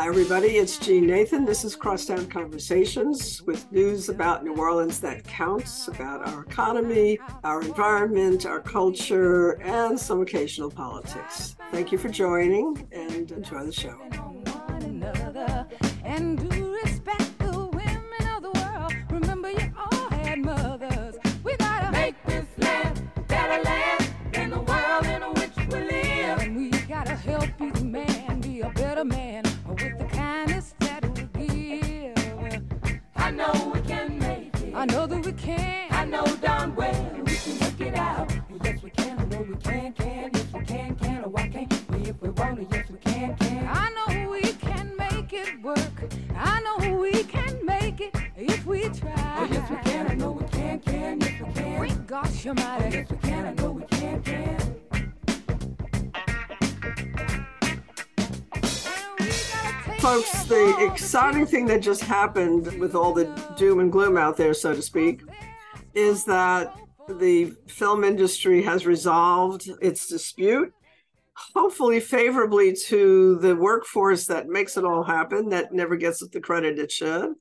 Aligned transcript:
Hi, 0.00 0.06
everybody. 0.06 0.56
It's 0.56 0.78
Jeanne 0.78 1.06
Nathan. 1.06 1.44
This 1.44 1.62
is 1.62 1.76
Crosstown 1.76 2.26
Conversations 2.28 3.42
with 3.42 3.70
news 3.70 4.08
about 4.08 4.42
New 4.42 4.56
Orleans 4.56 4.98
that 5.00 5.24
counts, 5.24 5.88
about 5.88 6.26
our 6.26 6.40
economy, 6.40 7.18
our 7.44 7.60
environment, 7.60 8.46
our 8.46 8.60
culture, 8.60 9.60
and 9.60 10.00
some 10.00 10.22
occasional 10.22 10.70
politics. 10.70 11.54
Thank 11.70 11.92
you 11.92 11.98
for 11.98 12.08
joining 12.08 12.88
and 12.92 13.30
enjoy 13.30 13.66
the 13.66 13.72
show. 13.72 14.29
Gosh 52.10 52.44
we 52.44 52.54
can. 52.54 53.46
I 53.46 53.52
know 53.62 53.70
we 53.70 53.84
can, 53.84 54.20
can. 54.24 54.56
folks, 60.00 60.44
the 60.44 60.90
exciting 60.90 61.46
thing 61.46 61.66
that 61.66 61.80
just 61.80 62.02
happened 62.02 62.66
with 62.80 62.96
all 62.96 63.12
the 63.12 63.26
doom 63.56 63.78
and 63.78 63.92
gloom 63.92 64.16
out 64.16 64.36
there, 64.36 64.52
so 64.54 64.74
to 64.74 64.82
speak, 64.82 65.20
is 65.94 66.24
that 66.24 66.74
the 67.08 67.52
film 67.68 68.02
industry 68.02 68.60
has 68.62 68.86
resolved 68.86 69.70
its 69.80 70.08
dispute, 70.08 70.72
hopefully 71.54 72.00
favorably 72.00 72.74
to 72.74 73.36
the 73.36 73.54
workforce 73.54 74.26
that 74.26 74.48
makes 74.48 74.76
it 74.76 74.84
all 74.84 75.04
happen, 75.04 75.50
that 75.50 75.72
never 75.72 75.94
gets 75.94 76.26
the 76.26 76.40
credit 76.40 76.76
it 76.76 76.90
should. 76.90 77.34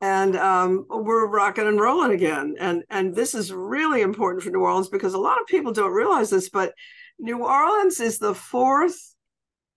And 0.00 0.36
um, 0.36 0.86
we're 0.90 1.26
rocking 1.26 1.66
and 1.66 1.80
rolling 1.80 2.12
again. 2.12 2.56
And, 2.58 2.84
and 2.90 3.14
this 3.14 3.34
is 3.34 3.52
really 3.52 4.02
important 4.02 4.42
for 4.42 4.50
New 4.50 4.60
Orleans 4.60 4.88
because 4.88 5.14
a 5.14 5.18
lot 5.18 5.40
of 5.40 5.46
people 5.46 5.72
don't 5.72 5.92
realize 5.92 6.30
this, 6.30 6.50
but 6.50 6.74
New 7.18 7.44
Orleans 7.44 7.98
is 8.00 8.18
the 8.18 8.34
fourth 8.34 8.96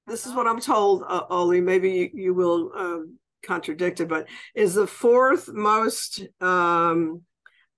this 0.10 0.26
is 0.26 0.34
what 0.34 0.48
I'm 0.48 0.60
told, 0.60 1.04
uh, 1.08 1.26
Oley. 1.30 1.62
Maybe 1.62 1.92
you, 1.92 2.10
you 2.14 2.34
will 2.34 2.72
um, 2.76 3.18
contradict 3.44 4.00
it, 4.00 4.08
but 4.08 4.28
is 4.56 4.74
the 4.74 4.88
fourth 4.88 5.48
most 5.48 6.24
um, 6.42 7.22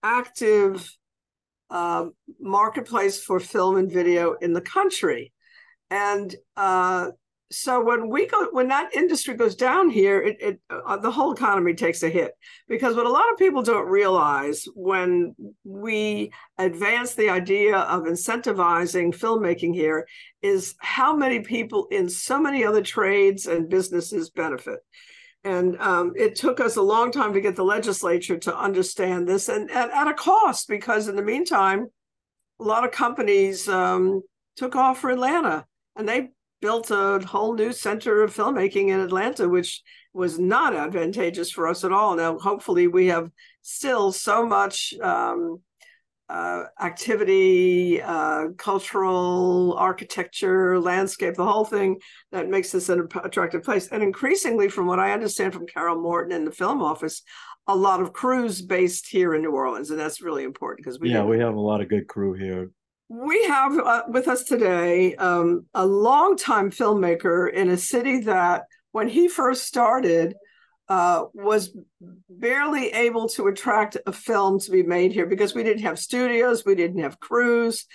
active 0.02 0.90
uh, 1.70 2.06
marketplace 2.40 3.22
for 3.22 3.40
film 3.40 3.78
and 3.78 3.92
video 3.92 4.34
in 4.34 4.54
the 4.54 4.62
country. 4.62 5.34
And 5.90 6.34
uh, 6.56 7.12
so 7.52 7.84
when 7.84 8.10
we 8.10 8.28
go 8.28 8.48
when 8.52 8.70
that 8.70 8.96
industry 8.96 9.36
goes 9.36 9.56
down 9.56 9.90
here 9.90 10.22
it, 10.22 10.38
it 10.42 10.60
uh, 10.70 10.98
the 10.98 11.12
whole 11.12 11.34
economy 11.34 11.74
takes 11.74 12.02
a 12.04 12.10
hit. 12.10 12.32
Because 12.68 12.96
what 12.96 13.06
a 13.06 13.10
lot 13.10 13.32
of 13.32 13.38
people 13.38 13.62
don't 13.62 13.88
realize 13.88 14.68
when 14.74 15.36
we 15.64 16.32
advance 16.58 17.14
the 17.14 17.30
idea 17.30 17.78
of 17.78 18.04
incentivizing 18.04 19.16
filmmaking 19.16 19.74
here 19.74 20.08
is 20.42 20.76
how 20.80 21.16
many 21.16 21.42
people 21.42 21.88
in 21.92 22.10
so 22.10 22.40
many 22.40 22.64
other 22.64 22.82
trades 22.82 23.48
and 23.48 23.70
businesses 23.70 24.30
benefit. 24.30 24.80
And 25.44 25.80
um, 25.80 26.14
it 26.16 26.36
took 26.36 26.60
us 26.60 26.76
a 26.76 26.82
long 26.82 27.12
time 27.12 27.34
to 27.34 27.42
get 27.42 27.56
the 27.56 27.64
legislature 27.64 28.38
to 28.38 28.58
understand 28.58 29.28
this 29.28 29.50
and, 29.50 29.70
and 29.72 29.92
at 29.92 30.08
a 30.08 30.14
cost 30.14 30.68
because 30.68 31.08
in 31.08 31.16
the 31.16 31.24
meantime 31.24 31.88
a 32.60 32.64
lot 32.64 32.86
of 32.86 32.92
companies 32.92 33.68
um, 33.68 34.22
took 34.56 34.76
off 34.76 35.00
for 35.00 35.10
atlanta 35.10 35.66
and 35.96 36.08
they 36.08 36.30
built 36.62 36.92
a 36.92 37.20
whole 37.26 37.54
new 37.54 37.74
center 37.74 38.24
of 38.24 38.36
filmmaking 38.36 38.90
in 38.90 39.00
Atlanta, 39.00 39.50
which 39.50 39.82
was 40.14 40.40
not 40.40 40.76
advantageous 40.76 41.52
for 41.52 41.68
us 41.68 41.84
at 41.84 41.92
all. 41.92 42.16
Now, 42.16 42.38
hopefully, 42.38 42.88
we 42.88 43.08
have 43.08 43.30
still 43.62 44.12
so 44.12 44.46
much 44.46 44.94
um, 45.02 45.62
uh, 46.30 46.64
activity, 46.82 48.02
uh, 48.02 48.50
cultural 48.58 49.76
architecture, 49.78 50.80
landscape, 50.80 51.36
the 51.36 51.46
whole 51.46 51.66
thing 51.66 52.00
that 52.32 52.50
makes 52.50 52.72
this 52.72 52.90
an 52.90 53.08
attractive 53.24 53.64
place. 53.64 53.88
And 53.90 54.02
increasingly, 54.02 54.70
from 54.70 54.88
what 54.88 55.00
I 55.00 55.12
understand 55.12 55.54
from 55.54 55.68
Carol 55.68 56.02
Morton 56.02 56.32
in 56.32 56.46
the 56.46 56.52
film 56.52 56.82
office, 56.82 57.24
a 57.68 57.76
lot 57.76 58.02
of 58.02 58.14
crews 58.14 58.62
based 58.62 59.08
here 59.08 59.34
in 59.34 59.42
New 59.42 59.52
Orleans, 59.52 59.92
and 59.92 60.00
that's 60.00 60.22
really 60.22 60.44
important 60.44 60.84
because 60.84 61.00
we 61.00 61.12
yeah 61.12 61.24
we 61.24 61.40
have 61.40 61.54
a 61.54 61.60
lot 61.60 61.82
of 61.82 61.90
good 61.90 62.08
crew 62.08 62.34
here 62.34 62.72
we 63.12 63.44
have 63.44 63.78
uh, 63.78 64.04
with 64.08 64.30
us 64.30 64.46
today 64.46 65.16
um, 65.16 65.66
a 65.74 65.86
longtime 65.86 66.72
filmmaker 66.72 67.52
in 67.52 67.68
a 67.70 67.76
city 67.76 68.22
that, 68.22 68.64
when 68.94 69.10
he 69.10 69.28
first 69.28 69.66
started, 69.66 70.34
uh, 70.88 71.26
was 71.34 71.76
barely 72.30 72.88
able 72.94 73.28
to 73.28 73.48
attract 73.48 73.98
a 74.06 74.14
film 74.14 74.60
to 74.62 74.72
be 74.72 74.84
made 74.84 75.12
here 75.12 75.26
because 75.26 75.54
we 75.54 75.62
didn't 75.62 75.84
have 75.84 76.00
studios, 76.00 76.64
we 76.66 76.74
didn't 76.74 77.02
have 77.02 77.20
crews, 77.20 77.86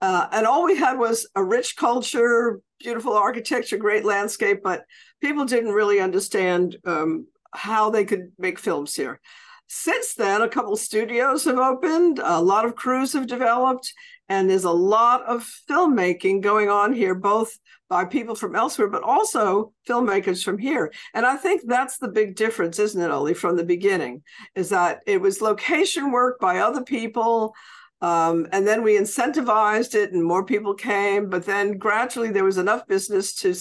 uh, 0.00 0.26
and 0.32 0.44
all 0.44 0.64
we 0.64 0.76
had 0.76 0.98
was 0.98 1.28
a 1.36 1.44
rich 1.44 1.76
culture, 1.76 2.58
beautiful 2.80 3.12
architecture, 3.12 3.76
great 3.76 4.04
landscape, 4.04 4.58
but 4.64 4.84
people 5.20 5.44
didn't 5.44 5.72
really 5.72 6.00
understand 6.00 6.76
um, 6.84 7.28
how 7.54 7.90
they 7.90 8.04
could 8.04 8.32
make 8.38 8.58
films 8.58 8.96
here. 8.96 9.20
Since 9.68 10.14
then, 10.14 10.42
a 10.42 10.48
couple 10.48 10.76
studios 10.76 11.44
have 11.44 11.58
opened, 11.58 12.20
a 12.22 12.40
lot 12.40 12.64
of 12.64 12.76
crews 12.76 13.12
have 13.14 13.26
developed, 13.26 13.92
and 14.28 14.48
there's 14.48 14.64
a 14.64 14.70
lot 14.70 15.22
of 15.24 15.48
filmmaking 15.68 16.40
going 16.40 16.70
on 16.70 16.92
here, 16.92 17.14
both 17.14 17.58
by 17.88 18.04
people 18.04 18.34
from 18.34 18.56
elsewhere, 18.56 18.88
but 18.88 19.02
also 19.02 19.72
filmmakers 19.86 20.42
from 20.42 20.58
here. 20.58 20.92
And 21.12 21.26
I 21.26 21.36
think 21.36 21.62
that's 21.66 21.98
the 21.98 22.08
big 22.08 22.34
difference, 22.34 22.78
isn't 22.78 23.00
it, 23.00 23.10
Oley, 23.10 23.34
from 23.34 23.56
the 23.56 23.64
beginning, 23.64 24.22
is 24.54 24.70
that 24.70 25.00
it 25.06 25.20
was 25.20 25.42
location 25.42 26.10
work 26.10 26.40
by 26.40 26.58
other 26.58 26.82
people. 26.82 27.54
Um, 28.00 28.46
and 28.52 28.66
then 28.66 28.82
we 28.82 28.98
incentivized 28.98 29.94
it 29.94 30.12
and 30.12 30.22
more 30.22 30.44
people 30.44 30.74
came 30.74 31.30
but 31.30 31.46
then 31.46 31.78
gradually 31.78 32.30
there 32.30 32.44
was 32.44 32.58
enough 32.58 32.86
business 32.86 33.34
to 33.36 33.54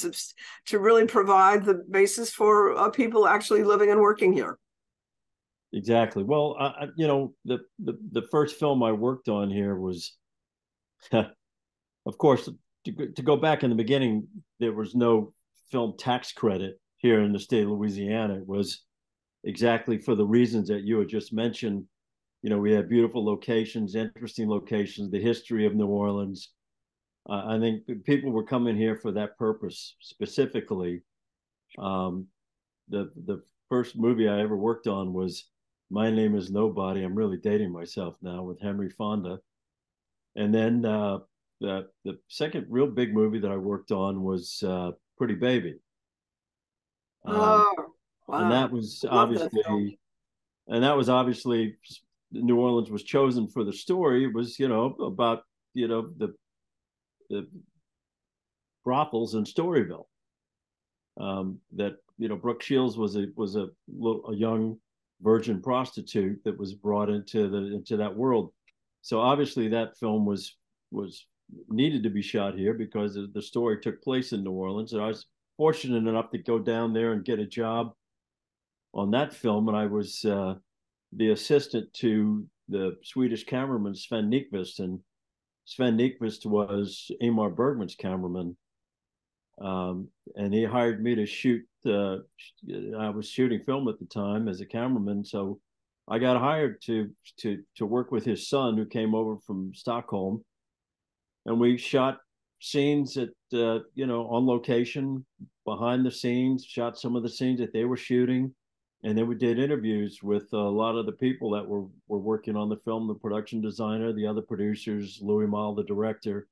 to 0.66 0.80
really 0.80 1.06
provide 1.06 1.64
the 1.64 1.76
basis 1.90 2.32
for 2.32 2.76
uh, 2.76 2.90
people 2.90 3.26
actually 3.26 3.64
living 3.64 3.92
and 3.92 4.02
working 4.02 4.34
here 4.34 4.58
exactly 5.72 6.24
well 6.24 6.58
you 6.98 7.08
know 7.08 7.34
the, 7.46 7.60
the 7.80 7.98
the 8.12 8.24
first 8.32 8.60
film 8.60 8.84
i 8.84 8.92
worked 8.92 9.30
on 9.30 9.50
here 9.50 9.76
was 9.78 10.18
of 12.06 12.18
course, 12.18 12.50
to, 12.86 13.08
to 13.08 13.22
go 13.22 13.38
back 13.38 13.64
in 13.64 13.70
the 13.70 13.76
beginning, 13.76 14.28
there 14.60 14.74
was 14.74 14.96
no 14.96 15.34
film 15.72 15.94
tax 15.98 16.32
credit 16.32 16.80
here 16.98 17.22
in 17.22 17.34
the 17.34 17.40
state 17.40 17.64
of 17.64 17.70
Louisiana. 17.70 18.36
It 18.36 18.48
was 18.48 18.84
exactly 19.44 19.98
for 19.98 20.16
the 20.16 20.26
reasons 20.26 20.68
that 20.70 20.84
you 20.84 21.00
had 21.00 21.10
just 21.10 21.34
mentioned. 21.34 21.86
You 22.42 22.50
know, 22.50 22.60
we 22.60 22.74
had 22.74 22.90
beautiful 22.90 23.26
locations, 23.26 23.96
interesting 23.96 24.50
locations, 24.50 25.10
the 25.10 25.22
history 25.22 25.66
of 25.66 25.76
New 25.76 25.88
Orleans. 25.88 26.50
Uh, 27.30 27.44
I 27.48 27.60
think 27.60 27.84
people 28.04 28.32
were 28.32 28.44
coming 28.44 28.76
here 28.76 28.96
for 28.96 29.12
that 29.14 29.38
purpose 29.38 29.96
specifically. 30.02 31.02
Um, 31.80 32.28
the 32.90 33.12
the 33.26 33.42
first 33.70 33.98
movie 33.98 34.28
I 34.28 34.42
ever 34.42 34.58
worked 34.58 34.88
on 34.88 35.14
was 35.14 35.46
My 35.90 36.10
Name 36.10 36.36
Is 36.36 36.52
Nobody. 36.52 37.04
I'm 37.04 37.16
really 37.16 37.38
dating 37.38 37.72
myself 37.72 38.18
now 38.22 38.44
with 38.44 38.62
Henry 38.62 38.90
Fonda. 38.90 39.40
And 40.36 40.54
then 40.54 40.86
uh, 40.86 41.20
the 41.62 41.88
the 42.04 42.18
second 42.28 42.66
real 42.70 42.88
big 42.88 43.14
movie 43.14 43.40
that 43.40 43.52
I 43.52 43.58
worked 43.58 43.92
on 43.92 44.24
was 44.24 44.64
uh, 44.66 44.92
Pretty 45.18 45.36
Baby. 45.36 45.76
Um, 47.26 47.36
oh, 47.36 47.74
wow. 48.28 48.42
And 48.42 48.52
that 48.52 48.72
was 48.72 49.06
obviously, 49.10 49.50
that 49.66 49.94
and 50.68 50.84
that 50.84 50.98
was 50.98 51.10
obviously 51.10 51.78
New 52.32 52.60
Orleans 52.60 52.90
was 52.90 53.04
chosen 53.04 53.48
for 53.48 53.64
the 53.64 53.74
story. 53.74 54.26
It 54.26 54.34
was 54.34 54.60
you 54.60 54.68
know 54.68 54.86
about 55.00 55.44
you 55.74 55.88
know 55.88 56.10
the 56.18 56.34
the 57.30 57.48
brothels 58.84 59.36
in 59.36 59.44
Storyville. 59.44 60.06
Um, 61.20 61.60
that 61.76 61.98
you 62.18 62.28
know 62.28 62.36
Brooke 62.36 62.64
Shields 62.64 62.98
was 62.98 63.16
a 63.16 63.28
was 63.36 63.56
a 63.56 63.68
a 64.28 64.36
young 64.36 64.78
virgin 65.22 65.62
prostitute 65.62 66.44
that 66.44 66.58
was 66.58 66.74
brought 66.74 67.10
into 67.10 67.48
the 67.48 67.76
into 67.76 67.98
that 67.98 68.16
world 68.16 68.52
so 69.04 69.20
obviously 69.20 69.68
that 69.68 69.98
film 70.00 70.26
was 70.26 70.58
was 70.90 71.28
needed 71.70 72.02
to 72.04 72.10
be 72.10 72.22
shot 72.24 72.56
here 72.58 72.74
because 72.74 73.16
the 73.34 73.42
story 73.42 73.78
took 73.80 74.02
place 74.02 74.34
in 74.34 74.44
New 74.44 74.52
Orleans, 74.52 74.94
and 74.94 75.02
I 75.04 75.08
was 75.08 75.28
fortunate 75.58 76.08
enough 76.10 76.32
to 76.32 76.40
go 76.40 76.58
down 76.58 76.94
there 76.94 77.14
and 77.14 77.24
get 77.24 77.38
a 77.40 77.46
job 77.46 77.94
on 78.94 79.12
that 79.12 79.34
film, 79.34 79.68
and 79.68 79.78
I 79.78 79.86
was 79.86 80.26
uh, 80.26 80.56
the 81.12 81.30
assistant 81.32 81.94
to 81.96 82.48
the 82.70 82.98
Swedish 83.04 83.44
cameraman 83.44 83.94
Sven 83.94 84.32
Nykvist, 84.32 84.80
and 84.80 85.00
Sven 85.66 85.98
Nykvist 85.98 86.46
was 86.46 87.12
Ingmar 87.22 87.54
Bergman's 87.56 87.96
cameraman. 87.96 88.56
um, 89.62 90.08
and 90.36 90.54
he 90.54 90.64
hired 90.64 91.04
me 91.04 91.16
to 91.16 91.26
shoot. 91.26 91.64
Uh, 91.86 92.18
I 92.98 93.10
was 93.10 93.28
shooting 93.28 93.60
film 93.62 93.88
at 93.90 94.00
the 94.00 94.06
time 94.06 94.48
as 94.48 94.62
a 94.62 94.66
cameraman, 94.66 95.26
so 95.26 95.60
I 96.08 96.20
got 96.20 96.40
hired 96.40 96.82
to 96.84 97.10
to 97.40 97.64
to 97.78 97.86
work 97.86 98.12
with 98.12 98.26
his 98.26 98.50
son, 98.50 98.78
who 98.78 98.86
came 98.86 99.16
over 99.16 99.38
from 99.38 99.74
Stockholm, 99.74 100.44
and 101.46 101.60
we 101.60 101.78
shot 101.78 102.20
scenes 102.60 103.18
at 103.18 103.30
uh, 103.54 103.80
you 103.96 104.06
know 104.06 104.28
on 104.28 104.46
location 104.46 105.26
behind 105.66 106.06
the 106.06 106.12
scenes 106.12 106.66
shot 106.66 106.98
some 106.98 107.16
of 107.16 107.24
the 107.24 107.30
scenes 107.30 107.60
that 107.60 107.74
they 107.74 107.86
were 107.86 107.98
shooting. 107.98 108.54
And 109.06 109.18
then 109.18 109.28
we 109.28 109.36
did 109.36 109.60
interviews 109.60 110.20
with 110.24 110.48
a 110.54 110.58
lot 110.58 110.96
of 110.96 111.06
the 111.06 111.12
people 111.12 111.52
that 111.52 111.68
were 111.68 111.86
were 112.08 112.20
working 112.20 112.56
on 112.56 112.70
the 112.70 112.78
film 112.78 113.08
the 113.08 113.16
production 113.16 113.62
designer 113.62 114.14
the 114.14 114.28
other 114.28 114.42
producers 114.42 115.20
louis 115.22 115.48
malle 115.48 115.76
the 115.76 115.84
director. 115.84 116.48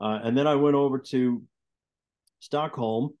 Uh, 0.00 0.20
and 0.24 0.36
then 0.36 0.46
i 0.46 0.54
went 0.54 0.76
over 0.76 0.98
to 0.98 1.42
stockholm. 2.40 3.14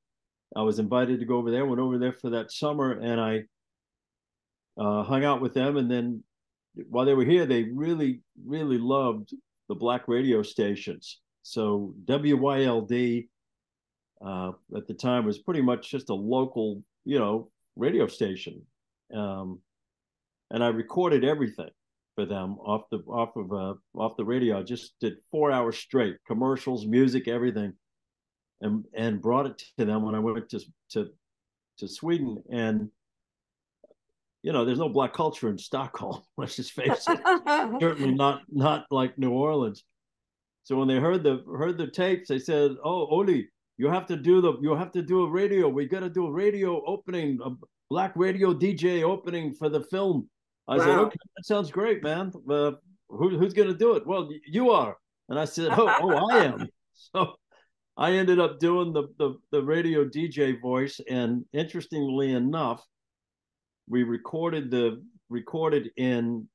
I 0.54 0.62
was 0.62 0.78
invited 0.78 1.20
to 1.20 1.26
go 1.26 1.36
over 1.36 1.50
there 1.50 1.64
went 1.64 1.80
over 1.80 1.98
there 1.98 2.12
for 2.12 2.30
that 2.30 2.52
summer 2.52 2.92
and 2.92 3.20
i 3.20 3.44
uh, 4.78 5.02
hung 5.02 5.24
out 5.24 5.40
with 5.40 5.54
them 5.54 5.76
and 5.76 5.90
then 5.90 6.22
while 6.88 7.04
they 7.04 7.14
were 7.14 7.24
here 7.24 7.46
they 7.46 7.64
really 7.64 8.20
really 8.46 8.78
loved 8.78 9.34
the 9.68 9.74
black 9.74 10.08
radio 10.08 10.42
stations 10.42 11.20
so 11.42 11.94
wyld 12.08 12.88
uh, 14.24 14.52
at 14.76 14.86
the 14.86 14.94
time 14.94 15.24
was 15.24 15.38
pretty 15.38 15.60
much 15.60 15.90
just 15.90 16.10
a 16.10 16.14
local 16.14 16.82
you 17.04 17.18
know 17.18 17.50
radio 17.76 18.06
station, 18.06 18.62
um, 19.14 19.60
and 20.50 20.62
I 20.62 20.68
recorded 20.68 21.24
everything 21.24 21.70
for 22.14 22.26
them 22.26 22.58
off 22.60 22.82
the 22.90 22.98
off 23.08 23.34
of 23.36 23.52
uh, 23.52 23.74
off 23.96 24.16
the 24.16 24.24
radio. 24.24 24.58
I 24.58 24.62
just 24.62 24.94
did 25.00 25.14
four 25.30 25.50
hours 25.50 25.76
straight, 25.76 26.16
commercials, 26.26 26.86
music, 26.86 27.26
everything, 27.28 27.72
and 28.60 28.84
and 28.94 29.20
brought 29.20 29.46
it 29.46 29.62
to 29.78 29.84
them 29.84 30.02
when 30.02 30.14
I 30.14 30.20
went 30.20 30.48
to 30.50 30.60
to 30.90 31.08
to 31.78 31.88
Sweden. 31.88 32.42
And 32.50 32.90
you 34.42 34.52
know, 34.52 34.64
there's 34.64 34.78
no 34.78 34.88
black 34.88 35.12
culture 35.12 35.48
in 35.48 35.58
Stockholm. 35.58 36.20
Let's 36.36 36.56
just 36.56 36.72
face 36.72 37.06
it. 37.08 37.20
Certainly 37.80 38.14
not 38.14 38.42
not 38.50 38.86
like 38.90 39.18
New 39.18 39.30
Orleans. 39.32 39.84
So 40.64 40.76
when 40.76 40.88
they 40.88 40.98
heard 40.98 41.22
the 41.22 41.42
heard 41.46 41.78
the 41.78 41.88
tapes, 41.88 42.28
they 42.28 42.38
said, 42.38 42.72
"Oh, 42.84 43.06
Oley, 43.08 43.48
you 43.82 43.88
have 43.88 44.06
to 44.06 44.16
do 44.16 44.40
the 44.40 44.54
you 44.60 44.74
have 44.74 44.92
to 44.92 45.02
do 45.02 45.22
a 45.22 45.28
radio 45.28 45.68
we 45.68 45.86
got 45.86 46.00
to 46.00 46.08
do 46.08 46.26
a 46.26 46.30
radio 46.30 46.82
opening 46.86 47.38
a 47.44 47.50
black 47.90 48.12
radio 48.14 48.54
dj 48.54 49.02
opening 49.02 49.52
for 49.52 49.68
the 49.68 49.82
film 49.82 50.28
i 50.68 50.76
wow. 50.76 50.84
said 50.84 50.98
okay 50.98 51.16
that 51.36 51.46
sounds 51.46 51.70
great 51.70 52.02
man 52.02 52.32
uh, 52.50 52.72
who, 53.08 53.36
who's 53.38 53.52
going 53.54 53.68
to 53.68 53.74
do 53.74 53.94
it 53.94 54.06
well 54.06 54.28
you 54.46 54.70
are 54.70 54.96
and 55.28 55.38
i 55.38 55.44
said 55.44 55.68
oh, 55.72 55.92
oh 56.00 56.30
i 56.30 56.44
am 56.44 56.68
so 56.94 57.34
i 57.96 58.12
ended 58.12 58.38
up 58.38 58.58
doing 58.60 58.92
the, 58.92 59.08
the 59.18 59.34
the 59.50 59.62
radio 59.62 60.04
dj 60.04 60.60
voice 60.60 61.00
and 61.10 61.44
interestingly 61.52 62.32
enough 62.32 62.84
we 63.92 64.04
recorded 64.04 64.70
the 64.70 65.02
recorded 65.28 65.90
in 65.98 66.48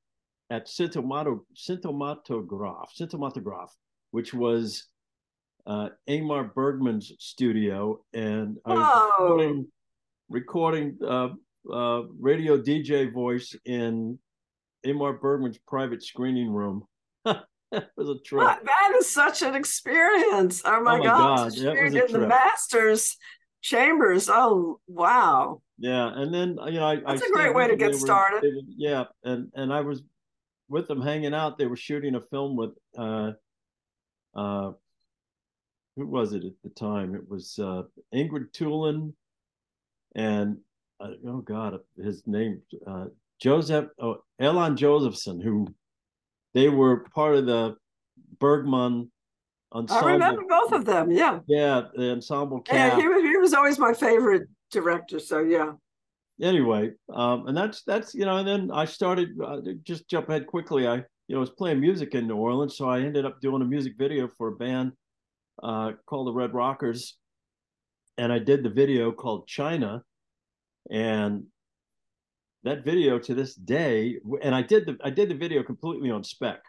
at 0.49 0.65
Cintomato, 0.65 1.41
Cinematograph, 1.55 2.87
Cinematograph, 2.99 3.69
which 4.09 4.33
was 4.33 4.87
uh, 5.67 5.89
Ingmar 6.09 6.51
Bergman's 6.55 7.11
studio, 7.19 7.99
and 8.11 8.57
I 8.65 8.73
was 8.73 9.11
recording, 9.19 9.67
recording 10.29 10.97
uh, 11.05 11.29
uh, 11.71 12.03
radio 12.19 12.57
DJ 12.57 13.13
voice 13.13 13.55
in 13.65 14.17
Ingmar 14.83 15.21
Bergman's 15.21 15.59
private 15.67 16.01
screening 16.01 16.49
room. 16.49 16.85
that 17.25 17.45
was 17.95 18.09
a 18.09 18.17
trip. 18.25 18.47
that 18.63 18.93
is 18.97 19.11
such 19.11 19.43
an 19.43 19.53
experience. 19.53 20.63
Oh 20.65 20.81
my, 20.81 20.95
oh 20.95 20.97
my 20.97 21.03
God. 21.03 21.55
God. 21.55 21.75
in 21.75 22.11
the 22.11 22.27
master's 22.27 23.15
chambers. 23.67 24.29
Oh, 24.29 24.79
wow. 24.87 25.61
Yeah. 25.77 26.11
And 26.13 26.33
then, 26.33 26.57
you 26.67 26.79
know, 26.79 26.87
I, 26.87 26.95
that's 26.95 27.23
I 27.23 27.27
a 27.27 27.31
great 27.31 27.55
way 27.55 27.67
to 27.67 27.75
get 27.75 27.95
started. 27.95 28.43
Were, 28.43 28.61
yeah. 28.75 29.05
And, 29.23 29.51
and 29.53 29.71
I 29.71 29.81
was 29.81 30.01
with 30.69 30.87
them 30.87 31.01
hanging 31.01 31.33
out. 31.33 31.57
They 31.57 31.67
were 31.67 31.75
shooting 31.75 32.15
a 32.15 32.21
film 32.21 32.55
with, 32.55 32.71
uh, 32.97 33.31
uh, 34.35 34.71
who 35.97 36.05
was 36.05 36.33
it 36.33 36.45
at 36.45 36.53
the 36.63 36.69
time? 36.69 37.15
It 37.15 37.27
was 37.27 37.57
uh, 37.57 37.81
Ingrid 38.13 38.51
Thulin, 38.51 39.13
and 40.15 40.57
uh, 40.99 41.09
oh 41.27 41.41
god, 41.41 41.79
his 41.97 42.21
name 42.27 42.61
uh, 42.85 43.05
Joseph 43.41 43.87
oh, 43.99 44.17
Erland 44.39 44.77
Josephson, 44.77 45.41
who 45.41 45.67
they 46.53 46.69
were 46.69 47.05
part 47.15 47.35
of 47.35 47.47
the 47.47 47.77
Bergman 48.39 49.11
ensemble. 49.71 50.07
I 50.07 50.11
remember 50.13 50.43
both 50.47 50.71
of 50.71 50.85
them. 50.85 51.11
Yeah, 51.11 51.39
yeah, 51.47 51.83
the 51.95 52.11
ensemble 52.11 52.61
cast. 52.61 52.97
Yeah, 52.97 53.01
he 53.01 53.07
was 53.07 53.21
he 53.21 53.37
was 53.37 53.53
always 53.53 53.79
my 53.79 53.93
favorite 53.93 54.47
director. 54.71 55.19
So 55.19 55.39
yeah. 55.39 55.73
Anyway, 56.41 56.91
um, 57.11 57.47
and 57.47 57.57
that's 57.57 57.83
that's 57.83 58.13
you 58.13 58.25
know, 58.25 58.37
and 58.37 58.47
then 58.47 58.71
I 58.71 58.85
started 58.85 59.29
uh, 59.43 59.61
just 59.83 60.07
jump 60.07 60.29
ahead 60.29 60.47
quickly. 60.47 60.87
I 60.87 60.97
you 61.27 61.35
know 61.35 61.39
was 61.39 61.49
playing 61.49 61.79
music 61.79 62.13
in 62.13 62.27
New 62.27 62.35
Orleans, 62.35 62.77
so 62.77 62.87
I 62.87 63.01
ended 63.01 63.25
up 63.25 63.41
doing 63.41 63.61
a 63.61 63.65
music 63.65 63.93
video 63.97 64.29
for 64.37 64.49
a 64.49 64.55
band 64.55 64.91
uh, 65.63 65.93
called 66.05 66.27
the 66.27 66.33
Red 66.33 66.53
Rockers, 66.53 67.17
and 68.17 68.31
I 68.31 68.39
did 68.39 68.63
the 68.63 68.69
video 68.69 69.11
called 69.11 69.47
China, 69.47 70.03
and 70.91 71.45
that 72.63 72.85
video 72.85 73.17
to 73.17 73.33
this 73.33 73.55
day, 73.55 74.19
and 74.41 74.53
I 74.53 74.61
did 74.61 74.85
the 74.85 74.97
I 75.03 75.09
did 75.09 75.29
the 75.29 75.35
video 75.35 75.63
completely 75.63 76.11
on 76.11 76.23
spec. 76.23 76.59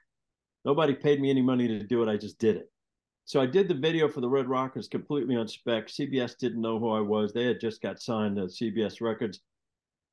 Nobody 0.64 0.94
paid 0.94 1.20
me 1.20 1.28
any 1.28 1.42
money 1.42 1.68
to 1.68 1.82
do 1.84 2.02
it. 2.02 2.08
I 2.08 2.16
just 2.16 2.38
did 2.38 2.56
it. 2.56 2.70
So 3.28 3.42
I 3.42 3.46
did 3.46 3.68
the 3.68 3.74
video 3.74 4.08
for 4.08 4.22
the 4.22 4.28
Red 4.28 4.48
Rockers 4.48 4.88
completely 4.88 5.36
on 5.36 5.46
spec. 5.48 5.88
CBS 5.88 6.38
didn't 6.38 6.62
know 6.62 6.78
who 6.78 6.88
I 6.88 7.00
was. 7.00 7.30
They 7.30 7.44
had 7.44 7.60
just 7.60 7.82
got 7.82 8.00
signed 8.00 8.36
to 8.36 8.44
CBS 8.44 9.02
Records, 9.02 9.40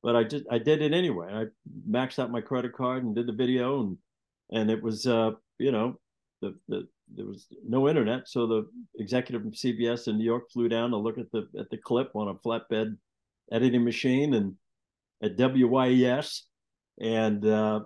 but 0.03 0.17
I 0.17 0.25
just 0.25 0.44
I 0.51 0.57
did 0.57 0.81
it 0.81 0.91
anyway. 0.91 1.29
I 1.31 1.45
maxed 1.89 2.19
out 2.19 2.29
my 2.29 2.41
credit 2.41 2.73
card 2.73 3.06
and 3.06 3.15
did 3.15 3.25
the 3.25 3.31
video, 3.31 3.79
and 3.79 3.97
and 4.51 4.69
it 4.69 4.83
was 4.83 5.07
uh 5.07 5.31
you 5.59 5.71
know 5.71 5.97
the 6.41 6.56
the 6.67 6.89
there 7.15 7.25
was 7.25 7.47
no 7.65 7.88
internet, 7.88 8.27
so 8.27 8.47
the 8.47 8.67
executive 9.00 9.44
from 9.44 9.53
CBS 9.53 10.09
in 10.09 10.18
New 10.18 10.25
York 10.25 10.51
flew 10.51 10.68
down 10.68 10.89
to 10.89 10.97
look 10.97 11.18
at 11.18 11.31
the 11.31 11.47
at 11.57 11.69
the 11.69 11.77
clip 11.77 12.13
on 12.15 12.27
a 12.27 12.35
flatbed 12.35 12.97
editing 13.49 13.85
machine 13.85 14.33
and 14.33 14.56
at 15.23 15.37
WYES, 15.37 16.42
and 16.99 17.45
uh, 17.45 17.80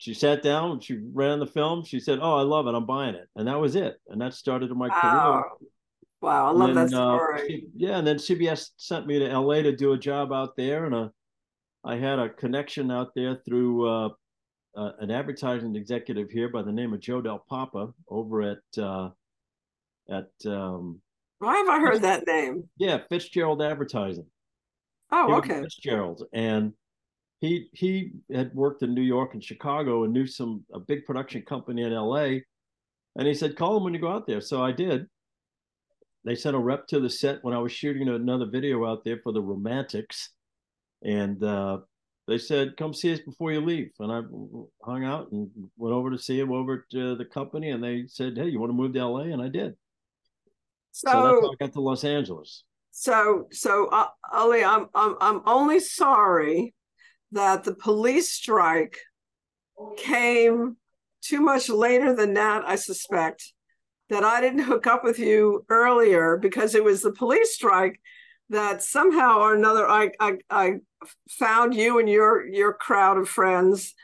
she 0.00 0.14
sat 0.14 0.42
down. 0.42 0.80
She 0.80 0.98
ran 1.12 1.40
the 1.40 1.46
film. 1.46 1.84
She 1.84 2.00
said, 2.00 2.20
"Oh, 2.22 2.34
I 2.34 2.40
love 2.40 2.66
it. 2.66 2.74
I'm 2.74 2.86
buying 2.86 3.14
it," 3.14 3.28
and 3.36 3.46
that 3.46 3.60
was 3.60 3.76
it. 3.76 4.00
And 4.08 4.18
that 4.22 4.32
started 4.32 4.70
my 4.70 4.88
wow. 4.88 5.44
career. 5.58 5.68
Wow, 6.22 6.46
I 6.46 6.50
love 6.52 6.74
then, 6.74 6.86
that 6.86 6.96
uh, 6.96 7.16
story. 7.16 7.38
Uh, 7.38 7.46
she, 7.46 7.66
yeah, 7.76 7.98
and 7.98 8.06
then 8.06 8.16
CBS 8.16 8.70
sent 8.78 9.06
me 9.06 9.18
to 9.18 9.38
LA 9.38 9.56
to 9.56 9.76
do 9.76 9.92
a 9.92 9.98
job 9.98 10.32
out 10.32 10.56
there, 10.56 10.86
and 10.86 10.94
a, 10.94 10.98
uh, 10.98 11.08
I 11.84 11.96
had 11.96 12.18
a 12.18 12.30
connection 12.30 12.90
out 12.90 13.10
there 13.14 13.42
through 13.44 13.86
uh, 13.86 14.08
uh, 14.74 14.92
an 15.00 15.10
advertising 15.10 15.76
executive 15.76 16.30
here 16.30 16.48
by 16.48 16.62
the 16.62 16.72
name 16.72 16.94
of 16.94 17.00
Joe 17.00 17.20
Del 17.20 17.44
Papa 17.46 17.92
over 18.08 18.40
at 18.40 18.82
uh, 18.82 19.10
at. 20.08 20.30
Um, 20.46 21.02
Why 21.40 21.58
have 21.58 21.68
I 21.68 21.78
heard 21.78 22.00
that 22.02 22.26
name? 22.26 22.70
Yeah, 22.78 23.00
Fitzgerald 23.10 23.60
Advertising. 23.60 24.26
Oh, 25.12 25.34
okay. 25.34 25.60
Fitzgerald, 25.60 26.22
and 26.32 26.72
he 27.40 27.68
he 27.72 28.12
had 28.32 28.54
worked 28.54 28.82
in 28.82 28.94
New 28.94 29.00
York 29.02 29.34
and 29.34 29.42
Chicago 29.42 30.04
and 30.04 30.12
knew 30.12 30.26
some 30.26 30.64
a 30.72 30.78
big 30.78 31.06
production 31.06 31.42
company 31.42 31.82
in 31.82 31.92
L.A. 31.92 32.44
And 33.16 33.26
he 33.26 33.34
said, 33.34 33.56
"Call 33.56 33.76
him 33.76 33.84
when 33.84 33.94
you 33.94 34.00
go 34.00 34.10
out 34.10 34.26
there." 34.26 34.40
So 34.40 34.62
I 34.62 34.72
did. 34.72 35.06
They 36.24 36.34
sent 36.34 36.54
a 36.54 36.58
rep 36.58 36.86
to 36.88 37.00
the 37.00 37.08
set 37.08 37.42
when 37.42 37.54
I 37.54 37.58
was 37.58 37.72
shooting 37.72 38.08
another 38.08 38.44
video 38.44 38.86
out 38.86 39.04
there 39.04 39.20
for 39.22 39.32
the 39.32 39.40
Romantics, 39.40 40.30
and 41.02 41.42
uh, 41.42 41.78
they 42.28 42.36
said, 42.36 42.76
"Come 42.76 42.92
see 42.92 43.14
us 43.14 43.20
before 43.20 43.52
you 43.52 43.62
leave." 43.62 43.90
And 43.98 44.12
I 44.12 44.20
hung 44.84 45.04
out 45.04 45.32
and 45.32 45.48
went 45.78 45.94
over 45.94 46.10
to 46.10 46.18
see 46.18 46.38
him 46.38 46.52
over 46.52 46.86
to 46.92 47.16
the 47.16 47.24
company, 47.24 47.70
and 47.70 47.82
they 47.82 48.04
said, 48.06 48.36
"Hey, 48.36 48.48
you 48.48 48.60
want 48.60 48.70
to 48.70 48.76
move 48.76 48.92
to 48.92 49.06
LA?" 49.06 49.32
And 49.32 49.40
I 49.40 49.48
did. 49.48 49.76
So, 50.92 51.10
so 51.10 51.22
that's 51.22 51.40
how 51.40 51.52
I 51.52 51.54
got 51.58 51.72
to 51.72 51.80
Los 51.80 52.04
Angeles. 52.04 52.64
So, 52.90 53.46
so 53.50 53.86
uh, 53.86 54.08
Oley, 54.34 54.62
I'm 54.62 54.88
I'm 54.94 55.16
I'm 55.22 55.40
only 55.46 55.80
sorry 55.80 56.74
that 57.32 57.64
the 57.64 57.74
police 57.74 58.32
strike 58.32 58.98
came 59.96 60.76
too 61.22 61.40
much 61.40 61.68
later 61.68 62.14
than 62.14 62.34
that. 62.34 62.64
I 62.66 62.76
suspect 62.76 63.52
that 64.08 64.24
I 64.24 64.40
didn't 64.40 64.64
hook 64.64 64.86
up 64.86 65.04
with 65.04 65.18
you 65.18 65.64
earlier 65.68 66.36
because 66.36 66.74
it 66.74 66.84
was 66.84 67.02
the 67.02 67.12
police 67.12 67.54
strike 67.54 68.00
that 68.48 68.82
somehow 68.82 69.38
or 69.38 69.54
another 69.54 69.88
I 69.88 70.10
I, 70.18 70.38
I 70.50 70.72
found 71.28 71.74
you 71.74 71.98
and 71.98 72.08
your 72.08 72.46
your 72.46 72.72
crowd 72.72 73.16
of 73.16 73.28
friends 73.28 73.94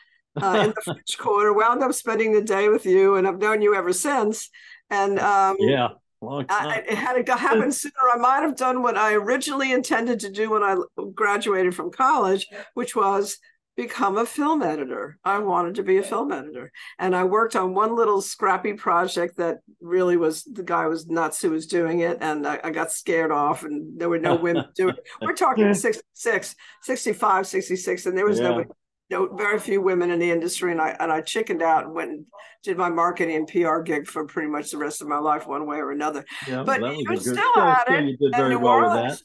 uh, 0.40 0.62
in 0.64 0.70
the 0.70 0.80
French 0.84 1.18
Quarter. 1.18 1.52
Wound 1.52 1.82
up 1.82 1.92
spending 1.92 2.32
the 2.32 2.42
day 2.42 2.68
with 2.68 2.86
you, 2.86 3.16
and 3.16 3.26
I've 3.26 3.38
known 3.38 3.62
you 3.62 3.74
ever 3.74 3.92
since. 3.92 4.48
And 4.88 5.18
um, 5.18 5.56
yeah, 5.58 5.88
I, 6.48 6.78
it 6.78 6.98
had 6.98 7.24
to 7.24 7.36
happen 7.36 7.70
sooner. 7.72 7.92
I 8.12 8.16
might 8.16 8.42
have 8.42 8.56
done 8.56 8.82
what 8.82 8.96
I 8.96 9.14
originally 9.14 9.72
intended 9.72 10.20
to 10.20 10.30
do 10.30 10.50
when 10.50 10.62
I 10.62 10.76
graduated 11.14 11.74
from 11.74 11.90
college, 11.90 12.46
which 12.74 12.96
was 12.96 13.38
become 13.76 14.16
a 14.16 14.24
film 14.24 14.62
editor. 14.62 15.18
I 15.22 15.38
wanted 15.38 15.74
to 15.76 15.82
be 15.82 15.98
a 15.98 16.02
film 16.02 16.32
editor. 16.32 16.72
And 16.98 17.14
I 17.14 17.24
worked 17.24 17.54
on 17.54 17.74
one 17.74 17.94
little 17.94 18.22
scrappy 18.22 18.72
project 18.72 19.36
that 19.36 19.58
really 19.80 20.16
was 20.16 20.42
the 20.44 20.62
guy 20.62 20.86
was 20.86 21.06
nuts 21.06 21.42
who 21.42 21.50
was 21.50 21.66
doing 21.66 22.00
it. 22.00 22.18
And 22.20 22.46
I, 22.46 22.58
I 22.64 22.70
got 22.70 22.90
scared 22.90 23.30
off, 23.30 23.64
and 23.64 24.00
there 24.00 24.08
were 24.08 24.18
no 24.18 24.34
women 24.36 24.64
doing 24.74 24.94
it. 24.98 25.06
We're 25.20 25.34
talking 25.34 25.72
66, 25.74 26.54
65, 26.82 27.46
66, 27.46 28.06
and 28.06 28.16
there 28.16 28.26
was 28.26 28.38
yeah. 28.38 28.48
nobody. 28.48 28.70
No, 29.08 29.28
very 29.34 29.60
few 29.60 29.80
women 29.80 30.10
in 30.10 30.18
the 30.18 30.30
industry, 30.30 30.72
and 30.72 30.80
I 30.80 30.96
and 30.98 31.12
I 31.12 31.20
chickened 31.20 31.62
out 31.62 31.84
and 31.84 31.94
went 31.94 32.10
and 32.10 32.26
did 32.64 32.76
my 32.76 32.88
marketing 32.88 33.36
and 33.36 33.46
PR 33.46 33.80
gig 33.80 34.08
for 34.08 34.26
pretty 34.26 34.48
much 34.48 34.72
the 34.72 34.78
rest 34.78 35.00
of 35.00 35.06
my 35.06 35.18
life, 35.18 35.46
one 35.46 35.66
way 35.66 35.76
or 35.76 35.92
another. 35.92 36.24
Yeah, 36.48 36.64
but 36.64 36.80
you're 36.80 37.16
still 37.16 37.56
at 37.56 37.88
it. 37.88 38.04
You 38.04 38.16
did 38.16 38.36
very 38.36 38.56
well 38.56 38.74
Orleans, 38.74 39.10
with 39.10 39.18
that 39.18 39.22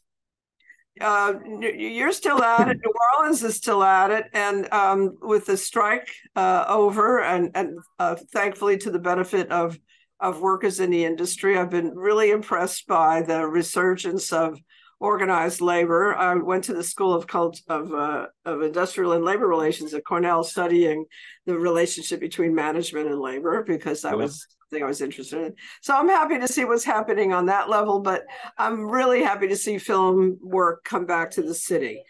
uh, 0.99 1.33
you're 1.61 2.11
still 2.11 2.43
at 2.43 2.67
it. 2.67 2.77
New 2.83 2.93
Orleans 3.17 3.43
is 3.43 3.55
still 3.55 3.83
at 3.83 4.11
it, 4.11 4.25
and 4.33 4.71
um, 4.73 5.17
with 5.21 5.45
the 5.45 5.55
strike 5.55 6.09
uh, 6.35 6.65
over, 6.67 7.21
and 7.21 7.51
and 7.55 7.79
uh, 7.97 8.15
thankfully 8.33 8.77
to 8.79 8.91
the 8.91 8.99
benefit 8.99 9.51
of 9.51 9.79
of 10.19 10.41
workers 10.41 10.79
in 10.79 10.91
the 10.91 11.05
industry, 11.05 11.57
I've 11.57 11.69
been 11.69 11.95
really 11.95 12.31
impressed 12.31 12.87
by 12.87 13.21
the 13.21 13.47
resurgence 13.47 14.33
of 14.33 14.59
organized 15.01 15.59
labor. 15.59 16.15
I 16.15 16.35
went 16.35 16.63
to 16.65 16.73
the 16.73 16.83
School 16.83 17.13
of 17.13 17.27
Cult 17.27 17.59
of 17.67 17.93
uh, 17.93 18.27
of 18.45 18.61
Industrial 18.61 19.13
and 19.13 19.25
Labor 19.25 19.47
Relations 19.47 19.93
at 19.93 20.05
Cornell, 20.05 20.43
studying 20.43 21.05
the 21.45 21.57
relationship 21.57 22.19
between 22.19 22.55
management 22.55 23.09
and 23.09 23.19
labor 23.19 23.63
because 23.63 24.03
that 24.03 24.17
was 24.17 24.47
thing 24.71 24.83
I 24.83 24.87
was 24.87 25.01
interested 25.01 25.47
in. 25.47 25.53
So 25.81 25.93
I'm 25.93 26.07
happy 26.07 26.39
to 26.39 26.47
see 26.47 26.63
what's 26.63 26.85
happening 26.85 27.33
on 27.33 27.47
that 27.47 27.69
level, 27.69 27.99
but 27.99 28.23
I'm 28.57 28.89
really 28.89 29.21
happy 29.21 29.49
to 29.49 29.55
see 29.57 29.77
film 29.77 30.37
work 30.41 30.85
come 30.85 31.05
back 31.05 31.31
to 31.31 31.41
the 31.41 31.53
city. 31.53 32.03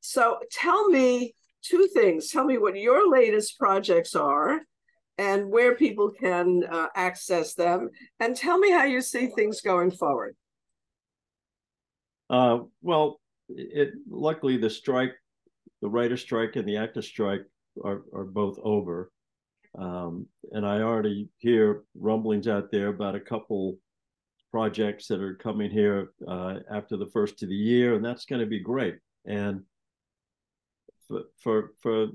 So 0.00 0.40
tell 0.50 0.88
me 0.88 1.34
two 1.62 1.88
things. 1.94 2.30
Tell 2.30 2.44
me 2.44 2.58
what 2.58 2.76
your 2.76 3.08
latest 3.08 3.58
projects 3.60 4.16
are 4.16 4.60
and 5.18 5.50
where 5.50 5.76
people 5.76 6.10
can 6.10 6.64
uh, 6.64 6.86
access 6.96 7.52
them, 7.52 7.90
and 8.20 8.34
tell 8.34 8.56
me 8.56 8.70
how 8.70 8.84
you 8.84 9.02
see 9.02 9.26
things 9.26 9.60
going 9.60 9.90
forward. 9.90 10.34
Uh, 12.30 12.60
well, 12.80 13.20
it 13.48 13.90
luckily 14.08 14.56
the 14.56 14.70
strike, 14.70 15.14
the 15.82 15.88
writer 15.88 16.16
strike 16.16 16.54
and 16.54 16.66
the 16.66 16.76
actor 16.76 17.02
strike 17.02 17.42
are, 17.84 18.02
are 18.14 18.24
both 18.24 18.56
over. 18.62 19.10
Um, 19.76 20.26
and 20.52 20.64
I 20.64 20.80
already 20.80 21.28
hear 21.38 21.82
rumblings 21.94 22.46
out 22.46 22.70
there 22.70 22.88
about 22.88 23.16
a 23.16 23.20
couple 23.20 23.78
projects 24.50 25.08
that 25.08 25.20
are 25.20 25.34
coming 25.34 25.70
here 25.70 26.10
uh, 26.26 26.56
after 26.72 26.96
the 26.96 27.10
first 27.12 27.42
of 27.42 27.48
the 27.48 27.54
year, 27.54 27.94
and 27.94 28.04
that's 28.04 28.24
going 28.24 28.40
to 28.40 28.46
be 28.46 28.60
great. 28.60 28.96
And 29.26 29.62
for, 31.06 31.22
for 31.42 31.72
for 31.80 32.08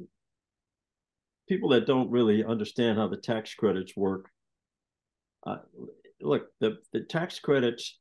people 1.48 1.70
that 1.70 1.88
don't 1.88 2.10
really 2.10 2.44
understand 2.44 2.98
how 2.98 3.08
the 3.08 3.18
tax 3.18 3.54
credits 3.54 3.96
work, 3.96 4.30
uh, 5.46 5.58
look, 6.22 6.48
the 6.60 6.78
the 6.92 7.02
tax 7.02 7.40
credits 7.40 8.00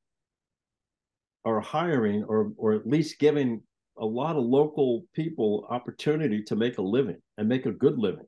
are 1.45 1.61
hiring 1.61 2.25
or 2.25 2.53
or 2.57 2.73
at 2.73 2.87
least 2.87 3.19
giving 3.19 3.63
a 3.99 4.07
lot 4.07 4.37
of 4.37 4.45
local 4.45 5.05
people 5.15 5.67
opportunity 5.71 6.43
to 6.43 6.57
make 6.57 6.79
a 6.79 6.83
living 6.83 7.21
and 7.39 7.49
make 7.49 7.67
a 7.67 7.73
good 7.73 7.99
living 7.99 8.27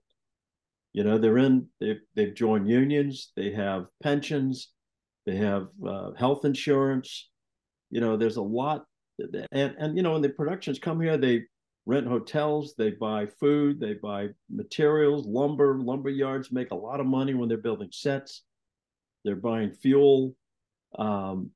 you 0.96 1.04
know, 1.04 1.18
they're 1.18 1.36
in, 1.36 1.66
they've, 1.78 2.00
they've 2.14 2.34
joined 2.34 2.70
unions, 2.70 3.30
they 3.36 3.52
have 3.52 3.84
pensions, 4.02 4.70
they 5.26 5.36
have 5.36 5.68
uh, 5.86 6.12
health 6.12 6.46
insurance. 6.46 7.28
You 7.90 8.00
know, 8.00 8.16
there's 8.16 8.38
a 8.38 8.42
lot. 8.42 8.86
And, 9.52 9.74
and, 9.78 9.94
you 9.94 10.02
know, 10.02 10.12
when 10.14 10.22
the 10.22 10.30
productions 10.30 10.78
come 10.78 10.98
here, 10.98 11.18
they 11.18 11.42
rent 11.84 12.06
hotels, 12.06 12.74
they 12.78 12.92
buy 12.92 13.26
food, 13.26 13.78
they 13.78 13.92
buy 13.92 14.28
materials, 14.48 15.26
lumber, 15.26 15.78
lumber 15.78 16.08
yards 16.08 16.50
make 16.50 16.70
a 16.70 16.74
lot 16.74 16.98
of 16.98 17.06
money 17.06 17.34
when 17.34 17.50
they're 17.50 17.58
building 17.58 17.90
sets. 17.92 18.44
They're 19.22 19.36
buying 19.36 19.72
fuel. 19.72 20.34
Um, 20.98 21.50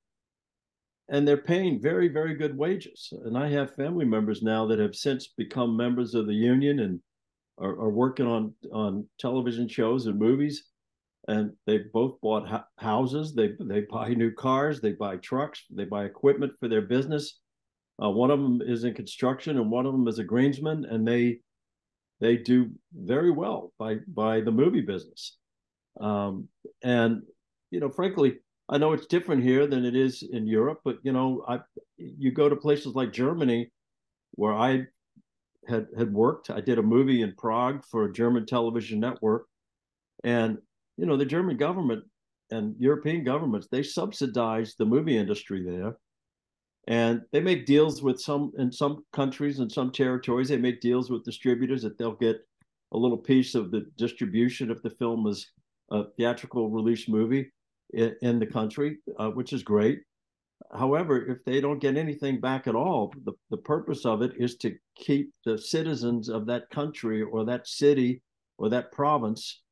and 1.11 1.27
they're 1.27 1.37
paying 1.37 1.81
very, 1.83 2.09
very 2.09 2.35
good 2.35 2.57
wages. 2.57 3.13
And 3.25 3.37
I 3.37 3.49
have 3.51 3.75
family 3.75 4.05
members 4.05 4.43
now 4.43 4.67
that 4.67 4.79
have 4.79 4.95
since 4.95 5.29
become 5.37 5.77
members 5.77 6.15
of 6.15 6.27
the 6.27 6.35
union 6.35 6.79
and 6.79 7.01
are, 7.59 7.73
are 7.81 7.91
working 7.91 8.27
on 8.27 8.55
on 8.73 9.07
television 9.19 9.69
shows 9.69 10.07
and 10.07 10.19
movies, 10.19 10.65
and 11.29 11.53
they've 11.67 11.93
both 11.93 12.21
bought 12.23 12.49
ha- 12.49 12.67
houses. 12.79 13.35
They 13.35 13.53
they 13.61 13.83
buy 13.83 14.11
new 14.15 14.33
cars. 14.33 14.81
They 14.81 14.93
buy 14.93 15.17
trucks. 15.17 15.65
They 15.71 15.85
buy 15.85 16.05
equipment 16.05 16.53
for 16.61 16.69
their 16.69 16.83
business. 16.83 17.39
Uh, 18.03 18.09
one 18.09 18.31
of 18.31 18.41
them 18.41 18.63
is 18.65 18.85
in 18.85 18.95
construction, 18.95 19.59
and 19.59 19.71
one 19.71 19.87
of 19.87 19.93
them 19.93 20.09
is 20.09 20.21
a 20.21 20.25
greensman, 20.25 20.91
and 20.91 21.07
they 21.07 21.41
they 22.21 22.37
do 22.37 22.71
very 22.95 23.33
well 23.33 23.73
by 23.79 23.97
by 24.07 24.41
the 24.41 24.53
movie 24.53 24.81
business. 24.81 25.37
Um, 26.01 26.49
and 26.83 27.23
you 27.71 27.81
know, 27.81 27.91
frankly, 27.91 28.39
I 28.71 28.79
know 28.79 28.93
it's 28.93 29.07
different 29.07 29.43
here 29.43 29.67
than 29.67 29.85
it 29.85 29.97
is 29.97 30.23
in 30.23 30.47
Europe, 30.47 30.81
but 30.85 30.99
you 31.03 31.13
know, 31.13 31.45
I 31.49 31.59
you 31.97 32.31
go 32.31 32.49
to 32.49 32.55
places 32.55 32.95
like 32.95 33.13
Germany, 33.13 33.69
where 34.37 34.55
I 34.55 34.87
had 35.67 35.89
had 35.99 36.15
worked. 36.15 36.51
I 36.51 36.61
did 36.61 36.79
a 36.79 36.83
movie 36.83 37.23
in 37.23 37.35
Prague 37.37 37.85
for 37.85 38.05
a 38.05 38.13
German 38.13 38.47
television 38.47 39.01
network, 39.01 39.47
and 40.23 40.59
you 40.97 41.05
know 41.05 41.17
the 41.17 41.25
German 41.25 41.57
government 41.57 42.05
and 42.53 42.77
European 42.79 43.25
governments 43.25 43.67
they 43.71 43.83
subsidize 43.83 44.77
the 44.77 44.87
movie 44.87 45.19
industry 45.19 45.65
there, 45.65 45.97
and 46.87 47.23
they 47.33 47.41
make 47.41 47.67
deals 47.67 48.03
with 48.03 48.21
some 48.21 48.53
in 48.57 48.71
some 48.71 49.05
countries 49.13 49.59
and 49.59 49.71
some 49.71 49.91
territories. 49.91 50.49
They 50.49 50.59
make 50.59 50.81
deals 50.81 51.11
with 51.11 51.25
distributors 51.25 51.83
that 51.83 51.99
they'll 51.99 52.13
get 52.13 52.39
a 52.93 52.97
little 52.97 53.19
piece 53.19 53.57
of 53.57 53.73
the 53.73 53.87
distribution 53.97 54.71
if 54.71 54.81
the 54.81 54.91
film 54.91 55.27
is 55.27 55.51
a 55.91 56.05
theatrical 56.17 56.71
release 56.71 57.09
movie 57.09 57.51
in, 57.95 58.15
in 58.23 58.39
the 58.39 58.47
country, 58.47 58.99
uh, 59.19 59.31
which 59.31 59.53
is 59.53 59.63
great. 59.63 60.01
However, 60.73 61.27
if 61.27 61.45
they 61.45 61.61
don't 61.61 61.81
get 61.81 61.97
anything 61.97 62.41
back 62.41 62.67
at 62.67 62.75
all, 62.75 63.13
the, 63.25 63.33
the 63.51 63.57
purpose 63.57 64.05
of 64.05 64.23
it 64.23 64.33
is 64.37 64.57
to 64.59 64.77
keep 64.95 65.33
the 65.45 65.59
citizens 65.59 66.29
of 66.29 66.47
that 66.47 66.71
country 66.71 67.23
or 67.23 67.45
that 67.47 67.67
city 67.67 68.23
or 68.59 68.69
that 68.69 68.93
province, 68.93 69.63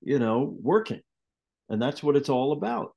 you 0.00 0.18
know, 0.18 0.56
working. 0.60 1.00
And 1.68 1.80
that's 1.80 2.02
what 2.02 2.14
it's 2.14 2.28
all 2.28 2.52
about. 2.52 2.94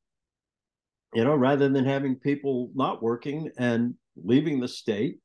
You 1.13 1.24
know, 1.24 1.36
rather 1.36 1.69
than 1.69 1.86
having 1.86 2.15
people 2.15 2.69
not 2.75 3.01
working 3.01 3.50
and 3.57 3.96
leaving 4.24 4.60
the 4.60 4.67
state, 4.67 5.19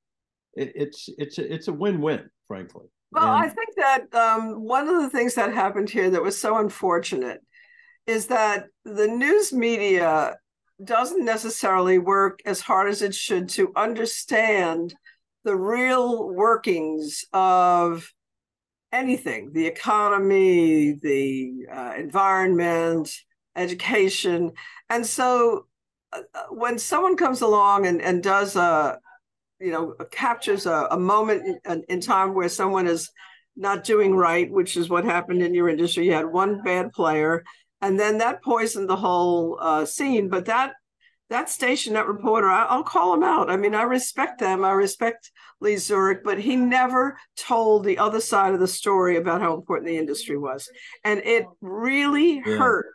it, 0.55 0.73
it's 0.77 1.09
it's 1.19 1.39
a, 1.39 1.53
it's 1.53 1.69
a 1.69 1.73
win-win, 1.73 2.31
frankly. 2.47 2.87
Well, 3.11 3.25
and, 3.25 3.45
I 3.45 3.49
think 3.49 3.69
that 3.77 4.15
um, 4.15 4.63
one 4.63 4.89
of 4.89 5.03
the 5.03 5.11
things 5.11 5.35
that 5.35 5.53
happened 5.53 5.91
here 5.91 6.09
that 6.11 6.23
was 6.23 6.41
so 6.41 6.59
unfortunate 6.59 7.41
is 8.07 8.27
that 8.27 8.67
the 8.85 9.07
news 9.07 9.53
media 9.53 10.37
doesn't 10.83 11.25
necessarily 11.25 11.99
work 11.99 12.41
as 12.45 12.61
hard 12.61 12.89
as 12.89 13.03
it 13.03 13.15
should 13.15 13.49
to 13.51 13.73
understand 13.77 14.95
the 15.45 15.57
real 15.57 16.29
workings 16.29 17.25
of 17.33 18.13
anything 18.93 19.53
the 19.53 19.67
economy, 19.67 20.93
the 21.03 21.67
uh, 21.73 21.95
environment, 21.97 23.11
education. 23.57 24.53
And 24.91 25.05
so 25.05 25.67
uh, 26.13 26.21
uh, 26.35 26.43
when 26.51 26.79
someone 26.79 27.17
comes 27.17 27.41
along 27.41 27.87
and, 27.87 28.03
and 28.03 28.23
does 28.23 28.57
a, 28.57 28.99
you 29.61 29.71
know, 29.71 29.95
captures 30.11 30.67
a, 30.67 30.89
a 30.91 30.99
moment 30.99 31.61
in, 31.65 31.85
in 31.89 32.01
time 32.01 32.35
where 32.35 32.49
someone 32.49 32.87
is 32.87 33.11
not 33.57 33.85
doing 33.85 34.15
right, 34.15 34.51
which 34.51 34.77
is 34.77 34.89
what 34.89 35.05
happened 35.05 35.43
in 35.43 35.55
your 35.55 35.69
industry, 35.69 36.07
you 36.07 36.13
had 36.13 36.27
one 36.27 36.63
bad 36.63 36.93
player 36.93 37.45
and 37.83 37.99
then 37.99 38.19
that 38.19 38.43
poisoned 38.43 38.89
the 38.89 38.97
whole 38.97 39.59
uh, 39.61 39.85
scene. 39.85 40.29
But 40.29 40.47
that 40.47 40.73
that 41.29 41.49
station, 41.49 41.95
that 41.95 42.07
reporter, 42.07 42.49
I, 42.49 42.77
will 42.77 42.85
call 42.85 43.15
him 43.15 43.23
out. 43.23 43.51
I 43.51 43.57
mean, 43.57 43.75
I 43.75 43.83
respect 43.83 44.39
them. 44.39 44.65
I 44.65 44.73
respect 44.73 45.31
Lee 45.61 45.75
Zurik, 45.75 46.23
but 46.23 46.39
he 46.39 46.57
never 46.57 47.19
told 47.37 47.85
the 47.85 47.99
other 47.99 48.21
side 48.21 48.53
of 48.53 48.61
the 48.61 48.69
story 48.69 49.17
about 49.17 49.41
how 49.41 49.55
important 49.55 49.89
the 49.89 49.99
industry 49.99 50.39
was, 50.39 50.71
and 51.05 51.21
it 51.25 51.47
really 51.61 52.43
yeah. 52.47 52.57
hurt. 52.57 52.87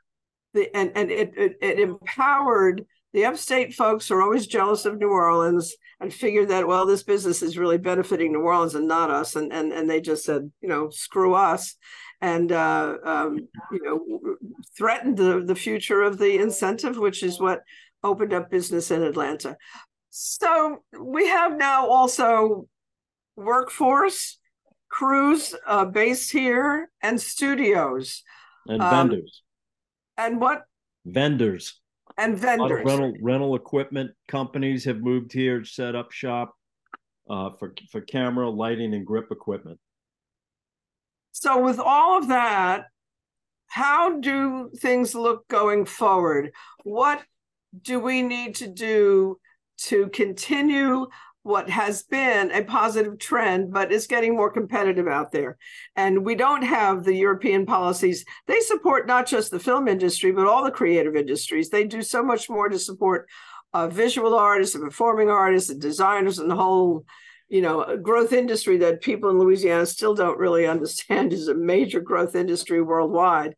The 0.54 0.74
and 0.76 0.92
and 0.96 1.12
it, 1.12 1.34
it 1.36 1.58
it 1.62 1.80
empowered 1.80 2.86
the 3.14 3.26
upstate 3.26 3.74
folks 3.74 4.12
are 4.12 4.22
always 4.22 4.48
jealous 4.48 4.86
of 4.86 4.98
New 4.98 5.10
Orleans 5.10 5.76
and 6.00 6.14
figured 6.14 6.50
that 6.50 6.68
well, 6.68 6.86
this 6.86 7.04
business 7.04 7.42
is 7.42 7.58
really 7.58 7.78
benefiting 7.78 8.32
New 8.32 8.42
Orleans 8.42 8.76
and 8.76 8.88
not 8.88 9.10
us, 9.10 9.36
and 9.36 9.52
and 9.52 9.74
and 9.74 9.90
they 9.90 10.00
just 10.00 10.24
said, 10.24 10.52
you 10.62 10.70
know, 10.70 10.90
screw 10.90 11.34
us 11.34 11.76
and 12.22 12.52
uh, 12.52 12.98
um, 13.04 13.48
you 13.72 13.82
know 13.84 14.36
threatened 14.78 15.18
the, 15.18 15.44
the 15.46 15.56
future 15.56 16.02
of 16.02 16.18
the 16.18 16.38
incentive, 16.38 16.98
which 16.98 17.24
is 17.24 17.40
what 17.40 17.62
opened 18.04 18.34
up 18.34 18.50
business 18.50 18.92
in 18.92 19.04
Atlanta. 19.04 19.58
So 20.10 20.84
we 21.00 21.28
have 21.28 21.58
now 21.58 21.88
also 21.88 22.68
workforce, 23.36 24.40
crews 24.90 25.56
uh, 25.66 25.86
based 25.86 26.32
here, 26.32 26.90
and 27.02 27.20
studios. 27.22 28.24
And 28.68 28.82
um, 28.82 29.10
vendors. 29.10 29.44
And 30.18 30.42
what? 30.42 30.64
Vendors. 31.06 31.80
And 32.18 32.36
vendors. 32.38 32.84
rental 32.84 33.14
rental 33.22 33.56
equipment 33.56 34.12
companies 34.28 34.86
have 34.86 35.00
moved 35.02 35.32
here, 35.32 35.64
set 35.64 35.96
up 35.96 36.12
shop 36.12 36.56
uh, 37.30 37.52
for 37.60 37.76
for 37.92 38.02
camera, 38.02 38.50
lighting, 38.50 38.96
and 38.96 39.06
grip 39.06 39.28
equipment. 39.32 39.80
So, 41.40 41.64
with 41.64 41.80
all 41.80 42.18
of 42.18 42.30
that, 42.30 42.86
how 43.68 44.20
do 44.20 44.72
things 44.80 45.14
look 45.14 45.48
going 45.48 45.86
forward? 45.86 46.52
What 46.84 47.22
do 47.80 48.00
we 48.00 48.24
need 48.24 48.56
to 48.56 48.68
do 48.68 49.40
to 49.84 50.10
continue 50.10 51.08
what 51.44 51.70
has 51.70 52.04
been 52.04 52.52
a 52.52 52.64
positive 52.64 53.20
trend, 53.20 53.72
but 53.72 53.92
it's 53.92 54.08
getting 54.08 54.36
more 54.36 54.50
competitive 54.52 55.08
out 55.08 55.32
there. 55.32 55.58
And 55.96 56.26
we 56.26 56.36
don't 56.36 56.64
have 56.64 57.04
the 57.04 57.14
European 57.14 57.66
policies. 57.66 58.26
They 58.48 58.60
support 58.60 59.08
not 59.08 59.28
just 59.28 59.52
the 59.52 59.60
film 59.60 59.88
industry, 59.88 60.32
but 60.32 60.48
all 60.48 60.64
the 60.64 60.72
creative 60.72 61.16
industries. 61.16 61.70
They 61.70 61.86
do 61.86 62.02
so 62.02 62.22
much 62.24 62.50
more 62.50 62.68
to 62.68 62.80
support 62.80 63.30
uh, 63.74 63.88
visual 63.88 64.34
artists 64.34 64.76
and 64.76 64.84
performing 64.84 65.30
artists 65.30 65.70
and 65.70 65.80
designers 65.80 66.40
and 66.40 66.50
the 66.50 66.56
whole, 66.56 67.06
you 67.50 67.62
know, 67.62 67.84
a 67.84 67.98
growth 67.98 68.34
industry 68.34 68.78
that 68.78 69.02
people 69.02 69.30
in 69.30 69.40
Louisiana 69.40 69.86
still 69.86 70.14
don't 70.14 70.38
really 70.38 70.66
understand 70.66 71.34
is 71.34 71.48
a 71.48 71.56
major 71.56 72.00
growth 72.00 72.36
industry 72.36 72.82
worldwide. 72.82 73.56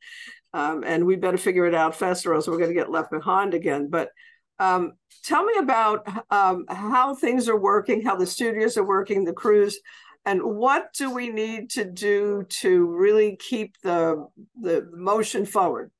Um, 0.53 0.83
and 0.83 1.05
we 1.05 1.15
better 1.15 1.37
figure 1.37 1.67
it 1.67 1.75
out 1.75 1.95
faster, 1.95 2.31
or 2.31 2.35
else 2.35 2.47
we're 2.47 2.57
going 2.57 2.69
to 2.69 2.75
get 2.75 2.89
left 2.89 3.11
behind 3.11 3.53
again. 3.53 3.87
But 3.89 4.09
um, 4.57 4.93
tell 5.23 5.43
me 5.43 5.53
about 5.59 6.07
um, 6.31 6.65
how 6.67 7.13
things 7.13 7.47
are 7.47 7.59
working, 7.59 8.01
how 8.01 8.15
the 8.15 8.25
studios 8.25 8.75
are 8.75 8.85
working, 8.85 9.23
the 9.23 9.33
crews, 9.33 9.79
and 10.25 10.41
what 10.43 10.93
do 10.93 11.13
we 11.13 11.29
need 11.29 11.69
to 11.71 11.85
do 11.85 12.45
to 12.49 12.85
really 12.87 13.37
keep 13.37 13.75
the 13.83 14.27
the 14.59 14.89
motion 14.91 15.45
forward? 15.45 15.91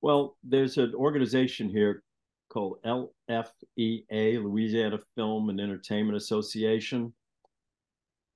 Well, 0.00 0.36
there's 0.42 0.78
an 0.78 0.94
organization 0.94 1.68
here 1.68 2.02
called 2.48 2.78
LFEA, 2.84 4.42
Louisiana 4.42 4.98
Film 5.14 5.50
and 5.50 5.60
Entertainment 5.60 6.16
Association. 6.16 7.12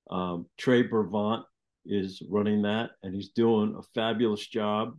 Um, 0.09 0.47
Trey 0.57 0.87
Burvant 0.87 1.43
is 1.85 2.21
running 2.29 2.61
that, 2.63 2.91
and 3.03 3.13
he's 3.13 3.29
doing 3.29 3.75
a 3.77 3.83
fabulous 3.93 4.45
job. 4.45 4.97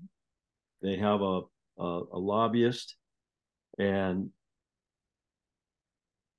They 0.83 0.97
have 0.97 1.23
a, 1.23 1.41
a, 1.79 2.03
a 2.13 2.19
lobbyist 2.19 2.97
and 3.79 4.31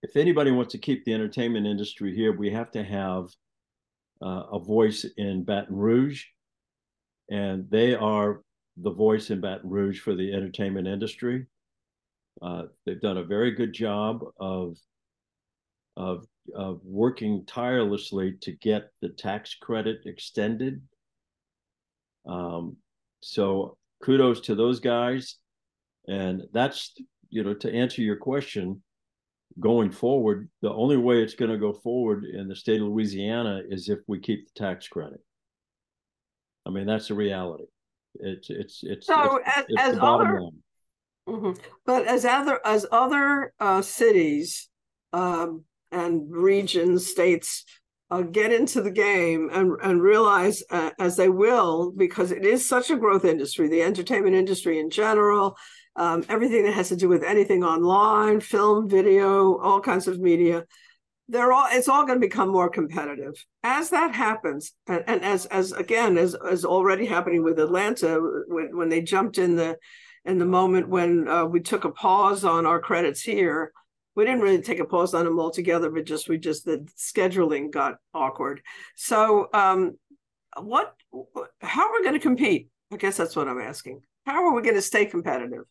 if 0.02 0.16
anybody 0.16 0.52
wants 0.52 0.72
to 0.74 0.78
keep 0.78 1.04
the 1.04 1.14
entertainment 1.14 1.66
industry 1.66 2.16
here, 2.16 2.32
we 2.32 2.52
have 2.52 2.72
to 2.72 2.84
have 2.84 3.30
uh, 4.22 4.44
a 4.52 4.60
voice 4.60 5.06
in 5.18 5.44
Baton 5.44 5.76
Rouge. 5.76 6.26
And 7.30 7.70
they 7.70 7.96
are 7.96 8.42
the 8.78 8.92
voice 8.92 9.32
in 9.32 9.42
Baton 9.42 9.70
Rouge 9.70 10.00
for 10.00 10.14
the 10.14 10.32
entertainment 10.32 10.88
industry. 10.88 11.48
Uh, 12.42 12.64
they've 12.86 13.02
done 13.02 13.18
a 13.18 13.24
very 13.24 13.52
good 13.52 13.74
job 13.74 14.24
of, 14.40 14.78
of, 15.98 16.26
of 16.54 16.82
working 16.84 17.46
tirelessly 17.46 18.36
to 18.42 18.52
get 18.52 18.90
the 19.02 19.10
tax 19.10 19.56
credit 19.56 20.00
extended. 20.06 20.82
Um, 22.28 22.78
so 23.22 23.78
kudos 24.04 24.42
to 24.42 24.56
those 24.56 24.80
guys. 24.80 25.38
And 26.08 26.44
that's 26.54 26.94
you 27.30 27.44
know, 27.44 27.54
to 27.54 27.74
answer 27.74 28.02
your 28.02 28.16
question, 28.16 28.82
going 29.60 29.92
forward, 29.92 30.50
the 30.62 30.72
only 30.72 30.98
way 30.98 31.22
it's 31.22 31.34
going 31.34 31.52
to 31.52 31.58
go 31.58 31.74
forward 31.74 32.26
in 32.26 32.48
the 32.48 32.56
state 32.56 32.82
of 32.82 32.88
Louisiana 32.88 33.62
is 33.70 33.90
if 33.90 34.00
we 34.08 34.20
keep 34.20 34.46
the 34.46 34.60
tax 34.60 34.88
credit. 34.88 35.20
I 36.66 36.70
mean, 36.70 36.86
that's 36.86 37.10
the 37.10 37.14
reality. 37.14 37.66
It's 38.16 38.50
it's 38.50 38.84
it's 38.84 39.08
so 39.08 39.38
it's, 39.38 39.58
as, 39.58 39.66
it's 39.68 39.82
as 39.82 39.98
other, 40.00 40.40
mm-hmm. 41.28 41.52
but 41.86 42.08
as 42.08 42.26
other 42.26 42.60
as 42.66 42.86
other 42.92 43.54
uh, 43.60 43.82
cities 43.82 44.70
um, 45.14 45.64
and 45.92 46.32
regions, 46.32 47.08
states 47.08 47.64
uh, 48.12 48.22
get 48.22 48.52
into 48.52 48.82
the 48.82 48.92
game 48.92 49.50
and 49.52 49.74
and 49.82 50.02
realize 50.02 50.64
uh, 50.70 50.92
as 51.00 51.18
they 51.18 51.30
will 51.30 51.92
because 51.92 52.32
it 52.32 52.46
is 52.46 52.68
such 52.68 52.90
a 52.92 52.96
growth 52.96 53.26
industry, 53.26 53.68
the 53.68 53.82
entertainment 53.82 54.36
industry 54.36 54.80
in 54.80 54.90
general, 54.90 55.58
um, 55.96 56.24
everything 56.30 56.64
that 56.64 56.74
has 56.74 56.90
to 56.90 56.96
do 56.96 57.08
with 57.08 57.24
anything 57.24 57.64
online, 57.64 58.40
film, 58.40 58.90
video, 58.90 59.58
all 59.58 59.80
kinds 59.80 60.08
of 60.08 60.20
media. 60.20 60.66
They're 61.28 61.52
all 61.52 61.68
it's 61.72 61.90
all 61.90 62.06
going 62.06 62.20
to 62.20 62.28
become 62.28 62.50
more 62.50 62.70
competitive. 62.70 63.34
As 63.64 63.90
that 63.90 64.14
happens, 64.14 64.74
and, 64.88 65.04
and 65.08 65.24
as 65.24 65.48
as 65.48 65.72
again 65.72 66.20
as 66.20 66.36
as 66.36 66.64
already 66.64 67.08
happening 67.08 67.44
with 67.44 67.60
Atlanta 67.60 68.20
when 68.48 68.78
when 68.78 68.90
they 68.90 69.02
jumped 69.02 69.40
in 69.40 69.56
the 69.56 69.78
in 70.26 70.40
the 70.40 70.46
moment 70.46 70.90
when 70.90 71.28
uh, 71.28 71.46
we 71.46 71.60
took 71.60 71.86
a 71.86 71.92
pause 71.92 72.44
on 72.44 72.66
our 72.66 72.80
credits 72.80 73.22
here. 73.22 73.72
We 74.16 74.26
didn't 74.26 74.42
really 74.42 74.62
take 74.62 74.80
a 74.80 74.86
pause 74.86 75.14
on 75.14 75.26
them 75.26 75.40
altogether, 75.40 75.90
but 75.90 76.06
just 76.06 76.30
we 76.30 76.38
just 76.38 76.66
the 76.66 76.88
scheduling 76.98 77.70
got 77.70 77.98
awkward. 78.14 78.62
So 78.96 79.50
um, 79.54 79.98
what 80.58 80.96
how 81.60 81.88
are 81.88 81.94
we 81.94 82.04
going 82.04 82.16
to 82.16 82.20
compete? 82.20 82.70
I 82.92 82.98
guess 82.98 83.18
that's 83.18 83.36
what 83.36 83.48
I'm 83.48 83.60
asking. 83.60 84.02
How 84.26 84.46
are 84.46 84.54
we 84.54 84.62
going 84.62 84.76
to 84.76 84.82
stay 84.82 85.06
competitive? 85.06 85.64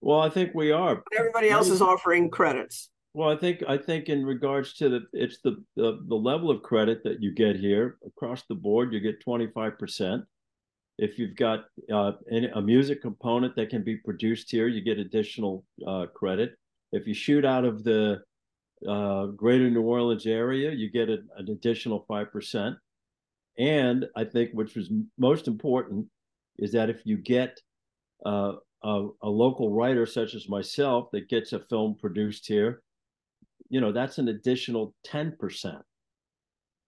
Well, 0.00 0.20
I 0.20 0.30
think 0.30 0.54
we 0.54 0.70
are. 0.70 1.02
Everybody 1.18 1.50
else 1.50 1.68
is 1.68 1.82
offering 1.82 2.30
credits. 2.30 2.88
Well, 3.14 3.30
I 3.30 3.36
think 3.36 3.64
I 3.66 3.76
think 3.76 4.08
in 4.08 4.24
regards 4.24 4.74
to 4.74 4.88
the 4.88 5.00
it's 5.12 5.40
the 5.42 5.62
the, 5.74 5.98
the 6.06 6.14
level 6.14 6.50
of 6.50 6.62
credit 6.62 7.02
that 7.02 7.20
you 7.20 7.34
get 7.34 7.56
here 7.56 7.98
across 8.06 8.44
the 8.48 8.54
board, 8.54 8.92
you 8.92 9.00
get 9.00 9.20
twenty 9.20 9.48
five 9.52 9.76
percent. 9.76 10.22
If 10.98 11.18
you've 11.18 11.36
got 11.36 11.66
uh, 11.92 12.12
a 12.54 12.60
music 12.60 13.00
component 13.00 13.54
that 13.56 13.70
can 13.70 13.84
be 13.84 13.96
produced 13.96 14.50
here, 14.50 14.66
you 14.66 14.80
get 14.80 14.98
additional 14.98 15.64
uh, 15.86 16.06
credit. 16.06 16.56
If 16.92 17.06
you 17.06 17.14
shoot 17.14 17.44
out 17.44 17.64
of 17.64 17.84
the 17.84 18.22
uh, 18.86 19.26
greater 19.26 19.70
New 19.70 19.82
Orleans 19.82 20.26
area, 20.26 20.72
you 20.72 20.90
get 20.90 21.08
a, 21.08 21.18
an 21.36 21.50
additional 21.50 22.04
5%. 22.10 22.76
And 23.58 24.06
I 24.16 24.24
think, 24.24 24.50
which 24.52 24.74
was 24.74 24.90
most 25.18 25.46
important, 25.46 26.06
is 26.58 26.72
that 26.72 26.90
if 26.90 27.04
you 27.04 27.16
get 27.16 27.60
uh, 28.26 28.54
a, 28.82 29.08
a 29.22 29.28
local 29.28 29.72
writer 29.72 30.06
such 30.06 30.34
as 30.34 30.48
myself 30.48 31.10
that 31.12 31.28
gets 31.28 31.52
a 31.52 31.60
film 31.60 31.96
produced 32.00 32.46
here, 32.46 32.82
you 33.68 33.80
know, 33.80 33.92
that's 33.92 34.18
an 34.18 34.28
additional 34.28 34.94
10%. 35.06 35.80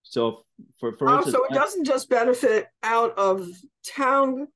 So 0.02 0.44
for, 0.78 0.96
for 0.96 1.08
oh, 1.08 1.16
instance, 1.16 1.36
so 1.36 1.44
it 1.44 1.54
doesn't 1.54 1.84
just 1.84 2.08
benefit 2.08 2.66
out 2.82 3.16
of 3.18 3.46
town 3.86 4.48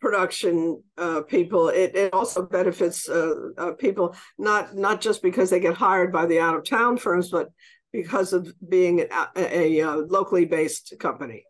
production 0.00 0.82
uh, 0.98 1.22
people 1.22 1.68
it, 1.68 1.94
it 1.94 2.12
also 2.12 2.44
benefits 2.44 3.08
uh, 3.08 3.34
uh, 3.56 3.72
people 3.72 4.16
not 4.38 4.74
not 4.74 5.00
just 5.00 5.22
because 5.22 5.50
they 5.50 5.60
get 5.60 5.74
hired 5.74 6.12
by 6.12 6.26
the 6.26 6.40
out 6.40 6.56
of 6.56 6.64
town 6.64 6.96
firms 6.96 7.30
but 7.30 7.50
because 7.92 8.32
of 8.32 8.52
being 8.68 9.00
a, 9.02 9.28
a, 9.36 9.78
a 9.78 9.80
uh, 9.82 9.96
locally 10.08 10.44
based 10.44 10.94
company 10.98 11.44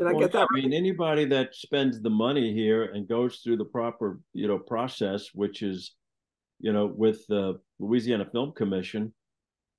did 0.00 0.06
I 0.06 0.14
get 0.14 0.32
that? 0.32 0.46
I 0.50 0.54
mean, 0.54 0.72
anybody 0.72 1.26
that 1.26 1.54
spends 1.54 2.00
the 2.00 2.08
money 2.08 2.54
here 2.54 2.84
and 2.84 3.06
goes 3.06 3.40
through 3.40 3.58
the 3.58 3.66
proper, 3.66 4.18
you 4.32 4.48
know, 4.48 4.58
process, 4.58 5.28
which 5.34 5.60
is, 5.60 5.94
you 6.58 6.72
know, 6.72 6.86
with 6.86 7.26
the 7.26 7.60
Louisiana 7.78 8.24
Film 8.24 8.52
Commission, 8.52 9.12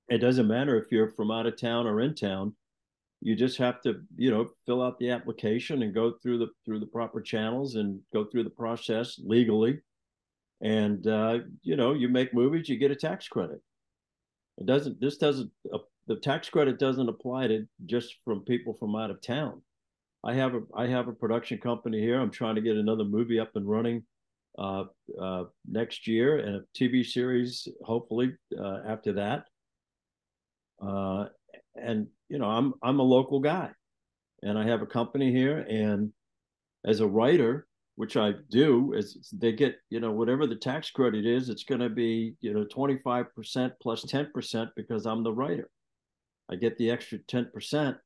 it 0.08 0.18
doesn't 0.18 0.48
matter 0.48 0.76
if 0.76 0.90
you're 0.90 1.10
from 1.10 1.30
out 1.30 1.46
of 1.46 1.56
town 1.56 1.86
or 1.86 2.00
in 2.00 2.14
town. 2.14 2.54
You 3.20 3.36
just 3.36 3.56
have 3.58 3.80
to, 3.82 4.00
you 4.16 4.30
know, 4.30 4.48
fill 4.66 4.82
out 4.82 4.98
the 4.98 5.10
application 5.10 5.82
and 5.82 5.94
go 5.94 6.14
through 6.22 6.38
the 6.38 6.48
through 6.64 6.80
the 6.80 6.86
proper 6.86 7.20
channels 7.20 7.76
and 7.76 8.00
go 8.12 8.24
through 8.24 8.44
the 8.44 8.50
process 8.50 9.20
legally. 9.22 9.80
And 10.60 11.06
uh, 11.06 11.38
you 11.62 11.76
know, 11.76 11.94
you 11.94 12.08
make 12.08 12.34
movies, 12.34 12.68
you 12.68 12.76
get 12.76 12.90
a 12.90 12.96
tax 12.96 13.28
credit. 13.28 13.60
It 14.58 14.66
doesn't. 14.66 15.00
This 15.00 15.18
doesn't. 15.18 15.50
Uh, 15.72 15.78
the 16.08 16.16
tax 16.16 16.48
credit 16.48 16.80
doesn't 16.80 17.08
apply 17.08 17.46
to 17.46 17.66
just 17.86 18.16
from 18.24 18.40
people 18.40 18.74
from 18.74 18.96
out 18.96 19.10
of 19.10 19.22
town 19.22 19.62
I 20.24 20.34
have 20.34 20.54
a 20.54 20.62
I 20.74 20.86
have 20.86 21.08
a 21.08 21.12
production 21.12 21.58
company 21.58 22.00
here. 22.00 22.20
I'm 22.20 22.30
trying 22.30 22.54
to 22.54 22.60
get 22.60 22.76
another 22.76 23.04
movie 23.04 23.40
up 23.40 23.56
and 23.56 23.68
running 23.68 24.04
uh, 24.58 24.84
uh, 25.20 25.44
next 25.68 26.06
year 26.06 26.38
and 26.38 26.56
a 26.56 26.64
TV 26.76 27.04
series 27.04 27.66
hopefully 27.84 28.34
uh, 28.58 28.80
after 28.86 29.12
that. 29.14 29.46
Uh, 30.84 31.26
and 31.76 32.08
you 32.28 32.38
know, 32.38 32.48
I'm 32.48 32.74
I'm 32.82 32.98
a 32.98 33.04
local 33.04 33.40
guy, 33.40 33.70
and 34.42 34.58
I 34.58 34.66
have 34.66 34.82
a 34.82 34.86
company 34.86 35.32
here. 35.32 35.58
And 35.58 36.12
as 36.84 37.00
a 37.00 37.06
writer, 37.06 37.66
which 37.96 38.16
I 38.16 38.32
do, 38.50 38.92
is 38.94 39.30
they 39.32 39.52
get 39.52 39.76
you 39.90 40.00
know 40.00 40.12
whatever 40.12 40.46
the 40.46 40.56
tax 40.56 40.90
credit 40.90 41.24
is, 41.26 41.48
it's 41.48 41.64
going 41.64 41.80
to 41.80 41.90
be 41.90 42.34
you 42.40 42.52
know 42.52 42.64
25 42.64 43.34
percent 43.34 43.72
plus 43.80 44.02
10 44.02 44.30
percent 44.34 44.70
because 44.76 45.06
I'm 45.06 45.22
the 45.22 45.32
writer. 45.32 45.70
I 46.50 46.56
get 46.56 46.76
the 46.78 46.90
extra 46.90 47.18
10 47.18 47.50
percent 47.52 47.96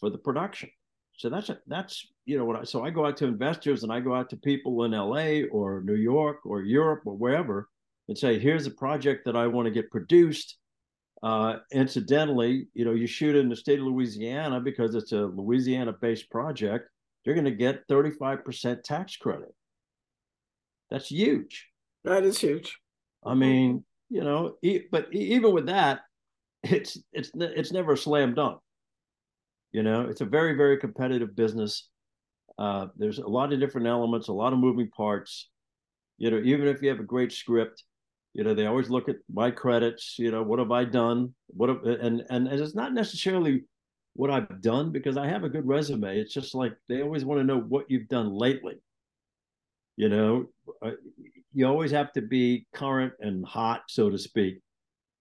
for 0.00 0.10
the 0.10 0.18
production. 0.18 0.70
So 1.16 1.28
that's 1.28 1.50
a, 1.50 1.58
that's 1.66 2.06
you 2.24 2.36
know 2.36 2.44
what 2.44 2.56
I 2.56 2.64
so 2.64 2.84
I 2.84 2.90
go 2.90 3.06
out 3.06 3.16
to 3.18 3.26
investors 3.26 3.84
and 3.84 3.92
I 3.92 4.00
go 4.00 4.14
out 4.14 4.30
to 4.30 4.36
people 4.36 4.84
in 4.84 4.92
LA 4.92 5.46
or 5.52 5.82
New 5.82 5.94
York 5.94 6.38
or 6.44 6.62
Europe 6.62 7.02
or 7.06 7.16
wherever 7.16 7.68
and 8.08 8.18
say, 8.18 8.38
here's 8.38 8.66
a 8.66 8.70
project 8.70 9.24
that 9.24 9.36
I 9.36 9.46
want 9.46 9.66
to 9.66 9.70
get 9.70 9.90
produced. 9.90 10.58
Uh, 11.22 11.58
incidentally, 11.70 12.66
you 12.74 12.84
know, 12.84 12.92
you 12.92 13.06
shoot 13.06 13.36
in 13.36 13.48
the 13.48 13.56
state 13.56 13.78
of 13.78 13.86
Louisiana 13.86 14.60
because 14.60 14.94
it's 14.94 15.12
a 15.12 15.20
Louisiana-based 15.20 16.28
project. 16.30 16.88
You're 17.24 17.36
going 17.36 17.44
to 17.44 17.52
get 17.52 17.86
35% 17.88 18.82
tax 18.82 19.16
credit. 19.16 19.54
That's 20.90 21.10
huge. 21.10 21.68
That 22.04 22.24
is 22.24 22.38
huge. 22.38 22.78
I 23.24 23.34
mean, 23.34 23.84
you 24.10 24.24
know, 24.24 24.56
but 24.90 25.08
even 25.12 25.52
with 25.54 25.66
that, 25.66 26.00
it's 26.64 26.98
it's 27.12 27.30
it's 27.34 27.72
never 27.72 27.94
a 27.94 27.96
slam 27.96 28.34
dunk 28.34 28.60
You 29.72 29.82
know, 29.82 30.02
it's 30.02 30.20
a 30.20 30.26
very, 30.26 30.54
very 30.54 30.76
competitive 30.76 31.34
business. 31.34 31.88
Uh, 32.58 32.86
there's 32.96 33.18
a 33.18 33.26
lot 33.26 33.52
of 33.52 33.60
different 33.60 33.86
elements, 33.86 34.28
a 34.28 34.32
lot 34.32 34.52
of 34.52 34.58
moving 34.58 34.90
parts. 34.90 35.48
You 36.18 36.30
know, 36.30 36.40
even 36.44 36.68
if 36.68 36.82
you 36.82 36.88
have 36.90 37.00
a 37.00 37.04
great 37.04 37.32
script, 37.32 37.84
you 38.34 38.44
know, 38.44 38.54
they 38.54 38.66
always 38.66 38.88
look 38.88 39.08
at 39.08 39.16
my 39.32 39.50
credits. 39.50 40.16
You 40.18 40.30
know, 40.30 40.42
what 40.42 40.58
have 40.58 40.72
I 40.72 40.84
done? 40.84 41.34
What 41.48 41.68
have, 41.68 41.84
and 41.84 42.24
and, 42.30 42.48
it's 42.48 42.74
not 42.74 42.94
necessarily 42.94 43.64
what 44.14 44.30
I've 44.30 44.60
done 44.62 44.90
because 44.90 45.16
I 45.16 45.26
have 45.26 45.44
a 45.44 45.48
good 45.48 45.66
resume. 45.66 46.18
It's 46.18 46.32
just 46.32 46.54
like 46.54 46.74
they 46.88 47.02
always 47.02 47.24
want 47.24 47.40
to 47.40 47.44
know 47.44 47.60
what 47.60 47.90
you've 47.90 48.08
done 48.08 48.30
lately. 48.30 48.76
You 49.96 50.08
know, 50.08 50.46
uh, 50.84 50.92
you 51.52 51.66
always 51.66 51.90
have 51.90 52.12
to 52.14 52.22
be 52.22 52.66
current 52.74 53.12
and 53.20 53.44
hot, 53.44 53.82
so 53.88 54.08
to 54.08 54.18
speak. 54.18 54.60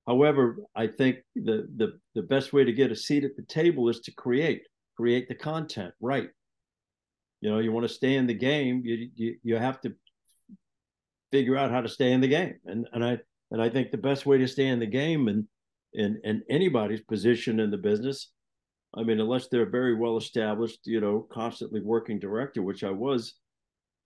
However, 0.08 0.58
I 0.76 0.88
think 0.88 1.18
the 1.36 1.68
the 1.76 2.00
the 2.16 2.24
best 2.24 2.54
way 2.54 2.64
to 2.64 2.74
get 2.74 2.92
a 2.92 2.96
seat 2.96 3.26
at 3.26 3.36
the 3.36 3.44
table 3.44 3.90
is 3.90 4.00
to 4.02 4.12
create, 4.14 4.64
create 4.96 5.28
the 5.28 5.36
content, 5.36 5.94
right? 6.00 6.30
You 7.42 7.50
know, 7.50 7.60
you 7.60 7.72
want 7.72 7.88
to 7.88 7.94
stay 7.94 8.16
in 8.16 8.28
the 8.28 8.34
game, 8.34 8.84
you 8.86 9.10
you, 9.16 9.36
you 9.44 9.56
have 9.58 9.82
to 9.82 9.94
figure 11.32 11.58
out 11.58 11.72
how 11.72 11.82
to 11.82 11.90
stay 11.90 12.12
in 12.12 12.22
the 12.22 12.28
game. 12.28 12.56
And 12.66 12.88
and 12.94 13.04
I 13.04 13.18
and 13.52 13.62
I 13.62 13.70
think 13.70 13.92
the 13.92 13.98
best 13.98 14.26
way 14.26 14.38
to 14.38 14.48
stay 14.48 14.68
in 14.68 14.80
the 14.80 14.86
game 14.86 15.28
and 15.28 15.46
in 15.94 16.20
in 16.24 16.44
anybody's 16.50 17.02
position 17.02 17.60
in 17.60 17.72
the 17.72 17.78
business, 17.78 18.32
I 18.94 19.04
mean, 19.04 19.20
unless 19.20 19.48
they're 19.48 19.70
very 19.70 19.96
well 19.96 20.18
established, 20.18 20.80
you 20.86 21.02
know, 21.02 21.28
constantly 21.32 21.82
working 21.82 22.20
director, 22.20 22.62
which 22.62 22.84
I 22.84 22.92
was, 22.92 23.36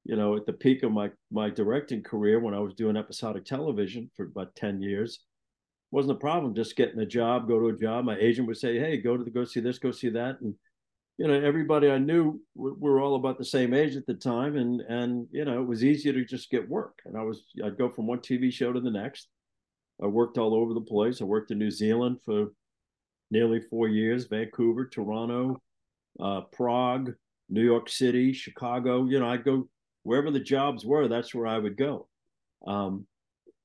you 0.03 0.15
know, 0.15 0.35
at 0.35 0.45
the 0.45 0.53
peak 0.53 0.83
of 0.83 0.91
my 0.91 1.11
my 1.31 1.49
directing 1.49 2.03
career 2.03 2.39
when 2.39 2.53
I 2.53 2.59
was 2.59 2.73
doing 2.73 2.97
episodic 2.97 3.45
television 3.45 4.09
for 4.15 4.25
about 4.25 4.55
10 4.55 4.81
years. 4.81 5.19
Wasn't 5.91 6.15
a 6.15 6.19
problem 6.19 6.55
just 6.55 6.75
getting 6.75 6.99
a 6.99 7.05
job, 7.05 7.47
go 7.47 7.59
to 7.59 7.67
a 7.67 7.77
job. 7.77 8.05
My 8.05 8.17
agent 8.17 8.47
would 8.47 8.57
say, 8.57 8.79
Hey, 8.79 8.97
go 8.97 9.17
to 9.17 9.23
the 9.23 9.29
go 9.31 9.45
see 9.45 9.59
this, 9.59 9.79
go 9.79 9.91
see 9.91 10.09
that. 10.09 10.41
And 10.41 10.55
you 11.17 11.27
know, 11.27 11.33
everybody 11.33 11.89
I 11.89 11.97
knew 11.97 12.41
we 12.55 12.71
were 12.77 12.99
all 12.99 13.15
about 13.15 13.37
the 13.37 13.45
same 13.45 13.73
age 13.73 13.95
at 13.95 14.05
the 14.05 14.13
time, 14.13 14.57
and 14.57 14.81
and 14.81 15.27
you 15.31 15.45
know, 15.45 15.61
it 15.61 15.67
was 15.67 15.83
easier 15.83 16.13
to 16.13 16.25
just 16.25 16.49
get 16.49 16.69
work. 16.69 16.99
And 17.05 17.17
I 17.17 17.21
was, 17.21 17.45
I'd 17.63 17.77
go 17.77 17.89
from 17.89 18.07
one 18.07 18.19
TV 18.19 18.51
show 18.51 18.73
to 18.73 18.81
the 18.81 18.91
next. 18.91 19.29
I 20.03 20.07
worked 20.07 20.37
all 20.37 20.53
over 20.53 20.73
the 20.73 20.81
place. 20.81 21.21
I 21.21 21.25
worked 21.25 21.51
in 21.51 21.59
New 21.59 21.71
Zealand 21.71 22.19
for 22.25 22.47
nearly 23.31 23.61
four 23.61 23.87
years, 23.87 24.25
Vancouver, 24.25 24.85
Toronto, 24.85 25.61
uh, 26.19 26.41
Prague, 26.51 27.13
New 27.49 27.63
York 27.63 27.89
City, 27.89 28.33
Chicago. 28.33 29.05
You 29.05 29.19
know, 29.21 29.29
I'd 29.29 29.45
go 29.45 29.69
wherever 30.03 30.31
the 30.31 30.39
jobs 30.39 30.85
were. 30.85 31.07
That's 31.07 31.33
where 31.33 31.47
I 31.47 31.57
would 31.57 31.77
go. 31.77 32.07
Um, 32.67 33.07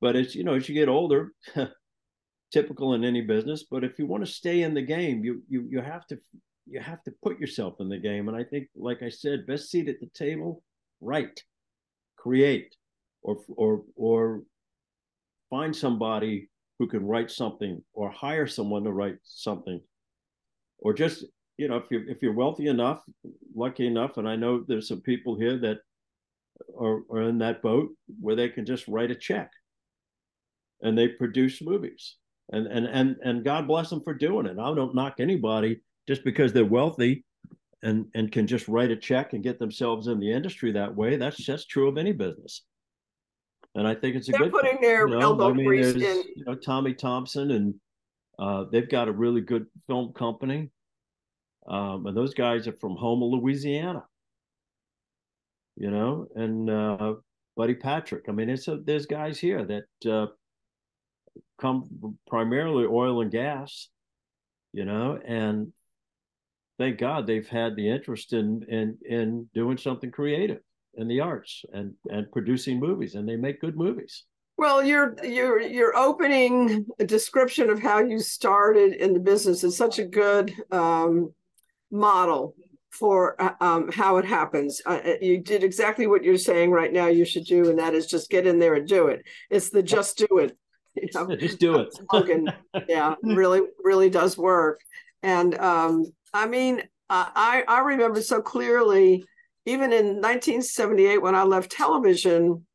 but 0.01 0.15
it's 0.15 0.37
you 0.37 0.45
know, 0.45 0.55
as 0.55 0.69
you 0.69 0.75
get 0.77 0.89
older, 0.89 1.33
typical 2.53 2.95
in 2.95 3.05
any 3.05 3.23
business. 3.23 3.65
But 3.69 3.83
if 3.83 3.99
you 3.99 4.07
want 4.07 4.25
to 4.25 4.31
stay 4.31 4.63
in 4.63 4.73
the 4.73 4.83
game, 4.83 5.25
you 5.25 5.43
you 5.49 5.67
you 5.69 5.81
have 5.81 6.07
to 6.09 6.19
you 6.71 6.81
have 6.81 7.03
to 7.03 7.13
put 7.23 7.41
yourself 7.41 7.75
in 7.81 7.89
the 7.89 7.99
game. 7.99 8.29
And 8.29 8.37
I 8.37 8.45
think, 8.45 8.69
like 8.77 9.03
I 9.03 9.09
said, 9.09 9.47
best 9.47 9.71
seat 9.71 9.89
at 9.89 10.01
the 10.01 10.09
table, 10.15 10.63
write, 11.01 11.43
create, 12.17 12.75
or 13.23 13.39
or 13.49 13.83
or 13.97 14.43
find 15.51 15.75
somebody 15.75 16.49
who 16.79 16.87
can 16.87 17.05
write 17.05 17.31
something, 17.31 17.83
or 17.93 18.11
hire 18.11 18.47
someone 18.47 18.85
to 18.85 18.93
write 18.93 19.17
something, 19.25 19.81
or 20.79 20.95
just 20.95 21.25
you 21.59 21.69
know, 21.69 21.77
if 21.77 21.85
you 21.91 22.05
if 22.09 22.23
you're 22.23 22.33
wealthy 22.33 22.69
enough, 22.69 23.03
lucky 23.55 23.87
enough, 23.87 24.17
and 24.17 24.29
I 24.29 24.37
know 24.37 24.65
there's 24.67 24.89
some 24.89 25.01
people 25.01 25.37
here 25.37 25.59
that 25.59 25.79
are, 26.79 27.03
are 27.11 27.23
in 27.23 27.39
that 27.39 27.63
boat 27.63 27.91
where 28.21 28.37
they 28.37 28.49
can 28.49 28.65
just 28.65 28.87
write 28.87 29.11
a 29.11 29.15
check 29.15 29.51
and 30.83 30.97
they 30.97 31.09
produce 31.09 31.61
movies 31.63 32.17
and 32.53 32.67
and 32.67 32.87
and 32.87 33.17
and 33.23 33.45
God 33.45 33.67
bless 33.67 33.91
them 33.91 34.03
for 34.03 34.15
doing 34.15 34.47
it. 34.47 34.59
I 34.59 34.75
don't 34.75 34.95
knock 34.95 35.15
anybody 35.19 35.81
just 36.11 36.25
because 36.25 36.53
they're 36.53 36.65
wealthy 36.65 37.25
and 37.85 38.07
and 38.17 38.33
can 38.33 38.45
just 38.45 38.67
write 38.67 38.91
a 38.91 38.97
check 38.97 39.33
and 39.33 39.45
get 39.45 39.61
themselves 39.61 40.09
in 40.09 40.19
the 40.19 40.33
industry 40.33 40.73
that 40.73 40.93
way. 40.93 41.17
That's 41.17 41.37
just 41.37 41.71
true 41.71 41.89
of 41.89 41.97
any 41.99 42.11
business. 42.11 42.63
And 43.77 43.87
I 43.87 43.95
think 43.95 44.17
it's 44.17 44.29
a 44.29 44.33
good. 44.33 44.41
They're 44.41 44.51
good 44.51 44.61
putting 44.61 44.81
their 44.81 45.07
you 45.07 45.15
know, 45.15 45.21
elbow 45.21 45.51
I 45.51 45.53
mean, 45.53 45.67
grease 45.67 45.95
in. 45.95 46.25
You 46.35 46.45
know, 46.47 46.57
Tommy 46.57 46.95
Thompson 46.95 47.53
and 47.53 47.75
uh, 48.41 48.65
they've 48.73 48.89
got 48.89 49.07
a 49.07 49.13
really 49.13 49.41
good 49.41 49.67
film 49.87 50.13
company. 50.13 50.71
Um, 51.69 52.07
and 52.07 52.17
those 52.17 52.35
guys 52.35 52.67
are 52.67 52.77
from 52.81 52.97
Houma, 52.97 53.27
Louisiana. 53.27 54.03
You 55.77 55.93
know, 55.93 56.27
and 56.35 56.69
uh, 56.69 57.15
Buddy 57.57 57.75
Patrick. 57.75 58.25
I 58.29 58.33
mean, 58.33 58.51
it's 58.51 58.67
a, 58.67 58.79
there's 58.85 59.07
guys 59.07 59.39
here 59.39 59.65
that 59.65 60.11
uh, 60.11 60.27
come 61.61 62.19
primarily 62.27 62.87
oil 62.91 63.21
and 63.21 63.31
gas, 63.31 63.89
you 64.73 64.85
know, 64.85 65.21
and 65.25 65.73
thank 66.81 66.99
God 66.99 67.27
they've 67.27 67.47
had 67.47 67.77
the 67.77 67.89
interest 67.89 68.33
in 68.33 68.65
in 68.69 68.97
in 69.05 69.49
doing 69.55 69.77
something 69.77 70.11
creative 70.11 70.61
in 70.95 71.07
the 71.07 71.21
arts 71.21 71.63
and 71.73 71.93
and 72.11 72.33
producing 72.33 72.81
movies, 72.81 73.15
and 73.15 73.29
they 73.29 73.37
make 73.37 73.61
good 73.61 73.77
movies. 73.77 74.25
Well, 74.57 74.83
your 74.83 75.15
your 75.23 75.61
your 75.61 75.95
opening 75.95 76.87
description 77.05 77.69
of 77.69 77.81
how 77.81 78.01
you 78.01 78.19
started 78.19 78.95
in 78.95 79.13
the 79.13 79.21
business 79.21 79.63
is 79.63 79.77
such 79.77 79.99
a 79.99 80.05
good 80.05 80.53
um, 80.73 81.33
model 81.91 82.55
for 82.91 83.41
uh, 83.41 83.53
um, 83.61 83.93
how 83.93 84.17
it 84.17 84.25
happens. 84.25 84.81
Uh, 84.87 85.01
uh, 85.05 85.15
you 85.21 85.39
did 85.39 85.63
exactly 85.63 86.07
what 86.07 86.25
you're 86.25 86.39
saying 86.39 86.71
right 86.71 86.93
now. 86.93 87.09
You 87.09 87.27
should 87.27 87.45
do, 87.45 87.69
and 87.69 87.79
that 87.79 87.95
is 87.95 88.07
just 88.07 88.31
get 88.31 88.47
in 88.47 88.59
there 88.59 88.75
and 88.75 88.89
do 88.89 89.09
it. 89.09 89.23
It's 89.51 89.69
the 89.69 89.83
just 89.83 90.17
do 90.17 90.39
it. 90.39 90.57
You 90.97 91.09
know, 91.15 91.31
yeah, 91.31 91.37
just 91.37 91.61
do 91.61 91.77
it. 91.79 91.95
yeah, 92.89 93.15
really, 93.23 93.61
really 93.85 94.11
does 94.11 94.37
work. 94.37 94.81
And 95.23 95.57
um, 95.57 96.05
I 96.33 96.47
mean, 96.47 96.83
I 97.09 97.65
I 97.67 97.81
remember 97.81 98.23
so 98.23 98.41
clearly, 98.41 99.25
even 99.67 99.93
in 99.93 100.21
1978 100.21 101.19
when 101.19 101.35
I 101.35 101.43
left 101.43 101.73
television, 101.73 102.67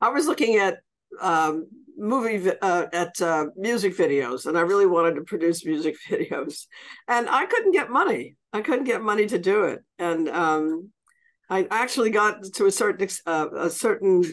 I 0.00 0.10
was 0.10 0.26
looking 0.26 0.56
at 0.56 0.78
um, 1.20 1.66
movie 1.96 2.50
uh, 2.60 2.86
at 2.92 3.20
uh, 3.20 3.46
music 3.56 3.96
videos, 3.96 4.46
and 4.46 4.58
I 4.58 4.62
really 4.62 4.86
wanted 4.86 5.14
to 5.16 5.22
produce 5.22 5.64
music 5.64 5.96
videos, 6.08 6.66
and 7.08 7.28
I 7.28 7.46
couldn't 7.46 7.72
get 7.72 7.90
money. 7.90 8.36
I 8.52 8.60
couldn't 8.60 8.84
get 8.84 9.02
money 9.02 9.26
to 9.26 9.38
do 9.38 9.64
it, 9.64 9.80
and 9.98 10.28
um, 10.28 10.90
I 11.50 11.66
actually 11.70 12.10
got 12.10 12.42
to 12.42 12.66
a 12.66 12.70
certain 12.70 13.08
uh, 13.26 13.48
a 13.54 13.70
certain 13.70 14.24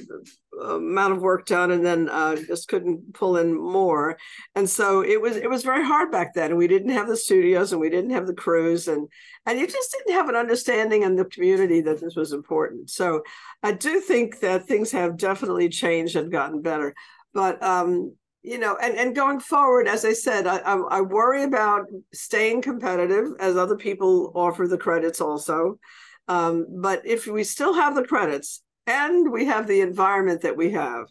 amount 0.61 1.13
of 1.13 1.21
work 1.21 1.45
done, 1.45 1.71
and 1.71 1.85
then 1.85 2.09
uh, 2.09 2.35
just 2.35 2.67
couldn't 2.67 3.13
pull 3.13 3.37
in 3.37 3.53
more. 3.53 4.17
And 4.55 4.69
so 4.69 5.01
it 5.03 5.21
was 5.21 5.35
it 5.35 5.49
was 5.49 5.63
very 5.63 5.83
hard 5.83 6.11
back 6.11 6.33
then. 6.33 6.51
And 6.51 6.57
we 6.57 6.67
didn't 6.67 6.91
have 6.91 7.07
the 7.07 7.17
studios, 7.17 7.71
and 7.71 7.81
we 7.81 7.89
didn't 7.89 8.11
have 8.11 8.27
the 8.27 8.33
crews, 8.33 8.87
and 8.87 9.07
and 9.45 9.59
you 9.59 9.67
just 9.67 9.91
didn't 9.91 10.13
have 10.13 10.29
an 10.29 10.35
understanding 10.35 11.03
in 11.03 11.15
the 11.15 11.25
community 11.25 11.81
that 11.81 11.99
this 11.99 12.15
was 12.15 12.31
important. 12.31 12.89
So 12.89 13.23
I 13.61 13.73
do 13.73 13.99
think 13.99 14.39
that 14.39 14.65
things 14.65 14.91
have 14.91 15.17
definitely 15.17 15.69
changed 15.69 16.15
and 16.15 16.31
gotten 16.31 16.61
better. 16.61 16.95
But 17.33 17.61
um, 17.61 18.15
you 18.43 18.57
know, 18.57 18.77
and, 18.81 18.95
and 18.97 19.15
going 19.15 19.39
forward, 19.39 19.87
as 19.87 20.03
I 20.03 20.13
said, 20.13 20.47
I, 20.47 20.57
I, 20.59 20.77
I 20.77 21.01
worry 21.01 21.43
about 21.43 21.85
staying 22.13 22.61
competitive 22.61 23.33
as 23.39 23.55
other 23.55 23.75
people 23.75 24.31
offer 24.33 24.67
the 24.67 24.77
credits 24.77 25.21
also. 25.21 25.77
Um, 26.27 26.67
but 26.81 27.05
if 27.05 27.27
we 27.27 27.43
still 27.43 27.73
have 27.73 27.95
the 27.95 28.05
credits 28.05 28.61
and 28.87 29.31
we 29.31 29.45
have 29.45 29.67
the 29.67 29.81
environment 29.81 30.41
that 30.41 30.57
we 30.57 30.71
have, 30.71 31.05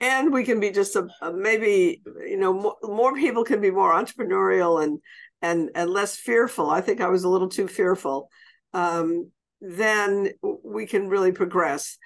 and 0.00 0.32
we 0.32 0.44
can 0.44 0.60
be 0.60 0.70
just 0.70 0.96
a, 0.96 1.08
a 1.20 1.32
maybe 1.32 2.02
you 2.26 2.38
know 2.38 2.52
more, 2.52 2.76
more, 2.82 3.14
people 3.14 3.44
can 3.44 3.60
be 3.60 3.70
more 3.70 3.92
entrepreneurial 3.92 4.82
and 4.82 4.98
and 5.42 5.70
and 5.74 5.90
less 5.90 6.16
fearful. 6.16 6.70
I 6.70 6.80
think 6.80 7.00
I 7.00 7.08
was 7.08 7.24
a 7.24 7.28
little 7.28 7.48
too 7.48 7.68
fearful. 7.68 8.30
Um, 8.72 9.30
then 9.60 10.30
we 10.64 10.86
can 10.86 11.08
really 11.08 11.32
progress. 11.32 11.98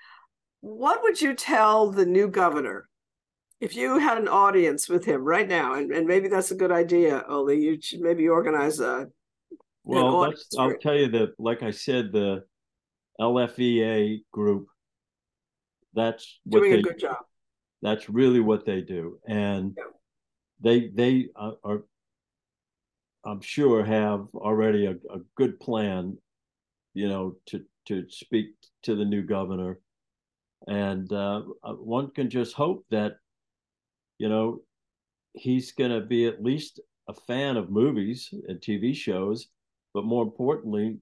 What 0.61 1.03
would 1.03 1.21
you 1.21 1.35
tell 1.35 1.91
the 1.91 2.07
new 2.07 2.27
governor 2.27 2.89
if 3.61 3.77
you 3.77 3.99
had 3.99 4.19
an 4.19 4.29
audience 4.29 4.89
with 4.89 5.05
him 5.05 5.23
right 5.23 5.47
now? 5.47 5.75
And, 5.75 5.93
and 5.93 6.07
maybe 6.07 6.29
that's 6.29 6.51
a 6.51 6.57
good 6.57 6.73
idea, 6.73 7.25
Oley. 7.29 7.61
You 7.61 7.81
should 7.81 8.01
maybe 8.01 8.29
organize 8.29 8.81
a 8.81 9.09
well, 9.85 10.33
I'll 10.59 10.77
tell 10.79 10.97
you 10.97 11.09
that, 11.09 11.35
like 11.39 11.63
I 11.63 11.71
said, 11.71 12.11
the 12.11 12.45
LFEA 13.21 14.25
group, 14.33 14.67
that's 15.93 16.41
what 16.45 16.61
doing 16.61 16.73
they, 16.73 16.79
a 16.79 16.83
good 16.83 16.99
job. 16.99 17.19
That's 17.83 18.09
really 18.09 18.41
what 18.41 18.65
they 18.65 18.81
do, 18.81 19.19
and 19.29 19.75
yeah. 19.77 19.85
they 20.61 20.89
they 20.89 21.29
are, 21.37 21.83
I'm 23.25 23.43
sure, 23.43 23.85
have 23.85 24.27
already 24.35 24.87
a, 24.87 24.93
a 24.93 25.21
good 25.37 25.61
plan, 25.61 26.17
you 26.95 27.09
know, 27.09 27.37
to 27.47 27.63
to 27.87 28.07
speak 28.09 28.55
to 28.85 28.97
the 28.97 29.05
new 29.05 29.23
governor, 29.23 29.81
and 30.67 31.13
uh, 31.13 31.43
uh 31.63 31.75
one 31.75 32.11
can 32.11 32.31
just 32.31 32.55
hope 32.55 32.87
that, 32.91 33.17
you 34.19 34.31
know, 34.31 34.63
he's 35.35 35.73
going 35.73 35.91
to 35.91 36.01
be 36.01 36.27
at 36.27 36.43
least 36.43 36.81
a 37.07 37.13
fan 37.13 37.59
of 37.59 37.71
movies 37.71 38.33
and 38.49 38.61
TV 38.61 38.95
shows 38.95 39.49
but 39.95 40.05
more 40.05 40.25
importantly, 40.25 40.99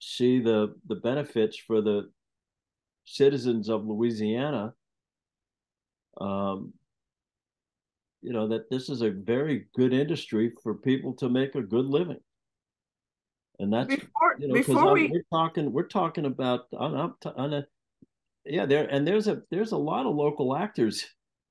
see 0.00 0.40
the 0.40 0.74
the 0.88 0.96
benefits 0.96 1.56
for 1.56 1.80
the 1.80 2.10
citizens 3.04 3.68
of 3.68 3.86
Louisiana. 3.86 4.74
Um, 6.20 6.74
you 8.20 8.32
know 8.32 8.48
that 8.48 8.68
this 8.70 8.88
is 8.88 9.02
a 9.02 9.10
very 9.10 9.66
good 9.74 9.92
industry 9.92 10.52
for 10.62 10.74
people 10.74 11.14
to 11.14 11.28
make 11.28 11.54
a 11.54 11.62
good 11.62 11.86
living. 11.86 12.20
and 13.58 13.72
that's 13.72 13.94
before, 13.94 14.36
you 14.38 14.48
know 14.48 14.54
before 14.54 14.92
we... 14.92 15.08
we're 15.08 15.24
talking 15.32 15.72
we're 15.72 15.88
talking 15.88 16.26
about 16.26 16.66
on, 16.76 17.14
on 17.36 17.54
a, 17.54 17.66
yeah 18.44 18.66
there 18.66 18.86
and 18.90 19.06
there's 19.06 19.28
a 19.28 19.42
there's 19.50 19.72
a 19.72 19.76
lot 19.76 20.06
of 20.06 20.14
local 20.14 20.56
actors 20.56 21.04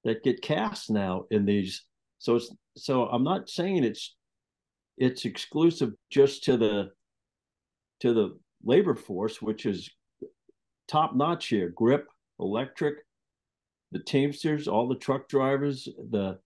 that 0.04 0.24
get 0.24 0.42
cast 0.42 0.90
now 0.90 1.26
in 1.32 1.46
these 1.46 1.84
so 2.20 2.36
it's 2.36 2.54
so 2.78 3.06
i'm 3.08 3.24
not 3.24 3.50
saying 3.50 3.84
it's 3.84 4.16
it's 4.98 5.26
exclusive 5.26 5.94
just 6.10 6.44
to 6.44 6.58
the 6.58 6.92
to 8.00 8.14
the 8.14 8.38
labor 8.64 8.96
force 8.96 9.42
which 9.42 9.66
is 9.66 9.90
top 10.88 11.16
notch 11.16 11.48
here 11.48 11.70
grip 11.70 12.08
electric 12.40 12.96
the 13.92 14.00
teamsters 14.00 14.68
all 14.68 14.88
the 14.88 14.96
truck 14.96 15.28
drivers 15.28 15.88
the 16.10 16.38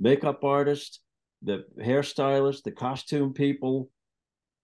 makeup 0.00 0.44
artists 0.44 1.00
the 1.42 1.64
hairstylists 1.78 2.62
the 2.62 2.70
costume 2.70 3.32
people 3.32 3.90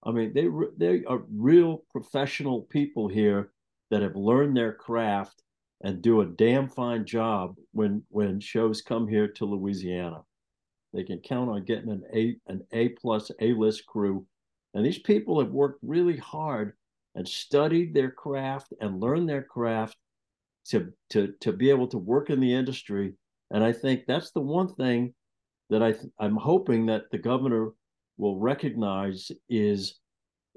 I 0.05 0.11
mean, 0.11 0.33
they 0.35 0.49
they 0.77 1.05
are 1.07 1.23
real 1.33 1.85
professional 1.91 2.63
people 2.63 3.09
here 3.09 3.53
that 3.91 4.03
have 4.03 4.17
learned 4.17 4.57
their 4.57 4.73
craft 4.73 5.43
and 5.83 6.03
do 6.03 6.21
a 6.21 6.27
damn 6.27 6.69
fine 6.69 7.07
job 7.07 7.57
when 7.73 8.03
when 8.09 8.41
shows 8.41 8.83
come 8.83 9.09
here 9.09 9.29
to 9.29 9.45
Louisiana. 9.47 10.23
They 10.95 11.03
can 11.03 11.19
count 11.19 11.51
on 11.51 11.65
getting 11.65 11.91
an 11.91 12.05
A 12.15 12.37
an 12.47 12.65
A 12.73 12.91
plus 12.91 13.31
A 13.41 13.53
list 13.53 13.85
crew, 13.85 14.27
and 14.73 14.87
these 14.87 14.99
people 14.99 15.41
have 15.41 15.51
worked 15.51 15.81
really 15.83 16.17
hard 16.17 16.75
and 17.17 17.29
studied 17.29 17.93
their 17.93 18.11
craft 18.11 18.73
and 18.81 19.01
learned 19.01 19.29
their 19.29 19.43
craft 19.43 19.97
to 20.67 20.93
to 21.11 21.35
to 21.41 21.53
be 21.53 21.69
able 21.71 21.89
to 21.89 21.99
work 21.99 22.31
in 22.31 22.39
the 22.39 22.55
industry. 22.55 23.15
And 23.51 23.63
I 23.65 23.73
think 23.73 24.07
that's 24.07 24.31
the 24.31 24.41
one 24.41 24.73
thing 24.75 25.15
that 25.69 25.83
I 25.83 25.95
I'm 26.19 26.37
hoping 26.37 26.87
that 26.87 27.11
the 27.11 27.19
governor 27.19 27.71
will 28.17 28.39
recognize 28.39 29.33
is 29.49 29.99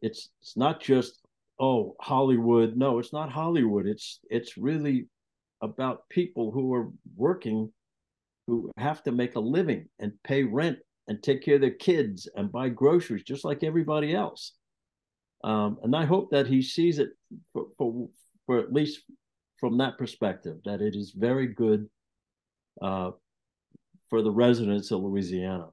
it's 0.04 0.30
it's 0.42 0.56
not 0.56 0.80
just 0.80 1.20
oh 1.60 1.96
Hollywood. 2.00 2.78
No, 2.78 3.00
it's 3.00 3.14
not 3.14 3.32
Hollywood. 3.32 3.88
It's 3.88 4.20
it's 4.30 4.56
really 4.56 5.08
about 5.62 6.08
people 6.10 6.52
who 6.52 6.72
are 6.76 6.90
working 7.16 7.72
who 8.48 8.72
have 8.78 9.04
to 9.04 9.12
make 9.12 9.36
a 9.36 9.40
living 9.40 9.88
and 10.00 10.14
pay 10.24 10.44
rent 10.44 10.80
and 11.08 11.22
take 11.22 11.44
care 11.44 11.56
of 11.56 11.62
their 11.62 11.72
kids 11.72 12.28
and 12.36 12.52
buy 12.52 12.70
groceries 12.70 13.24
just 13.24 13.46
like 13.46 13.64
everybody 13.64 14.16
else. 14.16 14.54
Um, 15.44 15.78
and 15.84 15.96
I 15.96 16.06
hope 16.06 16.32
that 16.32 16.48
he 16.48 16.62
sees 16.62 16.98
it 17.00 17.10
for, 17.54 17.68
for, 17.78 18.10
for 18.46 18.60
at 18.60 18.74
least 18.74 19.02
from 19.60 19.78
that 19.78 19.98
perspective 19.98 20.58
that 20.66 20.82
it 20.82 20.96
is 20.96 21.14
very 21.16 21.48
good 21.48 21.88
uh, 22.82 23.12
for 24.10 24.22
the 24.22 24.32
residents 24.32 24.92
of 24.92 25.02
Louisiana. 25.02 25.68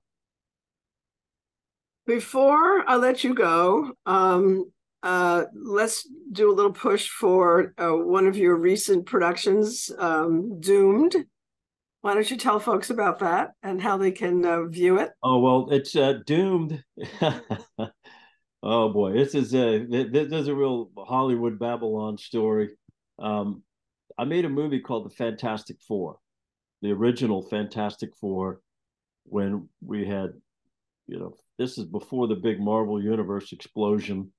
Before 2.07 2.89
I 2.89 2.97
let 2.97 3.25
you 3.25 3.35
go, 3.35 3.93
um, 4.05 4.71
uh, 5.03 5.45
let's 5.55 6.07
do 6.33 6.51
a 6.51 6.55
little 6.55 6.73
push 6.73 7.09
for 7.09 7.75
uh, 7.79 7.91
one 7.91 8.27
of 8.27 8.37
your 8.37 8.57
recent 8.57 9.07
productions, 9.07 9.91
um, 9.99 10.61
Doomed. 10.61 11.15
Why 12.05 12.13
don't 12.13 12.31
you 12.31 12.37
tell 12.37 12.61
folks 12.61 12.91
about 12.91 13.21
that 13.21 13.53
and 13.63 13.81
how 13.81 13.97
they 13.97 14.11
can 14.13 14.45
uh, 14.45 14.65
view 14.65 14.99
it? 14.99 15.13
Oh 15.23 15.39
well, 15.39 15.69
it's 15.71 15.97
uh, 15.97 16.19
Doomed. 16.27 16.85
oh 18.63 18.93
boy, 18.93 19.15
this 19.15 19.35
is 19.35 19.55
a 19.55 19.87
this 19.87 20.31
is 20.31 20.49
a 20.49 20.55
real 20.55 20.91
Hollywood 20.99 21.59
Babylon 21.59 22.19
story. 22.19 22.73
Um, 23.19 23.63
I 24.19 24.25
made 24.25 24.45
a 24.45 24.51
movie 24.51 24.81
called 24.81 25.07
The 25.07 25.15
Fantastic 25.15 25.79
Four, 25.89 26.19
the 26.83 26.93
original 26.93 27.41
Fantastic 27.41 28.15
Four, 28.21 28.61
when 29.25 29.71
we 29.81 30.07
had, 30.07 30.35
you 31.07 31.19
know, 31.19 31.35
this 31.59 31.79
is 31.79 31.87
before 31.87 32.29
the 32.29 32.35
big 32.35 32.61
Marvel 32.61 33.03
Universe 33.03 33.51
explosion. 33.51 34.31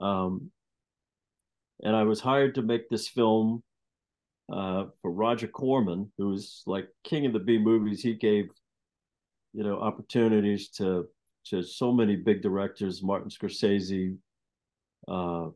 Um, 0.00 0.50
and 1.80 1.94
I 1.94 2.02
was 2.02 2.18
hired 2.18 2.56
to 2.56 2.62
make 2.62 2.88
this 2.88 3.06
film 3.06 3.62
uh, 4.52 4.86
for 5.02 5.10
Roger 5.10 5.48
Corman, 5.48 6.10
who's 6.16 6.62
like 6.66 6.88
king 7.04 7.26
of 7.26 7.32
the 7.32 7.38
B 7.38 7.58
movies. 7.58 8.02
He 8.02 8.14
gave, 8.14 8.48
you 9.52 9.62
know, 9.62 9.78
opportunities 9.80 10.68
to 10.70 11.06
to 11.46 11.62
so 11.62 11.92
many 11.92 12.16
big 12.16 12.42
directors: 12.42 13.02
Martin 13.02 13.30
Scorsese, 13.30 14.16
uh, 15.06 15.48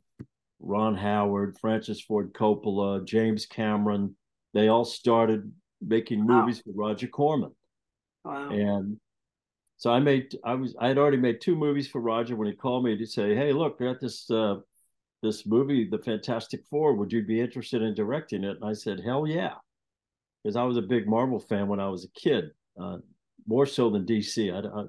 Ron 0.61 0.94
Howard, 0.94 1.59
Francis 1.61 2.00
Ford 2.00 2.33
Coppola, 2.33 3.05
James 3.05 3.46
Cameron. 3.46 4.14
They 4.55 4.68
all 4.68 4.85
started 4.85 5.50
making 5.81 6.24
movies 6.24 6.62
wow. 6.64 6.72
for 6.72 6.78
Roger 6.78 7.07
Corman. 7.09 7.52
Wow. 8.24 8.50
And 8.50 9.00
so 9.78 9.90
I 9.90 9.98
made 9.98 10.37
I 10.44 10.55
was 10.55 10.76
I 10.78 10.88
had 10.88 10.98
already 10.98 11.16
made 11.16 11.40
two 11.40 11.57
movies 11.57 11.88
for 11.88 12.00
Roger 12.00 12.37
when 12.37 12.46
he 12.46 12.55
called 12.55 12.85
me 12.85 12.96
to 12.96 13.07
say, 13.07 13.35
"Hey, 13.35 13.52
look, 13.52 13.81
we 13.81 13.87
got 13.87 14.00
this 14.00 14.31
uh, 14.31 14.57
this 15.22 15.46
movie, 15.46 15.88
The 15.88 15.98
Fantastic 15.98 16.64
Four. 16.66 16.94
Would 16.94 17.12
you 17.12 17.22
be 17.24 17.40
interested 17.40 17.82
in 17.82 17.94
directing 17.94 18.44
it?" 18.44 18.56
And 18.56 18.64
I 18.64 18.72
said, 18.72 19.00
"Hell 19.00 19.26
yeah," 19.26 19.54
because 20.42 20.56
I 20.56 20.64
was 20.64 20.76
a 20.76 20.82
big 20.82 21.06
Marvel 21.06 21.38
fan 21.38 21.68
when 21.68 21.80
I 21.80 21.88
was 21.88 22.04
a 22.04 22.20
kid, 22.20 22.50
uh, 22.80 22.98
more 23.46 23.66
so 23.66 23.90
than 23.90 24.04
DC. 24.06 24.52
I, 24.52 24.80
I 24.80 24.85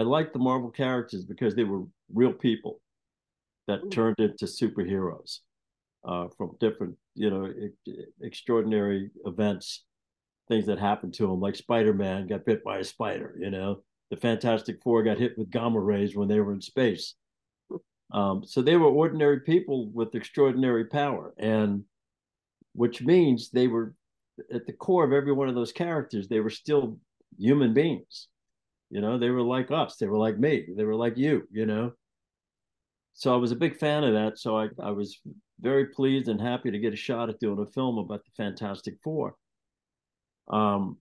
I 0.00 0.02
liked 0.02 0.32
the 0.32 0.38
Marvel 0.38 0.70
characters 0.70 1.24
because 1.24 1.54
they 1.54 1.64
were 1.64 1.84
real 2.12 2.32
people 2.32 2.80
that 3.66 3.84
Ooh. 3.84 3.90
turned 3.90 4.18
into 4.18 4.46
superheroes 4.46 5.40
uh, 6.04 6.28
from 6.28 6.56
different, 6.60 6.96
you 7.14 7.30
know, 7.30 7.52
extraordinary 8.22 9.10
events, 9.26 9.84
things 10.48 10.66
that 10.66 10.78
happened 10.78 11.14
to 11.14 11.26
them, 11.26 11.40
like 11.40 11.56
Spider 11.56 11.92
Man 11.92 12.26
got 12.26 12.44
bit 12.46 12.64
by 12.64 12.78
a 12.78 12.84
spider, 12.84 13.36
you 13.38 13.50
know 13.50 13.82
the 14.10 14.16
Fantastic 14.16 14.82
Four 14.82 15.02
got 15.02 15.18
hit 15.18 15.36
with 15.36 15.50
gamma 15.50 15.80
rays 15.80 16.16
when 16.16 16.28
they 16.28 16.40
were 16.40 16.52
in 16.52 16.60
space. 16.60 17.14
Um, 18.12 18.42
so 18.44 18.62
they 18.62 18.76
were 18.76 18.86
ordinary 18.86 19.40
people 19.40 19.90
with 19.90 20.14
extraordinary 20.14 20.86
power, 20.86 21.34
and 21.38 21.84
which 22.72 23.02
means 23.02 23.50
they 23.50 23.68
were 23.68 23.94
at 24.52 24.66
the 24.66 24.72
core 24.72 25.04
of 25.04 25.12
every 25.12 25.32
one 25.32 25.48
of 25.48 25.54
those 25.54 25.72
characters. 25.72 26.28
They 26.28 26.40
were 26.40 26.50
still 26.50 26.98
human 27.38 27.74
beings. 27.74 28.28
You 28.90 29.00
know, 29.02 29.18
they 29.18 29.30
were 29.30 29.42
like 29.42 29.70
us. 29.70 29.96
They 29.96 30.06
were 30.06 30.16
like 30.16 30.38
me. 30.38 30.66
They 30.74 30.84
were 30.84 30.94
like 30.94 31.18
you. 31.18 31.46
You 31.50 31.66
know. 31.66 31.92
So 33.12 33.34
I 33.34 33.36
was 33.36 33.50
a 33.50 33.56
big 33.56 33.76
fan 33.76 34.04
of 34.04 34.14
that. 34.14 34.38
So 34.38 34.56
I, 34.56 34.68
I 34.80 34.92
was 34.92 35.18
very 35.60 35.86
pleased 35.86 36.28
and 36.28 36.40
happy 36.40 36.70
to 36.70 36.78
get 36.78 36.92
a 36.92 36.96
shot 36.96 37.28
at 37.28 37.40
doing 37.40 37.58
a 37.58 37.66
film 37.72 37.98
about 37.98 38.24
the 38.24 38.30
Fantastic 38.36 38.94
Four. 39.02 39.34
Um, 40.48 40.98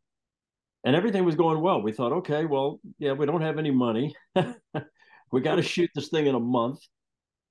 and 0.83 0.95
everything 0.95 1.25
was 1.25 1.35
going 1.35 1.61
well. 1.61 1.81
We 1.81 1.91
thought, 1.91 2.11
okay, 2.13 2.45
well, 2.45 2.79
yeah, 2.97 3.13
we 3.13 3.25
don't 3.25 3.41
have 3.41 3.59
any 3.59 3.71
money. 3.71 4.15
we 5.31 5.41
got 5.41 5.55
to 5.55 5.61
shoot 5.61 5.89
this 5.93 6.09
thing 6.09 6.27
in 6.27 6.35
a 6.35 6.39
month. 6.39 6.79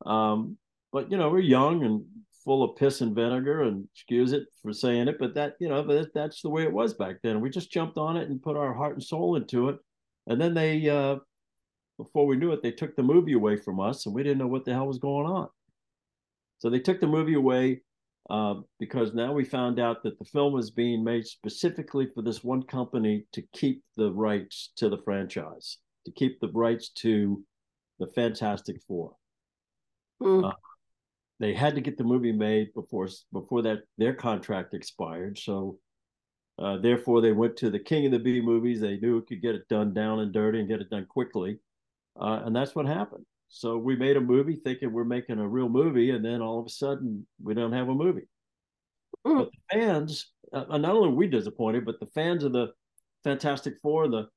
Um, 0.05 0.57
but 0.93 1.11
you 1.11 1.19
know, 1.19 1.31
we're 1.31 1.41
young 1.41 1.85
and 1.85 2.05
full 2.45 2.63
of 2.63 2.77
piss 2.77 3.01
and 3.01 3.15
vinegar, 3.15 3.63
and 3.63 3.87
excuse 3.93 4.33
it 4.33 4.45
for 4.63 4.73
saying 4.73 5.09
it, 5.09 5.19
but 5.19 5.35
that 5.35 5.55
you 5.59 5.69
know, 5.69 5.83
that, 5.83 6.15
that's 6.15 6.43
the 6.43 6.51
way 6.51 6.63
it 6.63 6.73
was 6.73 6.95
back 6.95 7.17
then. 7.23 7.41
We 7.41 7.51
just 7.51 7.73
jumped 7.73 7.99
on 7.99 8.17
it 8.17 8.29
and 8.29 8.43
put 8.43 8.57
our 8.57 8.73
heart 8.73 8.95
and 8.95 9.03
soul 9.03 9.37
into 9.37 9.69
it, 9.69 9.79
and 10.27 10.41
then 10.41 10.55
they, 10.55 10.89
uh, 10.89 11.17
before 11.99 12.27
we 12.27 12.37
knew 12.37 12.53
it, 12.53 12.63
they 12.63 12.73
took 12.73 12.95
the 12.95 13.03
movie 13.03 13.33
away 13.33 13.57
from 13.57 13.81
us, 13.81 14.07
and 14.07 14.15
we 14.15 14.23
didn't 14.23 14.39
know 14.39 14.47
what 14.47 14.65
the 14.65 14.73
hell 14.73 14.87
was 14.87 14.99
going 14.99 15.27
on. 15.27 15.49
So 16.59 16.71
they 16.71 16.81
took 16.81 17.01
the 17.01 17.07
movie 17.07 17.35
away 17.35 17.83
uh, 18.31 18.55
because 18.81 19.15
now 19.15 19.33
we 19.33 19.45
found 19.45 19.79
out 19.79 20.03
that 20.03 20.19
the 20.19 20.25
film 20.25 20.53
was 20.53 20.71
being 20.71 21.05
made 21.05 21.27
specifically 21.27 22.09
for 22.15 22.23
this 22.23 22.43
one 22.43 22.63
company 22.63 23.27
to 23.33 23.43
keep 23.53 23.83
the 23.97 24.13
rights 24.13 24.73
to 24.77 24.89
the 24.89 24.99
franchise, 25.05 25.79
to 26.05 26.13
keep 26.13 26.41
the 26.41 26.51
rights 26.53 26.91
to 26.91 27.43
the 27.99 28.07
Fantastic 28.09 28.81
Four. 28.87 29.15
Mm. 30.23 30.49
Uh, 30.49 30.55
they 31.39 31.53
had 31.53 31.75
to 31.75 31.81
get 31.81 31.99
the 31.99 32.05
movie 32.05 32.33
made 32.33 32.73
before 32.75 33.09
before 33.33 33.63
that 33.63 33.81
their 33.99 34.15
contract 34.15 34.75
expired. 34.75 35.39
So 35.39 35.79
uh, 36.59 36.79
therefore, 36.79 37.21
they 37.21 37.33
went 37.33 37.57
to 37.59 37.71
the 37.71 37.79
king 37.79 38.07
of 38.07 38.13
the 38.13 38.19
B 38.19 38.41
movies. 38.41 38.81
They 38.81 38.97
knew 38.97 39.19
it 39.19 39.27
could 39.27 39.43
get 39.43 39.55
it 39.55 39.69
done 39.69 39.93
down 39.93 40.21
and 40.21 40.33
dirty 40.33 40.61
and 40.61 40.69
get 40.69 40.81
it 40.81 40.91
done 40.91 41.07
quickly, 41.07 41.59
uh, 42.19 42.43
and 42.45 42.57
that's 42.57 42.75
what 42.75 42.87
happened. 42.87 43.27
So 43.49 43.77
we 43.77 43.95
made 43.95 44.17
a 44.17 44.21
movie 44.21 44.57
thinking 44.57 44.93
we're 44.93 45.05
making 45.05 45.39
a 45.39 45.47
real 45.47 45.69
movie, 45.69 46.11
and 46.11 46.25
then 46.25 46.41
all 46.41 46.59
of 46.59 46.67
a 46.67 46.71
sudden 46.71 47.27
we 47.43 47.55
don't 47.55 47.73
have 47.73 47.89
a 47.89 47.95
movie. 47.95 48.29
Mm. 49.27 49.39
But 49.39 49.51
the 49.53 49.79
fans, 49.79 50.33
uh, 50.53 50.79
not 50.79 50.97
only 50.97 51.15
we 51.15 51.27
disappointed, 51.27 51.85
but 51.85 52.01
the 52.01 52.07
fans 52.07 52.45
of 52.45 52.53
the 52.53 52.69
Fantastic 53.23 53.75
Four, 53.83 54.09
the 54.09 54.29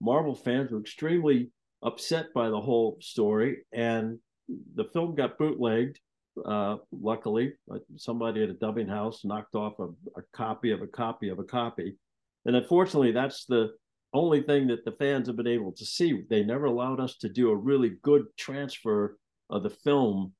Marvel 0.00 0.34
fans, 0.34 0.70
were 0.70 0.80
extremely 0.80 1.50
upset 1.82 2.26
by 2.34 2.50
the 2.50 2.60
whole 2.60 2.98
story, 3.00 3.64
and 3.72 4.18
the 4.48 4.84
film 4.92 5.14
got 5.14 5.38
bootlegged. 5.38 6.00
Uh, 6.44 6.76
luckily, 6.92 7.54
somebody 7.96 8.42
at 8.42 8.50
a 8.50 8.54
dubbing 8.54 8.88
house 8.88 9.24
knocked 9.24 9.54
off 9.54 9.78
a, 9.78 9.88
a 10.18 10.22
copy 10.34 10.70
of 10.70 10.82
a 10.82 10.86
copy 10.86 11.30
of 11.30 11.38
a 11.38 11.44
copy, 11.44 11.96
and 12.44 12.54
unfortunately, 12.54 13.12
that's 13.12 13.46
the 13.46 13.72
only 14.12 14.42
thing 14.42 14.66
that 14.66 14.84
the 14.84 14.92
fans 14.92 15.26
have 15.26 15.36
been 15.36 15.46
able 15.46 15.72
to 15.72 15.84
see. 15.84 16.22
They 16.28 16.44
never 16.44 16.66
allowed 16.66 17.00
us 17.00 17.16
to 17.18 17.28
do 17.28 17.50
a 17.50 17.56
really 17.56 17.96
good 18.02 18.24
transfer 18.36 19.18
of 19.48 19.62
the 19.62 19.70
film 19.70 20.32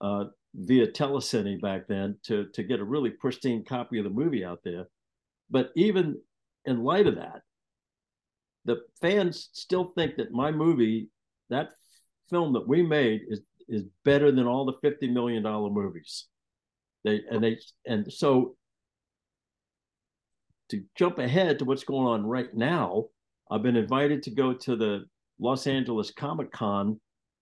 uh, 0.00 0.24
via 0.54 0.86
telecine 0.86 1.60
back 1.60 1.86
then 1.88 2.16
to 2.24 2.46
to 2.54 2.62
get 2.62 2.80
a 2.80 2.84
really 2.84 3.10
pristine 3.10 3.64
copy 3.64 3.98
of 3.98 4.04
the 4.04 4.10
movie 4.10 4.44
out 4.44 4.60
there. 4.64 4.88
But 5.50 5.70
even 5.76 6.20
in 6.64 6.84
light 6.84 7.06
of 7.06 7.16
that, 7.16 7.42
the 8.64 8.82
fans 9.00 9.48
still 9.52 9.92
think 9.96 10.16
that 10.16 10.32
my 10.32 10.52
movie, 10.52 11.08
that 11.50 11.70
film 12.30 12.52
that 12.54 12.66
we 12.66 12.82
made 12.82 13.22
is 13.28 13.40
is 13.68 13.84
better 14.04 14.32
than 14.32 14.46
all 14.46 14.64
the 14.64 14.78
fifty 14.82 15.08
million 15.08 15.42
dollar 15.42 15.70
movies. 15.70 16.26
They 17.04 17.22
and 17.30 17.42
they 17.42 17.58
and 17.86 18.12
so 18.12 18.56
to 20.70 20.82
jump 20.96 21.18
ahead 21.18 21.58
to 21.58 21.64
what's 21.64 21.84
going 21.84 22.06
on 22.06 22.26
right 22.26 22.54
now, 22.54 23.06
I've 23.50 23.62
been 23.62 23.76
invited 23.76 24.22
to 24.24 24.30
go 24.30 24.52
to 24.52 24.76
the 24.76 25.04
Los 25.40 25.66
Angeles 25.66 26.10
Comic 26.10 26.52
Con 26.52 27.00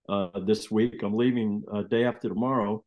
uh, 0.09 0.29
this 0.45 0.71
week. 0.71 1.03
I'm 1.03 1.17
leaving 1.17 1.65
uh, 1.73 1.83
day 1.83 2.05
after 2.05 2.29
tomorrow. 2.29 2.85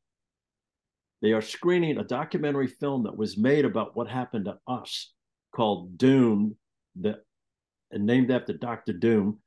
They 1.22 1.34
are 1.34 1.42
screening 1.42 1.98
a 1.98 2.04
documentary 2.04 2.68
film 2.68 3.04
that 3.04 3.18
was 3.18 3.38
made 3.38 3.66
about 3.66 3.96
what 3.96 4.08
happened 4.08 4.46
to 4.46 4.58
us 4.68 5.12
called 5.54 5.98
Doomed, 5.98 6.56
the, 6.96 7.20
and 7.92 8.06
named 8.06 8.32
after 8.32 8.54
Dr. 8.54 8.94
Doom. 8.94 9.40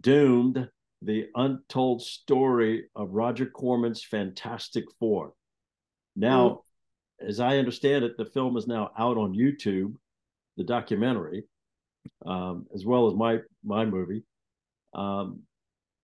Doomed, 0.00 0.68
the 1.02 1.26
untold 1.34 2.02
story 2.02 2.84
of 2.94 3.12
Roger 3.12 3.46
Corman's 3.46 4.04
Fantastic 4.04 4.84
Four. 4.98 5.32
Now, 6.16 6.62
mm. 7.22 7.28
as 7.28 7.40
I 7.40 7.58
understand 7.58 8.04
it, 8.04 8.16
the 8.16 8.26
film 8.26 8.56
is 8.56 8.66
now 8.66 8.90
out 8.98 9.16
on 9.16 9.34
YouTube, 9.34 9.94
the 10.56 10.64
documentary, 10.64 11.44
um, 12.26 12.66
as 12.74 12.84
well 12.84 13.08
as 13.08 13.14
my 13.14 13.38
my 13.64 13.84
movie. 13.84 14.22
Um, 14.94 15.40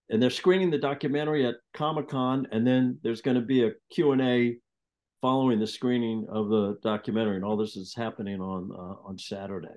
and 0.09 0.21
they're 0.21 0.29
screening 0.29 0.71
the 0.71 0.77
documentary 0.77 1.45
at 1.45 1.55
Comic 1.73 2.07
Con, 2.07 2.47
and 2.51 2.65
then 2.65 2.97
there's 3.03 3.21
going 3.21 3.35
to 3.35 3.41
be 3.41 3.65
a 3.65 3.71
Q 3.91 4.13
and 4.13 4.21
A 4.21 4.57
following 5.21 5.59
the 5.59 5.67
screening 5.67 6.25
of 6.29 6.49
the 6.49 6.77
documentary, 6.81 7.35
and 7.35 7.45
all 7.45 7.57
this 7.57 7.75
is 7.75 7.93
happening 7.93 8.39
on 8.39 8.71
uh, 8.71 9.07
on 9.07 9.17
Saturday. 9.17 9.75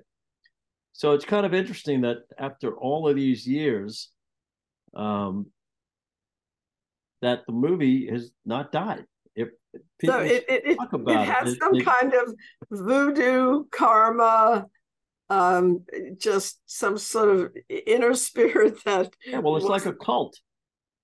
So 0.93 1.11
it's 1.11 1.25
kind 1.25 1.45
of 1.45 1.53
interesting 1.53 2.01
that 2.01 2.17
after 2.37 2.75
all 2.75 3.07
of 3.07 3.15
these 3.15 3.47
years, 3.47 4.09
um, 4.95 5.47
that 7.21 7.45
the 7.45 7.53
movie 7.53 8.09
has 8.09 8.31
not 8.45 8.71
died. 8.71 9.05
If 9.35 9.49
so, 10.03 10.19
it 10.19 10.45
it, 10.49 10.65
it, 10.65 10.77
it 11.07 11.25
has 11.25 11.53
it, 11.53 11.59
some 11.59 11.75
it, 11.75 11.85
kind 11.85 12.13
of 12.13 12.33
voodoo 12.69 13.65
karma 13.71 14.65
um, 15.31 15.85
just 16.17 16.59
some 16.65 16.97
sort 16.97 17.29
of 17.29 17.51
inner 17.69 18.13
spirit 18.27 18.83
that. 18.83 19.13
Yeah, 19.25 19.39
well, 19.39 19.55
it's 19.55 19.63
was, 19.63 19.85
like 19.85 19.85
a 19.85 19.95
cult. 19.95 20.37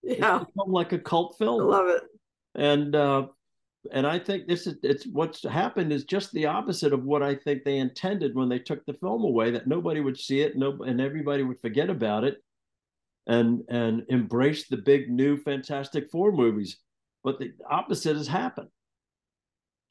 Yeah, 0.03 0.43
like 0.55 0.91
a 0.91 0.99
cult 0.99 1.37
film. 1.37 1.61
I 1.61 1.63
love 1.63 1.89
it. 1.89 2.03
And 2.55 2.95
uh, 2.95 3.27
and 3.91 4.05
I 4.05 4.19
think 4.19 4.47
this 4.47 4.67
is 4.67 4.75
it's 4.83 5.07
what's 5.07 5.43
happened 5.43 5.91
is 5.93 6.03
just 6.03 6.31
the 6.33 6.47
opposite 6.47 6.93
of 6.93 7.03
what 7.03 7.23
I 7.23 7.35
think 7.35 7.63
they 7.63 7.77
intended 7.77 8.35
when 8.35 8.49
they 8.49 8.59
took 8.59 8.85
the 8.85 8.93
film 8.95 9.23
away. 9.23 9.51
That 9.51 9.67
nobody 9.67 10.01
would 10.01 10.19
see 10.19 10.41
it, 10.41 10.57
no, 10.57 10.77
and 10.83 10.99
everybody 10.99 11.43
would 11.43 11.61
forget 11.61 11.89
about 11.89 12.23
it, 12.23 12.43
and 13.27 13.61
and 13.69 14.03
embrace 14.09 14.67
the 14.67 14.77
big 14.77 15.09
new 15.09 15.37
Fantastic 15.37 16.09
Four 16.11 16.31
movies. 16.31 16.77
But 17.23 17.39
the 17.39 17.51
opposite 17.69 18.15
has 18.15 18.27
happened 18.27 18.69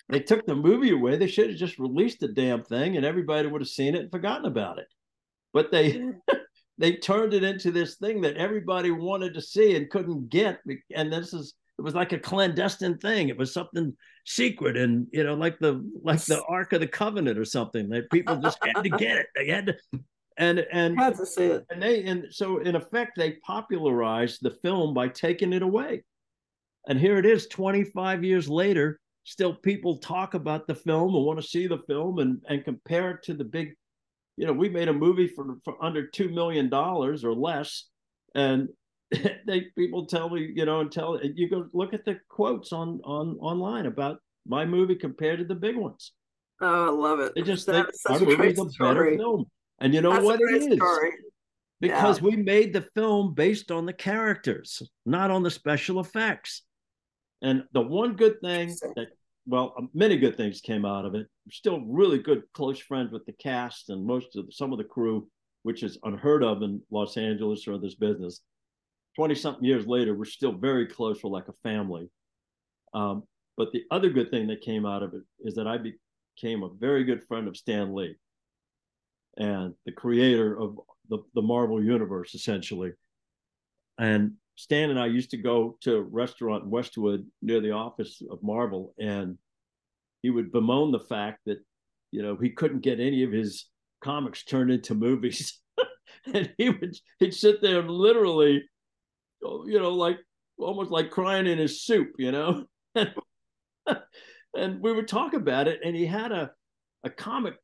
they 0.09 0.20
took 0.20 0.46
the 0.46 0.55
movie 0.55 0.92
away. 0.92 1.16
They 1.16 1.27
should 1.27 1.51
have 1.51 1.59
just 1.59 1.79
released 1.79 2.20
the 2.20 2.29
damn 2.29 2.62
thing, 2.62 2.96
and 2.96 3.05
everybody 3.05 3.49
would 3.49 3.61
have 3.61 3.68
seen 3.68 3.94
it 3.94 4.03
and 4.03 4.11
forgotten 4.11 4.46
about 4.46 4.79
it. 4.79 4.87
But 5.53 5.72
they 5.72 6.01
they 6.79 6.96
turned 6.96 7.35
it 7.35 7.42
into 7.42 7.70
this 7.70 7.96
thing 7.96 8.20
that 8.20 8.37
everybody 8.37 8.90
wanted 8.90 9.35
to 9.35 9.40
see 9.40 9.77
and 9.77 9.90
couldn't 9.90 10.29
get. 10.29 10.61
And 10.94 11.12
this 11.12 11.33
is 11.33 11.55
it 11.79 11.83
was 11.83 11.94
like 11.94 12.12
a 12.12 12.18
clandestine 12.18 12.99
thing. 12.99 13.29
It 13.29 13.37
was 13.37 13.53
something 13.53 13.94
secret, 14.25 14.77
and 14.77 15.09
you 15.12 15.25
know, 15.25 15.35
like 15.35 15.59
the 15.59 15.85
like 16.03 16.22
the 16.25 16.42
Ark 16.49 16.72
of 16.72 16.81
the 16.81 16.87
Covenant 16.87 17.38
or 17.38 17.44
something. 17.44 17.88
That 17.88 18.11
people 18.11 18.37
just 18.37 18.59
had 18.64 18.83
to 18.83 18.90
get 18.90 19.18
it. 19.18 19.27
They 19.35 19.49
had 19.49 19.66
to. 19.66 19.77
And 20.38 20.66
and 20.70 20.96
to 20.96 21.55
it. 21.55 21.66
And 21.70 21.83
they 21.83 22.05
and 22.05 22.27
so 22.31 22.59
in 22.59 22.77
effect 22.77 23.12
they 23.16 23.33
popularized 23.44 24.42
the 24.42 24.51
film 24.62 24.92
by 24.94 25.09
taking 25.09 25.53
it 25.53 25.62
away. 25.62 26.05
And 26.88 27.01
here 27.01 27.18
it 27.18 27.27
is, 27.27 27.49
25 27.49 28.22
years 28.22 28.49
later, 28.49 29.01
still 29.27 29.55
people 29.55 29.99
talk 29.99 30.35
about 30.35 30.66
the 30.66 30.75
film 30.75 31.14
and 31.14 31.25
want 31.25 31.40
to 31.40 31.46
see 31.46 31.66
the 31.66 31.83
film 31.88 32.20
and 32.20 32.40
and 32.49 32.64
compare 32.64 33.11
it 33.11 33.22
to 33.25 33.35
the 33.35 33.44
big 33.44 33.75
you 34.37 34.46
know 34.46 34.53
we 34.53 34.68
made 34.68 34.88
a 34.88 34.92
movie 34.92 35.27
for 35.27 35.57
for 35.64 35.83
under 35.85 36.07
two 36.07 36.29
million 36.29 36.68
dollars 36.70 37.25
or 37.25 37.35
less 37.35 37.88
and 38.35 38.68
they 39.46 39.62
people 39.77 40.07
tell 40.07 40.31
me 40.31 40.53
you 40.55 40.64
know 40.64 40.81
and 40.81 40.92
tell 40.92 41.20
you 41.22 41.51
go 41.51 41.66
look 41.72 41.92
at 41.92 42.05
the 42.05 42.18
quotes 42.29 42.72
on 42.72 43.01
on 43.05 43.37
online 43.40 43.87
about 43.87 44.18
my 44.46 44.64
movie 44.64 44.94
compared 44.94 45.40
to 45.40 45.44
the 45.44 45.55
big 45.55 45.77
ones 45.77 46.12
oh 46.61 46.87
i 46.87 46.90
love 46.90 47.18
it 47.18 47.33
they 47.35 47.42
just 47.42 47.66
think 47.66 47.87
our 48.09 48.20
movie's 48.20 48.59
a 48.59 48.64
better 48.79 49.16
film 49.16 49.44
and 49.81 49.95
you 49.95 50.01
know 50.01 50.12
That's 50.12 50.25
what 50.25 50.41
it 50.41 50.55
is 50.55 50.77
story. 50.77 51.12
because 51.81 52.19
yeah. 52.19 52.25
we 52.25 52.37
made 52.37 52.73
the 52.73 52.87
film 52.95 53.35
based 53.35 53.71
on 53.71 53.87
the 53.87 53.93
characters 53.93 54.83
not 55.05 55.31
on 55.31 55.43
the 55.43 55.51
special 55.51 56.01
effects 56.01 56.62
and 57.43 57.65
the 57.73 57.81
one 57.81 58.15
good 58.15 58.41
thing 58.41 58.75
that, 58.97 59.09
well, 59.47 59.75
um, 59.79 59.91
many 59.95 60.17
good 60.17 60.37
things 60.37 60.61
came 60.61 60.85
out 60.85 61.05
of 61.05 61.15
it. 61.15 61.27
We're 61.47 61.53
still 61.53 61.81
really 61.83 62.19
good, 62.19 62.43
close 62.55 62.79
friends 62.79 63.12
with 63.12 63.27
the 63.27 63.33
cast 63.33 63.91
and 63.91 64.05
most 64.05 64.37
of 64.37 64.47
the, 64.47 64.53
some 64.53 64.73
of 64.73 64.79
the 64.79 64.85
crew, 64.85 65.29
which 65.62 65.83
is 65.83 65.99
unheard 66.03 66.43
of 66.43 66.62
in 66.62 66.81
Los 66.91 67.17
Angeles 67.17 67.69
or 67.69 67.79
this 67.79 67.95
business. 67.95 68.41
20 69.17 69.35
something 69.35 69.65
years 69.65 69.87
later, 69.87 70.15
we're 70.15 70.25
still 70.25 70.53
very 70.53 70.87
close. 70.87 71.23
We're 71.23 71.31
like 71.31 71.49
a 71.49 71.69
family. 71.69 72.11
Um, 72.95 73.25
but 73.57 73.73
the 73.73 73.85
other 73.91 74.11
good 74.11 74.31
thing 74.31 74.47
that 74.49 74.61
came 74.61 74.85
out 74.85 75.03
of 75.03 75.15
it 75.15 75.23
is 75.41 75.55
that 75.55 75.67
I 75.67 75.79
became 75.79 76.62
a 76.62 76.75
very 76.79 77.05
good 77.05 77.25
friend 77.25 77.49
of 77.49 77.57
Stan 77.57 77.95
Lee 77.95 78.17
and 79.37 79.75
the 79.85 79.92
creator 79.92 80.59
of 80.59 80.79
the, 81.09 81.18
the 81.35 81.42
Marvel 81.42 81.83
universe, 81.83 82.35
essentially. 82.35 82.92
And 83.99 84.33
Stan 84.57 84.90
and 84.90 84.99
I 84.99 85.07
used 85.07 85.31
to 85.31 85.37
go 85.37 85.77
to 85.83 85.96
a 85.96 86.03
restaurant 86.03 86.64
in 86.64 86.70
Westwood 86.70 87.27
near 87.42 87.61
the 87.61 87.72
office 87.72 88.22
of 88.31 88.42
Marvel, 88.42 88.94
and 88.99 89.37
he 90.22 90.31
would 90.31 90.51
bemoan 90.51 90.92
the 90.92 91.01
fact 91.01 91.40
that 91.46 91.59
you 92.11 92.22
know 92.22 92.37
he 92.37 92.51
couldn't 92.51 92.81
get 92.81 93.01
any 93.01 93.22
of 93.22 93.33
his 93.33 93.66
comics 94.03 94.44
turned 94.44 94.70
into 94.70 94.94
movies, 94.94 95.61
and 96.35 96.53
he 96.57 96.70
would 96.70 96.96
he'd 97.18 97.35
sit 97.35 97.61
there 97.61 97.83
literally, 97.83 98.64
you 99.42 99.79
know, 99.79 99.92
like 99.92 100.18
almost 100.59 100.90
like 100.90 101.11
crying 101.11 101.46
in 101.46 101.59
his 101.59 101.83
soup, 101.83 102.12
you 102.18 102.33
know. 102.33 102.64
and 102.94 104.81
we 104.81 104.92
would 104.92 105.09
talk 105.09 105.35
about 105.35 105.68
it, 105.68 105.81
and 105.85 105.94
he 105.94 106.07
had 106.07 106.33
a 106.33 106.51
a 107.05 107.11
comic 107.11 107.55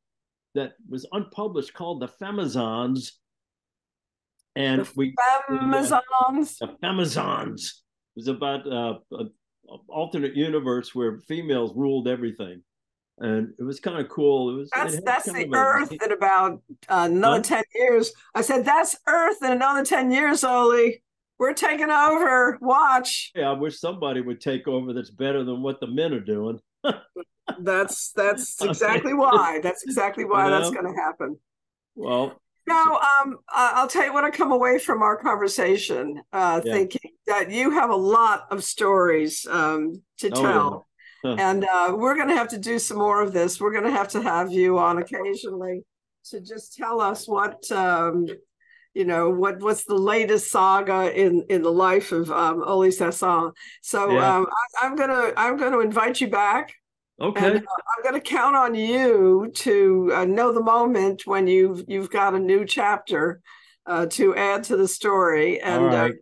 that 0.54 0.72
was 0.88 1.06
unpublished 1.12 1.74
called 1.74 2.00
the 2.00 2.08
Femizons 2.08 3.12
and 4.54 4.84
the 4.84 4.92
we 4.96 5.14
Femizons. 5.50 6.58
The 6.58 6.76
Femizons 6.82 7.60
it 8.14 8.16
was 8.16 8.28
about 8.28 8.70
uh, 8.70 8.98
an 9.12 9.30
alternate 9.88 10.36
universe 10.36 10.94
where 10.94 11.18
females 11.18 11.72
ruled 11.74 12.06
everything, 12.06 12.62
and 13.18 13.54
it 13.58 13.62
was 13.62 13.80
kind 13.80 13.98
of 13.98 14.08
cool. 14.10 14.50
It 14.50 14.58
was 14.58 14.70
that's 14.74 15.00
that's 15.02 15.32
the 15.32 15.48
Earth 15.54 15.92
in 15.92 16.12
about 16.12 16.62
uh, 16.88 17.08
another 17.10 17.36
huh? 17.36 17.42
ten 17.42 17.64
years. 17.74 18.12
I 18.34 18.42
said 18.42 18.64
that's 18.64 18.96
Earth 19.06 19.42
in 19.42 19.52
another 19.52 19.84
ten 19.84 20.10
years, 20.10 20.44
Oley. 20.44 21.02
We're 21.38 21.54
taking 21.54 21.90
over. 21.90 22.58
Watch. 22.60 23.32
Yeah, 23.34 23.50
I 23.50 23.52
wish 23.54 23.80
somebody 23.80 24.20
would 24.20 24.40
take 24.40 24.68
over 24.68 24.92
that's 24.92 25.10
better 25.10 25.42
than 25.42 25.62
what 25.62 25.80
the 25.80 25.88
men 25.88 26.12
are 26.12 26.20
doing. 26.20 26.60
that's 27.60 28.12
that's 28.12 28.60
exactly 28.62 29.14
why. 29.14 29.60
That's 29.62 29.84
exactly 29.84 30.24
why 30.24 30.50
that's 30.50 30.70
going 30.70 30.86
to 30.86 31.00
happen. 31.00 31.38
Well, 31.94 32.40
now, 32.66 33.00
um, 33.22 33.38
I'll 33.48 33.88
tell 33.88 34.04
you 34.04 34.12
what 34.12 34.24
I 34.24 34.30
come 34.30 34.52
away 34.52 34.78
from 34.78 35.02
our 35.02 35.16
conversation 35.16 36.22
uh, 36.32 36.60
yeah. 36.64 36.72
thinking 36.72 37.10
that 37.26 37.50
you 37.50 37.70
have 37.70 37.90
a 37.90 37.96
lot 37.96 38.46
of 38.50 38.62
stories 38.62 39.46
um, 39.50 40.02
to 40.18 40.30
oh, 40.30 40.42
tell. 40.42 40.86
Yeah. 41.24 41.36
And 41.38 41.64
uh, 41.64 41.94
we're 41.96 42.14
going 42.14 42.28
to 42.28 42.36
have 42.36 42.48
to 42.48 42.58
do 42.58 42.78
some 42.78 42.98
more 42.98 43.20
of 43.20 43.32
this. 43.32 43.60
We're 43.60 43.72
going 43.72 43.84
to 43.84 43.90
have 43.90 44.08
to 44.08 44.22
have 44.22 44.52
you 44.52 44.78
on 44.78 44.98
occasionally 44.98 45.82
to 46.26 46.40
just 46.40 46.76
tell 46.76 47.00
us 47.00 47.28
what, 47.28 47.70
um, 47.72 48.26
you 48.94 49.04
know, 49.04 49.30
what 49.30 49.60
what's 49.60 49.84
the 49.84 49.94
latest 49.94 50.50
saga 50.50 51.12
in 51.18 51.44
in 51.48 51.62
the 51.62 51.72
life 51.72 52.12
of 52.12 52.30
um, 52.30 52.62
Oley 52.64 52.90
Sassone. 52.90 53.52
So 53.80 54.10
yeah. 54.10 54.36
um, 54.36 54.46
I, 54.46 54.86
I'm 54.86 54.96
gonna 54.96 55.32
I'm 55.36 55.56
gonna 55.56 55.80
invite 55.80 56.20
you 56.20 56.28
back 56.28 56.74
Okay. 57.20 57.46
And, 57.46 57.56
uh, 57.58 57.60
I'm 57.60 58.02
going 58.02 58.20
to 58.20 58.28
count 58.28 58.56
on 58.56 58.74
you 58.74 59.50
to 59.54 60.12
uh, 60.14 60.24
know 60.24 60.52
the 60.52 60.62
moment 60.62 61.26
when 61.26 61.46
you've 61.46 61.84
you've 61.86 62.10
got 62.10 62.34
a 62.34 62.38
new 62.38 62.64
chapter 62.64 63.40
uh, 63.86 64.06
to 64.06 64.34
add 64.36 64.64
to 64.64 64.76
the 64.76 64.88
story, 64.88 65.60
and 65.60 65.84
uh, 65.84 65.88
right. 65.88 66.14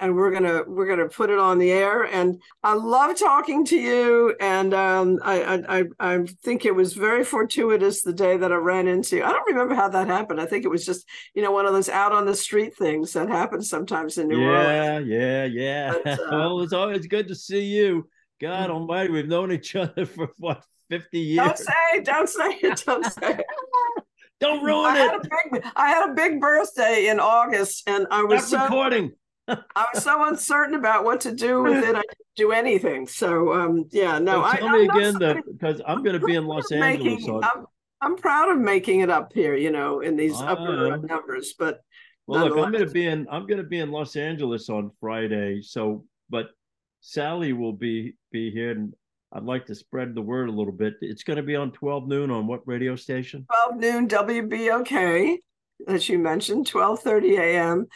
and 0.00 0.16
we're 0.16 0.30
gonna 0.30 0.62
we're 0.66 0.86
gonna 0.86 1.08
put 1.08 1.30
it 1.30 1.38
on 1.38 1.58
the 1.58 1.70
air. 1.70 2.04
And 2.04 2.40
I 2.62 2.74
love 2.74 3.18
talking 3.18 3.64
to 3.66 3.76
you, 3.76 4.34
and 4.40 4.72
um, 4.72 5.18
I, 5.22 5.62
I 5.68 5.84
I 6.00 6.26
think 6.42 6.64
it 6.64 6.74
was 6.74 6.94
very 6.94 7.24
fortuitous 7.24 8.02
the 8.02 8.12
day 8.12 8.36
that 8.36 8.52
I 8.52 8.56
ran 8.56 8.88
into. 8.88 9.16
You. 9.16 9.24
I 9.24 9.32
don't 9.32 9.48
remember 9.48 9.74
how 9.74 9.88
that 9.88 10.06
happened. 10.06 10.40
I 10.40 10.46
think 10.46 10.64
it 10.64 10.70
was 10.70 10.86
just 10.86 11.06
you 11.34 11.42
know 11.42 11.52
one 11.52 11.66
of 11.66 11.72
those 11.72 11.88
out 11.88 12.12
on 12.12 12.24
the 12.24 12.34
street 12.34 12.76
things 12.76 13.12
that 13.12 13.28
happens 13.28 13.68
sometimes 13.68 14.16
in 14.16 14.28
New 14.28 14.40
yeah, 14.40 14.46
Orleans. 14.46 15.08
Yeah, 15.08 15.44
yeah, 15.44 15.92
yeah. 16.04 16.16
Well, 16.30 16.60
it's 16.60 16.72
always 16.72 17.06
good 17.06 17.28
to 17.28 17.34
see 17.34 17.64
you. 17.64 18.08
God 18.40 18.70
Almighty, 18.70 19.10
we've 19.10 19.28
known 19.28 19.52
each 19.52 19.74
other 19.76 20.06
for 20.06 20.30
what 20.38 20.64
fifty 20.88 21.20
years. 21.20 21.46
Don't 21.46 21.58
say, 21.58 22.02
don't 22.02 22.28
say 22.28 22.48
it, 22.62 22.82
don't 22.86 23.04
say 23.04 23.34
it. 23.38 23.46
don't 24.40 24.62
ruin 24.64 24.86
I 24.86 24.98
it. 24.98 25.10
Had 25.10 25.14
a 25.14 25.20
big, 25.20 25.72
I 25.76 25.88
had 25.88 26.10
a 26.10 26.14
big 26.14 26.40
birthday 26.40 27.08
in 27.08 27.20
August, 27.20 27.88
and 27.88 28.06
I 28.10 28.22
was 28.22 28.46
Stop 28.46 28.60
so, 28.60 28.64
recording. 28.64 29.12
I 29.48 29.86
was 29.94 30.04
so 30.04 30.28
uncertain 30.28 30.74
about 30.74 31.04
what 31.04 31.22
to 31.22 31.32
do 31.32 31.62
with 31.62 31.82
it. 31.82 31.96
I 31.96 32.02
didn't 32.02 32.36
do 32.36 32.52
anything. 32.52 33.06
So 33.06 33.52
um, 33.54 33.86
yeah, 33.90 34.18
no. 34.18 34.46
Tell 34.52 34.68
I, 34.68 34.72
me 34.72 34.84
I'm 34.84 34.90
again, 34.90 35.12
somebody- 35.14 35.40
because 35.50 35.80
I'm 35.86 36.02
going 36.02 36.20
to 36.20 36.24
be 36.24 36.34
in 36.34 36.46
Los 36.46 36.70
Angeles. 36.70 37.22
making, 37.22 37.40
I'm, 37.42 37.66
I'm 38.00 38.16
proud 38.16 38.50
of 38.50 38.58
making 38.58 39.00
it 39.00 39.10
up 39.10 39.32
here, 39.32 39.56
you 39.56 39.70
know, 39.70 40.00
in 40.00 40.16
these 40.16 40.38
I 40.40 40.52
upper 40.52 40.98
numbers. 40.98 41.54
But 41.58 41.80
well, 42.26 42.44
look, 42.44 42.58
I'm 42.58 42.70
going 42.72 42.84
to 42.86 42.92
be 42.92 43.06
in. 43.06 43.26
I'm 43.30 43.46
going 43.46 43.56
to 43.56 43.66
be 43.66 43.78
in 43.78 43.90
Los 43.90 44.16
Angeles 44.16 44.68
on 44.68 44.90
Friday. 45.00 45.62
So, 45.62 46.04
but 46.28 46.50
Sally 47.00 47.54
will 47.54 47.72
be 47.72 48.16
be 48.30 48.50
here, 48.50 48.70
and 48.72 48.94
I'd 49.32 49.44
like 49.44 49.66
to 49.66 49.74
spread 49.74 50.14
the 50.14 50.22
word 50.22 50.48
a 50.48 50.52
little 50.52 50.72
bit. 50.72 50.94
It's 51.00 51.22
going 51.22 51.36
to 51.36 51.42
be 51.42 51.56
on 51.56 51.72
12 51.72 52.08
noon 52.08 52.30
on 52.30 52.46
what 52.46 52.66
radio 52.66 52.96
station? 52.96 53.46
12 53.70 53.80
noon 53.80 54.08
WBOK, 54.08 55.38
as 55.86 56.08
you 56.08 56.18
mentioned, 56.18 56.66
12:30 56.66 57.38
a.m. 57.38 57.86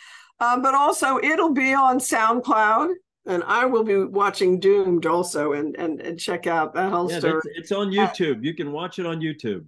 Um, 0.40 0.62
but 0.62 0.74
also 0.74 1.18
it'll 1.18 1.52
be 1.52 1.72
on 1.74 1.98
SoundCloud, 1.98 2.94
and 3.26 3.42
I 3.44 3.64
will 3.64 3.84
be 3.84 3.96
watching 4.04 4.58
Doomed 4.58 5.06
also, 5.06 5.52
and 5.52 5.76
and, 5.76 6.00
and 6.00 6.18
check 6.18 6.46
out 6.46 6.74
that 6.74 6.90
whole 6.90 7.08
Yeah, 7.08 7.18
story. 7.20 7.40
it's 7.54 7.72
on 7.72 7.90
YouTube. 7.90 8.44
You 8.44 8.54
can 8.54 8.72
watch 8.72 8.98
it 8.98 9.06
on 9.06 9.20
YouTube. 9.20 9.64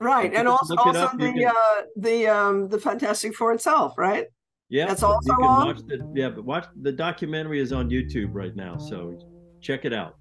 Right, 0.00 0.32
and 0.34 0.48
also 0.48 0.74
also 0.76 0.98
up, 1.06 1.18
the 1.18 1.32
can- 1.32 1.46
uh, 1.46 1.82
the 1.96 2.26
um 2.26 2.68
the 2.68 2.78
Fantastic 2.78 3.34
Four 3.34 3.52
itself, 3.52 3.94
right? 3.98 4.26
Yeah, 4.68 4.86
That's 4.86 5.02
also 5.02 5.18
you 5.26 5.36
can 5.36 5.44
on? 5.52 5.66
watch 5.66 5.78
the 5.86 6.08
yeah, 6.14 6.30
but 6.30 6.44
watch 6.44 6.66
the 6.80 6.92
documentary 6.92 7.60
is 7.60 7.72
on 7.72 7.90
YouTube 7.90 8.30
right 8.32 8.56
now, 8.56 8.78
so 8.78 9.14
check 9.62 9.84
it 9.84 9.92
out. 9.92 10.16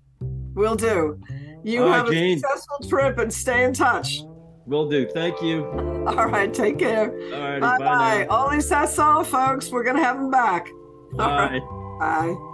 Will 0.53 0.75
do. 0.75 1.19
You 1.63 1.83
All 1.83 1.89
right, 1.89 1.95
have 1.97 2.07
a 2.07 2.11
Jane. 2.11 2.39
successful 2.39 2.87
trip 2.87 3.17
and 3.17 3.33
stay 3.33 3.63
in 3.63 3.73
touch. 3.73 4.21
Will 4.65 4.89
do. 4.89 5.07
Thank 5.13 5.41
you. 5.41 5.65
All 6.07 6.27
right, 6.27 6.53
take 6.53 6.79
care. 6.79 7.11
All 7.11 7.39
righty, 7.41 7.59
Bye 7.59 7.77
bye, 7.77 7.85
bye. 7.85 8.25
now. 8.29 8.45
Only 8.45 8.61
that's 8.61 9.23
folks. 9.23 9.69
We're 9.71 9.83
gonna 9.83 10.03
have 10.03 10.17
him 10.17 10.31
back. 10.31 10.69
All 11.19 11.27
right. 11.29 11.61
Bye. 11.99 12.35
Bye. 12.35 12.47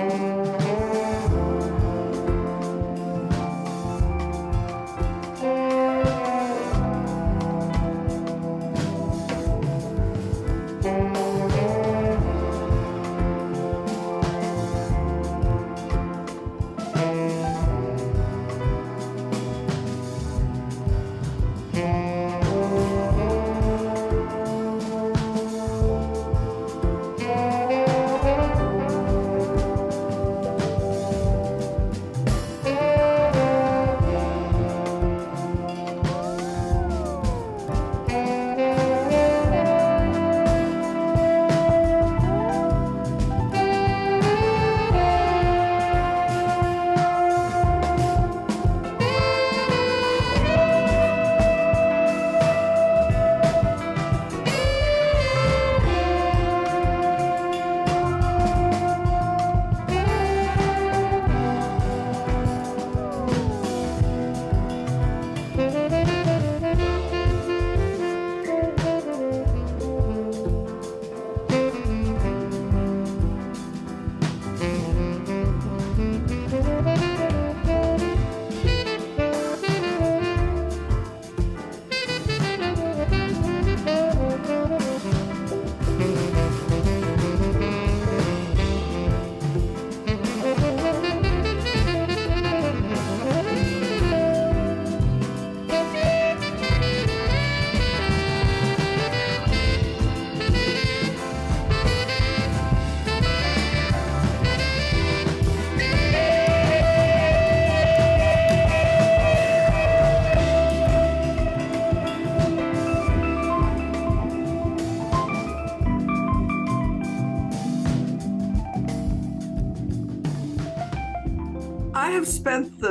I 0.00 0.57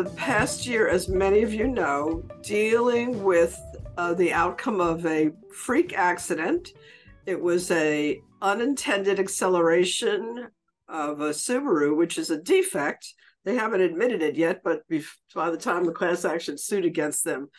the 0.04 0.10
past 0.12 0.68
year, 0.68 0.88
as 0.88 1.10
many 1.10 1.42
of 1.42 1.52
you 1.52 1.68
know, 1.68 2.24
dealing 2.44 3.24
with 3.24 3.60
uh, 3.98 4.14
the 4.14 4.32
outcome 4.32 4.80
of 4.80 5.04
a 5.08 5.32
freak 5.52 5.98
accident. 5.98 6.70
It 7.26 7.42
was 7.42 7.72
a 7.72 8.22
unintended 8.40 9.20
acceleration 9.20 10.50
of 10.88 11.22
a 11.22 11.32
Subaru, 11.32 11.98
which 11.98 12.20
is 12.20 12.30
a 12.30 12.40
defect. 12.40 13.12
They 13.44 13.56
haven't 13.56 13.82
admitted 13.82 14.22
it 14.22 14.36
yet, 14.36 14.62
but 14.64 14.84
by 15.34 15.50
the 15.50 15.58
time 15.58 15.84
the 15.84 15.92
class 15.92 16.26
action 16.26 16.60
suit 16.60 16.86
against 16.86 17.24
them 17.24 17.50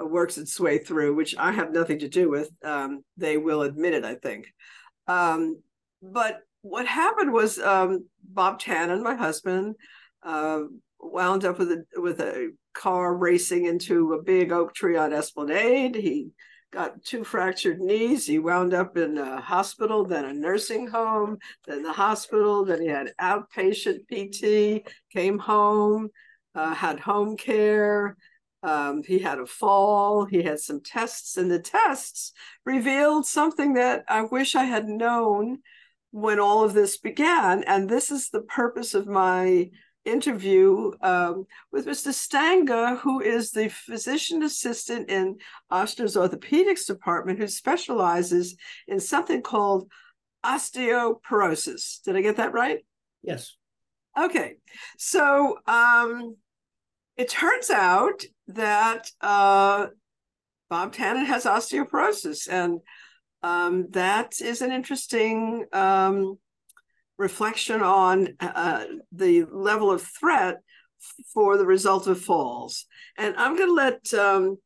uh, 0.00 0.06
works 0.06 0.38
its 0.38 0.60
way 0.60 0.78
through, 0.78 1.16
which 1.16 1.34
I 1.36 1.50
have 1.50 1.72
nothing 1.72 1.98
to 1.98 2.08
do 2.08 2.30
with, 2.30 2.50
um, 2.62 3.02
they 3.16 3.36
will 3.36 3.62
admit 3.62 3.94
it, 3.94 4.04
I 4.04 4.14
think. 4.14 4.46
Um, 5.08 5.60
but 6.00 6.38
what 6.62 6.86
happened 6.86 7.32
was 7.32 7.58
um, 7.58 8.06
Bob 8.22 8.60
Tannen, 8.60 9.02
my 9.02 9.16
husband, 9.16 9.74
uh, 10.22 10.60
wound 11.04 11.44
up 11.44 11.58
with 11.58 11.70
a 11.70 11.84
with 11.96 12.20
a 12.20 12.52
car 12.74 13.16
racing 13.16 13.66
into 13.66 14.14
a 14.14 14.22
big 14.22 14.52
oak 14.52 14.74
tree 14.74 14.96
on 14.96 15.12
Esplanade. 15.12 15.94
He 15.94 16.30
got 16.72 17.02
two 17.04 17.22
fractured 17.22 17.80
knees. 17.80 18.26
He 18.26 18.38
wound 18.38 18.74
up 18.74 18.96
in 18.96 19.16
a 19.16 19.40
hospital, 19.40 20.04
then 20.04 20.24
a 20.24 20.32
nursing 20.32 20.88
home, 20.88 21.38
then 21.66 21.82
the 21.82 21.92
hospital. 21.92 22.64
Then 22.64 22.82
he 22.82 22.88
had 22.88 23.12
outpatient 23.20 24.00
PT. 24.08 24.88
Came 25.12 25.38
home, 25.38 26.08
uh, 26.54 26.74
had 26.74 27.00
home 27.00 27.36
care. 27.36 28.16
Um, 28.64 29.02
he 29.02 29.18
had 29.18 29.38
a 29.38 29.46
fall. 29.46 30.24
He 30.24 30.42
had 30.42 30.58
some 30.58 30.80
tests, 30.80 31.36
and 31.36 31.50
the 31.50 31.58
tests 31.58 32.32
revealed 32.64 33.26
something 33.26 33.74
that 33.74 34.04
I 34.08 34.22
wish 34.22 34.54
I 34.54 34.64
had 34.64 34.88
known 34.88 35.58
when 36.10 36.40
all 36.40 36.64
of 36.64 36.72
this 36.72 36.96
began. 36.96 37.62
And 37.64 37.88
this 37.88 38.10
is 38.10 38.30
the 38.30 38.40
purpose 38.40 38.94
of 38.94 39.06
my 39.06 39.70
interview 40.04 40.92
um, 41.00 41.46
with 41.72 41.86
Mr. 41.86 42.08
Stanga, 42.08 42.98
who 42.98 43.20
is 43.20 43.50
the 43.50 43.68
physician 43.68 44.42
assistant 44.42 45.10
in 45.10 45.36
Ochsner's 45.72 46.16
orthopedics 46.16 46.86
department, 46.86 47.38
who 47.38 47.48
specializes 47.48 48.56
in 48.86 49.00
something 49.00 49.42
called 49.42 49.90
osteoporosis. 50.44 52.02
Did 52.02 52.16
I 52.16 52.20
get 52.20 52.36
that 52.36 52.52
right? 52.52 52.84
Yes. 53.22 53.56
Okay, 54.18 54.56
so 54.96 55.58
um, 55.66 56.36
it 57.16 57.28
turns 57.28 57.70
out 57.70 58.22
that 58.48 59.10
uh, 59.20 59.86
Bob 60.70 60.94
Tannen 60.94 61.26
has 61.26 61.44
osteoporosis, 61.44 62.48
and 62.48 62.80
um, 63.42 63.88
that 63.90 64.40
is 64.40 64.62
an 64.62 64.70
interesting 64.70 65.66
um, 65.72 66.38
reflection 67.18 67.82
on 67.82 68.36
uh, 68.40 68.84
the 69.12 69.44
level 69.44 69.90
of 69.90 70.02
threat 70.02 70.60
for 71.32 71.56
the 71.56 71.66
result 71.66 72.06
of 72.06 72.20
falls. 72.20 72.86
And 73.16 73.36
I'm 73.36 73.56
going 73.56 73.68
to 73.68 73.74
let 73.74 74.14
um, 74.14 74.56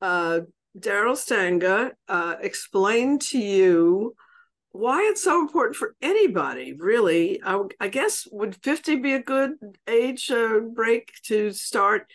uh, 0.00 0.40
Daryl 0.78 1.16
Stanga 1.16 1.92
uh, 2.08 2.36
explain 2.40 3.18
to 3.18 3.38
you 3.38 4.14
why 4.70 5.06
it's 5.10 5.22
so 5.22 5.40
important 5.40 5.76
for 5.76 5.94
anybody, 6.00 6.72
really. 6.72 7.40
I, 7.44 7.62
I 7.78 7.88
guess 7.88 8.26
would 8.32 8.56
50 8.62 8.96
be 8.96 9.12
a 9.14 9.22
good 9.22 9.52
age 9.86 10.30
uh, 10.30 10.60
break 10.60 11.12
to 11.24 11.50
start 11.50 12.06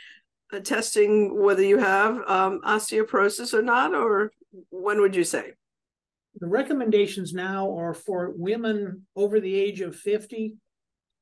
uh, 0.51 0.59
testing 0.59 1.39
whether 1.39 1.61
you 1.61 1.77
have 1.77 2.17
um, 2.27 2.61
osteoporosis 2.65 3.53
or 3.53 3.61
not, 3.61 3.93
or 3.93 4.31
when 4.69 5.01
would 5.01 5.15
you 5.15 5.23
say? 5.23 5.51
The 6.39 6.47
recommendations 6.47 7.33
now 7.33 7.75
are 7.77 7.93
for 7.93 8.31
women 8.35 9.07
over 9.15 9.39
the 9.39 9.55
age 9.55 9.81
of 9.81 9.95
50 9.95 10.55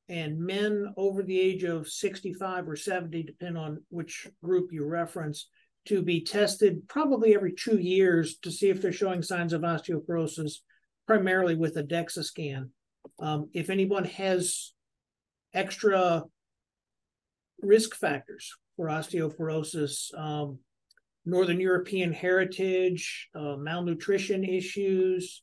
and 0.08 0.38
men 0.38 0.92
over 0.96 1.22
the 1.22 1.40
age 1.40 1.64
of 1.64 1.88
65 1.88 2.68
or 2.68 2.76
70, 2.76 3.22
depending 3.22 3.56
on 3.56 3.82
which 3.88 4.28
group 4.42 4.72
you 4.72 4.84
reference, 4.84 5.48
to 5.86 6.02
be 6.02 6.20
tested 6.20 6.86
probably 6.88 7.34
every 7.34 7.52
two 7.52 7.78
years 7.78 8.38
to 8.38 8.50
see 8.50 8.68
if 8.68 8.82
they're 8.82 8.92
showing 8.92 9.22
signs 9.22 9.52
of 9.52 9.62
osteoporosis, 9.62 10.56
primarily 11.06 11.54
with 11.54 11.76
a 11.76 11.82
DEXA 11.82 12.24
scan. 12.24 12.70
Um, 13.18 13.48
if 13.54 13.70
anyone 13.70 14.04
has 14.04 14.72
extra 15.54 16.24
risk 17.62 17.94
factors 17.94 18.52
for 18.76 18.88
osteoporosis, 18.88 20.12
um, 20.18 20.58
Northern 21.26 21.60
European 21.60 22.12
heritage, 22.12 23.28
uh, 23.34 23.56
malnutrition 23.56 24.44
issues, 24.44 25.42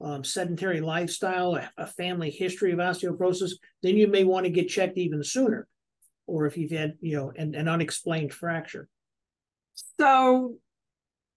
um, 0.00 0.22
sedentary 0.22 0.80
lifestyle, 0.80 1.54
a, 1.54 1.70
a, 1.78 1.86
family 1.86 2.30
history 2.30 2.72
of 2.72 2.78
osteoporosis, 2.78 3.52
then 3.82 3.96
you 3.96 4.08
may 4.08 4.24
want 4.24 4.44
to 4.44 4.50
get 4.50 4.68
checked 4.68 4.98
even 4.98 5.22
sooner. 5.24 5.66
Or 6.26 6.46
if 6.46 6.56
you've 6.56 6.72
had, 6.72 6.94
you 7.00 7.16
know, 7.16 7.32
an, 7.36 7.54
an 7.54 7.68
unexplained 7.68 8.32
fracture. 8.32 8.88
So 9.98 10.56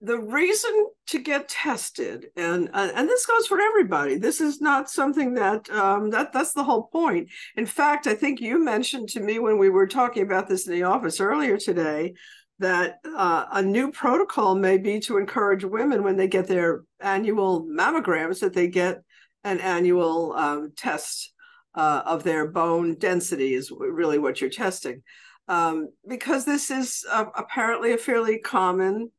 the 0.01 0.19
reason 0.19 0.87
to 1.07 1.19
get 1.19 1.47
tested 1.47 2.27
and 2.35 2.69
uh, 2.73 2.91
and 2.95 3.07
this 3.07 3.25
goes 3.25 3.47
for 3.47 3.61
everybody 3.61 4.17
this 4.17 4.41
is 4.41 4.59
not 4.59 4.89
something 4.89 5.33
that 5.33 5.69
um, 5.69 6.09
that 6.09 6.33
that's 6.33 6.53
the 6.53 6.63
whole 6.63 6.83
point 6.83 7.29
in 7.55 7.65
fact 7.65 8.05
i 8.05 8.13
think 8.13 8.41
you 8.41 8.63
mentioned 8.63 9.07
to 9.07 9.21
me 9.21 9.39
when 9.39 9.57
we 9.57 9.69
were 9.69 9.87
talking 9.87 10.23
about 10.23 10.49
this 10.49 10.67
in 10.67 10.73
the 10.73 10.83
office 10.83 11.21
earlier 11.21 11.57
today 11.57 12.13
that 12.59 12.99
uh, 13.15 13.45
a 13.51 13.61
new 13.61 13.91
protocol 13.91 14.55
may 14.55 14.77
be 14.77 14.99
to 15.01 15.17
encourage 15.17 15.65
women 15.65 16.03
when 16.03 16.15
they 16.15 16.27
get 16.27 16.47
their 16.47 16.83
annual 17.01 17.65
mammograms 17.65 18.39
that 18.39 18.53
they 18.53 18.67
get 18.67 19.01
an 19.43 19.59
annual 19.59 20.33
um, 20.33 20.71
test 20.75 21.33
uh, 21.75 22.01
of 22.05 22.23
their 22.23 22.47
bone 22.47 22.95
density 22.95 23.53
is 23.53 23.71
really 23.71 24.17
what 24.17 24.39
you're 24.39 24.49
testing. 24.49 25.03
Um, 25.47 25.89
because 26.07 26.45
this 26.45 26.71
is 26.71 27.05
uh, 27.11 27.25
apparently 27.35 27.93
a 27.93 27.97
fairly 27.97 28.39
common 28.39 29.11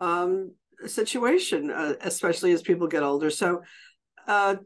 um, 0.00 0.52
situation 0.86 1.70
uh, 1.70 1.94
especially 2.02 2.52
as 2.52 2.62
people 2.62 2.86
get 2.86 3.02
older. 3.02 3.30
So 3.30 3.62
uh, 4.26 4.56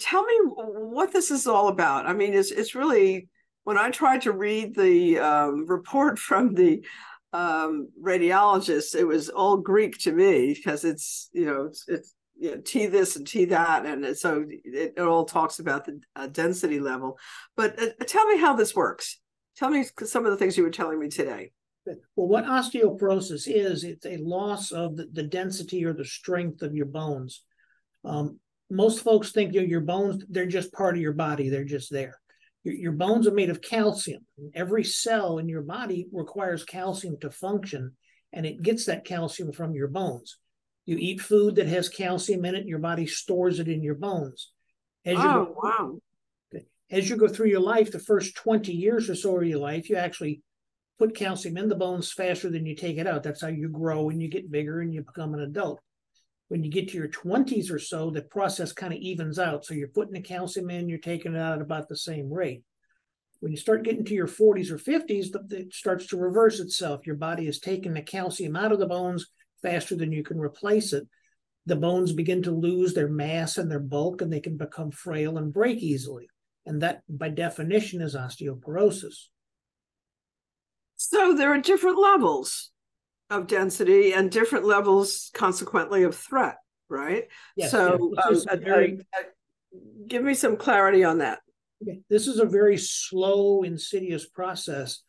tell 0.00 0.24
me 0.24 0.34
what 0.44 1.12
this 1.12 1.30
is 1.30 1.46
all 1.46 1.68
about. 1.68 2.06
I 2.06 2.14
mean 2.14 2.34
it's, 2.34 2.50
it's 2.50 2.74
really 2.74 3.28
when 3.64 3.76
i 3.76 3.90
tried 3.90 4.22
to 4.22 4.32
read 4.32 4.74
the 4.74 5.18
um, 5.18 5.66
report 5.66 6.18
from 6.28 6.54
the 6.54 6.84
um, 7.32 7.88
radiologist, 8.02 8.94
it 8.94 9.04
was 9.04 9.28
all 9.28 9.56
Greek 9.56 9.98
to 9.98 10.12
me 10.12 10.54
because 10.54 10.84
it's 10.84 11.28
you 11.32 11.46
know 11.46 11.66
it's, 11.66 11.84
it's 11.88 12.14
you 12.38 12.52
know, 12.52 12.60
T 12.64 12.86
this 12.86 13.16
and 13.16 13.26
T 13.26 13.46
that, 13.46 13.84
and 13.84 14.16
so 14.16 14.44
it, 14.48 14.94
it 14.96 15.00
all 15.00 15.24
talks 15.24 15.58
about 15.58 15.84
the 15.84 16.00
uh, 16.16 16.28
density 16.28 16.80
level. 16.80 17.18
But 17.56 17.80
uh, 17.80 18.04
tell 18.06 18.26
me 18.26 18.38
how 18.38 18.54
this 18.54 18.74
works. 18.74 19.20
Tell 19.56 19.70
me 19.70 19.84
some 20.04 20.24
of 20.24 20.30
the 20.30 20.36
things 20.36 20.56
you 20.56 20.62
were 20.62 20.70
telling 20.70 21.00
me 21.00 21.08
today. 21.08 21.50
Well, 22.16 22.28
what 22.28 22.44
osteoporosis 22.44 23.44
is, 23.46 23.82
it's 23.82 24.06
a 24.06 24.18
loss 24.18 24.72
of 24.72 24.96
the, 24.96 25.08
the 25.12 25.22
density 25.22 25.84
or 25.84 25.92
the 25.92 26.04
strength 26.04 26.62
of 26.62 26.74
your 26.74 26.86
bones. 26.86 27.42
Um, 28.04 28.38
most 28.70 29.02
folks 29.02 29.32
think 29.32 29.54
you 29.54 29.62
know, 29.62 29.66
your 29.66 29.80
bones, 29.80 30.24
they're 30.28 30.46
just 30.46 30.72
part 30.72 30.94
of 30.94 31.00
your 31.00 31.14
body, 31.14 31.48
they're 31.48 31.64
just 31.64 31.90
there. 31.90 32.20
Your, 32.64 32.74
your 32.74 32.92
bones 32.92 33.26
are 33.26 33.32
made 33.32 33.50
of 33.50 33.60
calcium. 33.60 34.26
Every 34.54 34.84
cell 34.84 35.38
in 35.38 35.48
your 35.48 35.62
body 35.62 36.06
requires 36.12 36.64
calcium 36.64 37.18
to 37.20 37.30
function, 37.30 37.92
and 38.32 38.46
it 38.46 38.62
gets 38.62 38.86
that 38.86 39.04
calcium 39.04 39.52
from 39.52 39.74
your 39.74 39.88
bones. 39.88 40.38
You 40.86 40.96
eat 40.98 41.20
food 41.20 41.56
that 41.56 41.66
has 41.66 41.88
calcium 41.88 42.44
in 42.44 42.54
it, 42.54 42.66
your 42.66 42.78
body 42.78 43.06
stores 43.06 43.60
it 43.60 43.68
in 43.68 43.82
your 43.82 43.94
bones. 43.94 44.50
As 45.04 45.18
you 45.18 45.24
oh, 45.24 45.44
go, 45.44 45.56
wow. 45.62 45.98
As 46.90 47.08
you 47.10 47.16
go 47.16 47.28
through 47.28 47.48
your 47.48 47.60
life, 47.60 47.92
the 47.92 47.98
first 47.98 48.34
20 48.36 48.72
years 48.72 49.10
or 49.10 49.14
so 49.14 49.36
of 49.36 49.46
your 49.46 49.58
life, 49.58 49.90
you 49.90 49.96
actually 49.96 50.40
put 50.98 51.14
calcium 51.14 51.58
in 51.58 51.68
the 51.68 51.74
bones 51.74 52.10
faster 52.12 52.50
than 52.50 52.64
you 52.64 52.74
take 52.74 52.96
it 52.96 53.06
out. 53.06 53.22
That's 53.22 53.42
how 53.42 53.48
you 53.48 53.68
grow 53.68 54.08
and 54.08 54.22
you 54.22 54.28
get 54.28 54.50
bigger 54.50 54.80
and 54.80 54.92
you 54.92 55.02
become 55.02 55.34
an 55.34 55.40
adult 55.40 55.80
when 56.48 56.64
you 56.64 56.70
get 56.70 56.88
to 56.88 56.96
your 56.96 57.08
20s 57.08 57.70
or 57.70 57.78
so, 57.78 58.10
the 58.10 58.22
process 58.22 58.72
kind 58.72 58.92
of 58.92 58.98
evens 58.98 59.38
out. 59.38 59.64
So 59.64 59.74
you're 59.74 59.88
putting 59.88 60.14
the 60.14 60.20
calcium 60.20 60.70
in, 60.70 60.88
you're 60.88 60.98
taking 60.98 61.34
it 61.34 61.38
out 61.38 61.56
at 61.56 61.62
about 61.62 61.88
the 61.88 61.96
same 61.96 62.32
rate. 62.32 62.62
When 63.40 63.52
you 63.52 63.58
start 63.58 63.84
getting 63.84 64.04
to 64.06 64.14
your 64.14 64.26
40s 64.26 64.70
or 64.70 64.78
50s, 64.78 65.52
it 65.52 65.72
starts 65.72 66.08
to 66.08 66.16
reverse 66.16 66.58
itself. 66.58 67.06
Your 67.06 67.16
body 67.16 67.46
is 67.46 67.60
taking 67.60 67.94
the 67.94 68.02
calcium 68.02 68.56
out 68.56 68.72
of 68.72 68.78
the 68.78 68.86
bones 68.86 69.26
faster 69.62 69.94
than 69.94 70.10
you 70.10 70.24
can 70.24 70.38
replace 70.38 70.92
it. 70.92 71.06
The 71.66 71.76
bones 71.76 72.12
begin 72.12 72.42
to 72.44 72.50
lose 72.50 72.94
their 72.94 73.08
mass 73.08 73.58
and 73.58 73.70
their 73.70 73.78
bulk, 73.78 74.22
and 74.22 74.32
they 74.32 74.40
can 74.40 74.56
become 74.56 74.90
frail 74.90 75.36
and 75.36 75.52
break 75.52 75.78
easily. 75.78 76.28
And 76.64 76.80
that, 76.82 77.02
by 77.08 77.28
definition, 77.28 78.00
is 78.00 78.16
osteoporosis. 78.16 79.26
So 80.96 81.34
there 81.34 81.52
are 81.52 81.60
different 81.60 81.98
levels 81.98 82.70
of 83.30 83.46
density 83.46 84.12
and 84.12 84.30
different 84.30 84.64
levels 84.64 85.30
consequently 85.34 86.02
of 86.02 86.16
threat 86.16 86.56
right? 86.88 87.24
Yes, 87.56 87.70
so 87.70 88.14
um, 88.24 88.42
very... 88.62 89.00
uh, 89.16 89.22
give 90.06 90.22
me 90.22 90.34
some 90.34 90.56
clarity 90.56 91.04
on 91.04 91.18
that. 91.18 91.40
Okay. 91.80 92.00
this 92.10 92.26
is 92.26 92.40
a 92.40 92.44
very 92.44 92.76
slow 92.76 93.62
insidious 93.62 94.26
process. 94.26 95.02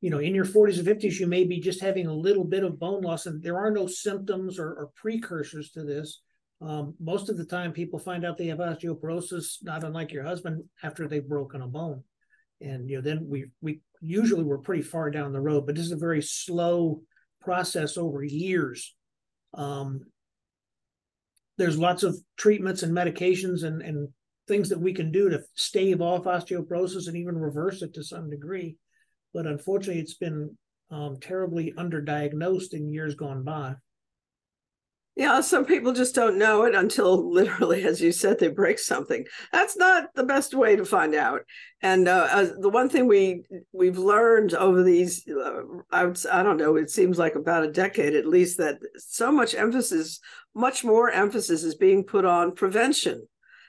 You 0.00 0.10
know 0.10 0.18
in 0.18 0.34
your 0.34 0.44
40s 0.44 0.78
and 0.78 0.86
50s 0.86 1.18
you 1.18 1.26
may 1.26 1.44
be 1.44 1.60
just 1.60 1.80
having 1.80 2.06
a 2.06 2.14
little 2.14 2.44
bit 2.44 2.64
of 2.64 2.78
bone 2.78 3.02
loss 3.02 3.26
and 3.26 3.42
there 3.42 3.58
are 3.58 3.70
no 3.70 3.86
symptoms 3.86 4.58
or, 4.58 4.68
or 4.68 4.90
precursors 4.96 5.70
to 5.72 5.82
this. 5.82 6.20
Um, 6.60 6.94
most 7.00 7.28
of 7.28 7.36
the 7.36 7.44
time 7.44 7.72
people 7.72 7.98
find 7.98 8.24
out 8.24 8.38
they 8.38 8.46
have 8.46 8.58
osteoporosis 8.58 9.62
not 9.62 9.84
unlike 9.84 10.12
your 10.12 10.24
husband 10.24 10.64
after 10.82 11.08
they've 11.08 11.28
broken 11.28 11.62
a 11.62 11.66
bone. 11.66 12.04
And 12.60 12.88
you 12.88 12.96
know 12.96 13.02
then 13.02 13.26
we 13.28 13.46
we 13.60 13.80
usually 14.00 14.44
we're 14.44 14.58
pretty 14.58 14.82
far 14.82 15.10
down 15.10 15.32
the 15.32 15.40
road 15.40 15.64
but 15.64 15.74
this 15.74 15.86
is 15.86 15.92
a 15.92 15.96
very 15.96 16.22
slow 16.22 17.00
process 17.44 17.96
over 17.96 18.24
years. 18.24 18.94
Um, 19.52 20.00
there's 21.58 21.78
lots 21.78 22.02
of 22.02 22.18
treatments 22.36 22.82
and 22.82 22.96
medications 22.96 23.62
and, 23.62 23.82
and 23.82 24.08
things 24.48 24.68
that 24.70 24.80
we 24.80 24.92
can 24.92 25.12
do 25.12 25.28
to 25.28 25.42
stave 25.54 26.00
off 26.00 26.24
osteoporosis 26.24 27.06
and 27.06 27.16
even 27.16 27.38
reverse 27.38 27.82
it 27.82 27.94
to 27.94 28.02
some 28.02 28.28
degree. 28.28 28.76
But 29.32 29.46
unfortunately, 29.46 30.00
it's 30.00 30.14
been 30.14 30.56
um, 30.90 31.18
terribly 31.20 31.72
underdiagnosed 31.76 32.72
in 32.72 32.92
years 32.92 33.14
gone 33.14 33.44
by. 33.44 33.74
Yeah, 35.16 35.42
some 35.42 35.64
people 35.64 35.92
just 35.92 36.12
don't 36.16 36.38
know 36.38 36.64
it 36.64 36.74
until 36.74 37.32
literally, 37.32 37.84
as 37.84 38.00
you 38.00 38.10
said, 38.10 38.40
they 38.40 38.48
break 38.48 38.80
something. 38.80 39.24
That's 39.52 39.76
not 39.76 40.12
the 40.16 40.24
best 40.24 40.54
way 40.54 40.74
to 40.74 40.84
find 40.84 41.14
out. 41.14 41.42
And 41.82 42.08
uh, 42.08 42.48
the 42.58 42.68
one 42.68 42.88
thing 42.88 43.06
we 43.06 43.44
we've 43.72 43.98
learned 43.98 44.54
over 44.54 44.82
these, 44.82 45.24
uh, 45.28 45.62
I, 45.92 46.12
I 46.32 46.42
don't 46.42 46.56
know, 46.56 46.74
it 46.74 46.90
seems 46.90 47.16
like 47.16 47.36
about 47.36 47.62
a 47.62 47.70
decade 47.70 48.14
at 48.16 48.26
least, 48.26 48.58
that 48.58 48.78
so 48.96 49.30
much 49.30 49.54
emphasis, 49.54 50.18
much 50.52 50.82
more 50.82 51.10
emphasis, 51.10 51.62
is 51.62 51.76
being 51.76 52.02
put 52.02 52.24
on 52.24 52.56
prevention. 52.56 53.28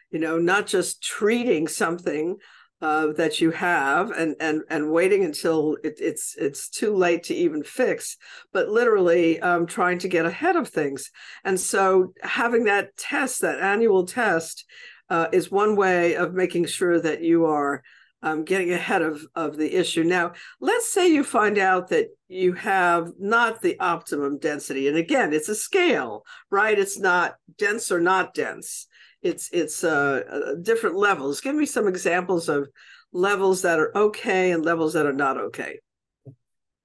You 0.09 0.19
know, 0.19 0.39
not 0.39 0.65
just 0.65 1.03
treating 1.03 1.67
something 1.67 2.37
uh, 2.81 3.07
that 3.13 3.39
you 3.39 3.51
have 3.51 4.11
and 4.11 4.35
and 4.39 4.61
and 4.69 4.91
waiting 4.91 5.23
until 5.23 5.77
it, 5.83 5.95
it's 5.99 6.35
it's 6.37 6.69
too 6.69 6.93
late 6.93 7.23
to 7.23 7.33
even 7.33 7.63
fix 7.63 8.17
but 8.51 8.67
literally 8.67 9.39
um, 9.39 9.65
trying 9.65 9.97
to 9.97 10.09
get 10.09 10.25
ahead 10.25 10.55
of 10.55 10.67
things 10.67 11.09
and 11.45 11.59
so 11.59 12.13
having 12.21 12.65
that 12.65 12.95
test 12.97 13.41
that 13.41 13.59
annual 13.61 14.05
test 14.05 14.65
uh, 15.09 15.27
is 15.31 15.49
one 15.49 15.75
way 15.75 16.15
of 16.15 16.33
making 16.33 16.65
sure 16.65 16.99
that 16.99 17.21
you 17.21 17.45
are 17.45 17.81
um, 18.21 18.43
getting 18.43 18.71
ahead 18.71 19.03
of, 19.03 19.23
of 19.35 19.55
the 19.55 19.75
issue. 19.75 20.03
Now, 20.03 20.33
let's 20.59 20.91
say 20.91 21.07
you 21.07 21.23
find 21.23 21.59
out 21.59 21.89
that 21.89 22.07
you 22.27 22.53
have 22.53 23.11
not 23.19 23.61
the 23.61 23.79
optimum 23.79 24.39
density. 24.39 24.87
And 24.87 24.97
again, 24.97 25.31
it's 25.31 25.47
a 25.47 25.53
scale, 25.53 26.23
right? 26.49 26.77
It's 26.77 26.97
not 26.97 27.35
dense 27.59 27.91
or 27.91 27.99
not 27.99 28.33
dense 28.33 28.87
it's 29.25 29.49
it's 29.51 29.83
uh, 29.83 30.21
uh, 30.29 30.55
different 30.61 30.95
levels. 30.95 31.41
Give 31.41 31.55
me 31.55 31.65
some 31.65 31.87
examples 31.87 32.47
of 32.47 32.69
levels 33.11 33.63
that 33.63 33.79
are 33.79 33.95
okay 33.97 34.51
and 34.51 34.63
levels 34.63 34.93
that 34.93 35.07
are 35.07 35.13
not 35.13 35.37
okay. 35.37 35.79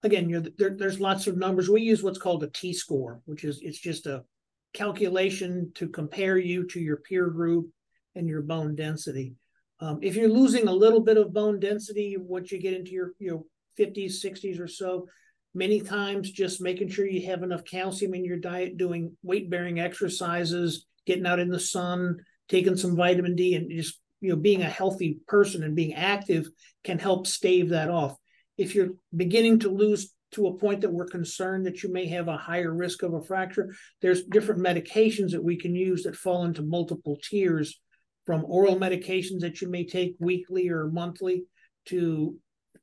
Again, 0.02 0.30
you 0.30 0.40
know, 0.40 0.48
there, 0.56 0.74
there's 0.74 0.98
lots 0.98 1.26
of 1.26 1.36
numbers. 1.36 1.68
We 1.68 1.82
use 1.82 2.02
what's 2.02 2.18
called 2.18 2.42
a 2.42 2.48
T 2.48 2.72
score, 2.72 3.20
which 3.26 3.44
is 3.44 3.60
it's 3.62 3.78
just 3.78 4.06
a 4.06 4.24
calculation 4.72 5.70
to 5.74 5.88
compare 5.88 6.38
you 6.38 6.66
to 6.68 6.80
your 6.80 6.96
peer 6.96 7.28
group 7.28 7.68
and 8.14 8.26
your 8.26 8.40
bone 8.40 8.74
density. 8.74 9.34
Um, 9.80 9.98
if 10.00 10.16
you're 10.16 10.30
losing 10.30 10.66
a 10.66 10.72
little 10.72 11.00
bit 11.00 11.18
of 11.18 11.34
bone 11.34 11.60
density, 11.60 12.16
once 12.18 12.50
you 12.50 12.58
get 12.58 12.74
into 12.74 12.92
your 12.92 13.12
your 13.18 13.44
50s, 13.78 14.24
60s 14.24 14.58
or 14.58 14.66
so, 14.66 15.06
many 15.52 15.80
times 15.80 16.30
just 16.30 16.62
making 16.62 16.88
sure 16.88 17.06
you 17.06 17.26
have 17.26 17.42
enough 17.42 17.64
calcium 17.64 18.14
in 18.14 18.24
your 18.24 18.38
diet, 18.38 18.78
doing 18.78 19.14
weight 19.22 19.50
bearing 19.50 19.78
exercises, 19.78 20.86
getting 21.06 21.26
out 21.26 21.38
in 21.38 21.50
the 21.50 21.60
sun, 21.60 22.18
taking 22.50 22.76
some 22.76 22.96
vitamin 22.96 23.36
D 23.36 23.54
and 23.54 23.70
just 23.70 23.98
you 24.20 24.30
know 24.30 24.36
being 24.36 24.62
a 24.62 24.68
healthy 24.68 25.18
person 25.26 25.62
and 25.62 25.74
being 25.74 25.94
active 25.94 26.48
can 26.84 26.98
help 26.98 27.26
stave 27.26 27.70
that 27.70 27.88
off. 27.88 28.16
If 28.58 28.74
you're 28.74 28.90
beginning 29.16 29.60
to 29.60 29.70
lose 29.70 30.12
to 30.32 30.48
a 30.48 30.58
point 30.58 30.82
that 30.82 30.92
we're 30.92 31.06
concerned 31.06 31.66
that 31.66 31.82
you 31.82 31.92
may 31.92 32.06
have 32.06 32.28
a 32.28 32.36
higher 32.36 32.72
risk 32.72 33.02
of 33.02 33.14
a 33.14 33.22
fracture, 33.22 33.74
there's 34.02 34.24
different 34.24 34.60
medications 34.60 35.30
that 35.30 35.42
we 35.42 35.56
can 35.56 35.74
use 35.74 36.02
that 36.02 36.14
fall 36.16 36.44
into 36.44 36.62
multiple 36.62 37.16
tiers 37.22 37.80
from 38.26 38.44
oral 38.44 38.76
medications 38.76 39.40
that 39.40 39.60
you 39.60 39.68
may 39.68 39.84
take 39.84 40.14
weekly 40.20 40.68
or 40.68 40.88
monthly 40.88 41.44
to 41.86 42.36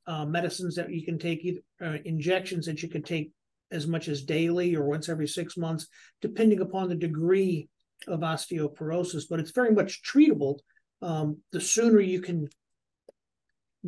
uh, 0.06 0.24
medicines 0.24 0.74
that 0.74 0.90
you 0.92 1.04
can 1.04 1.18
take, 1.18 1.44
either 1.44 1.60
uh, 1.82 1.96
injections 2.04 2.66
that 2.66 2.82
you 2.82 2.88
can 2.88 3.02
take 3.02 3.30
as 3.70 3.86
much 3.86 4.08
as 4.08 4.22
daily 4.22 4.74
or 4.74 4.84
once 4.84 5.08
every 5.08 5.28
six 5.28 5.56
months, 5.56 5.86
depending 6.20 6.60
upon 6.60 6.88
the 6.88 6.94
degree 6.94 7.68
of 8.06 8.20
osteoporosis. 8.20 9.24
But 9.28 9.40
it's 9.40 9.50
very 9.50 9.72
much 9.72 10.02
treatable. 10.02 10.58
Um, 11.02 11.38
the 11.52 11.60
sooner 11.60 12.00
you 12.00 12.20
can 12.20 12.48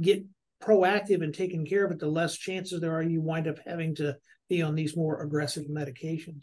get 0.01 0.25
proactive 0.63 1.23
and 1.23 1.35
taking 1.35 1.67
care 1.67 1.85
of 1.85 1.93
it, 1.93 1.99
the 1.99 2.09
less 2.09 2.37
chances 2.37 2.81
there 2.81 2.95
are 2.95 3.03
you 3.03 3.21
wind 3.21 3.49
up 3.49 3.59
having 3.67 3.95
to 3.97 4.17
be 4.49 4.63
on 4.63 4.75
these 4.75 4.97
more 4.97 5.23
aggressive 5.23 5.65
medications. 5.67 6.43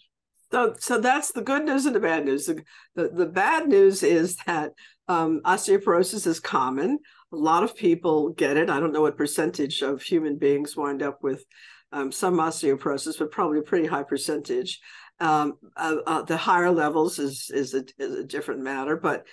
So, 0.51 0.75
so 0.79 0.99
that's 0.99 1.33
the 1.33 1.41
good 1.41 1.65
news 1.65 1.85
and 1.85 1.95
the 1.95 1.99
bad 1.99 2.25
news. 2.25 2.45
The, 2.45 2.63
the, 2.95 3.09
the 3.09 3.25
bad 3.25 3.67
news 3.67 4.01
is 4.01 4.37
that 4.47 4.71
um, 5.07 5.41
osteoporosis 5.45 6.25
is 6.25 6.39
common. 6.39 6.99
A 7.33 7.35
lot 7.35 7.63
of 7.63 7.75
people 7.75 8.29
get 8.29 8.55
it. 8.55 8.69
I 8.69 8.79
don't 8.79 8.93
know 8.93 9.01
what 9.01 9.17
percentage 9.17 9.81
of 9.81 10.01
human 10.01 10.37
beings 10.37 10.75
wind 10.77 11.03
up 11.03 11.21
with 11.21 11.43
um, 11.91 12.11
some 12.11 12.37
osteoporosis, 12.37 13.19
but 13.19 13.31
probably 13.31 13.59
a 13.59 13.63
pretty 13.63 13.87
high 13.87 14.03
percentage. 14.03 14.79
Um, 15.19 15.53
uh, 15.75 15.95
uh, 16.05 16.21
the 16.23 16.37
higher 16.37 16.71
levels 16.71 17.17
is 17.17 17.49
is 17.53 17.73
a, 17.73 17.83
is 17.97 18.13
a 18.13 18.23
different 18.23 18.61
matter, 18.61 18.95
but 18.95 19.25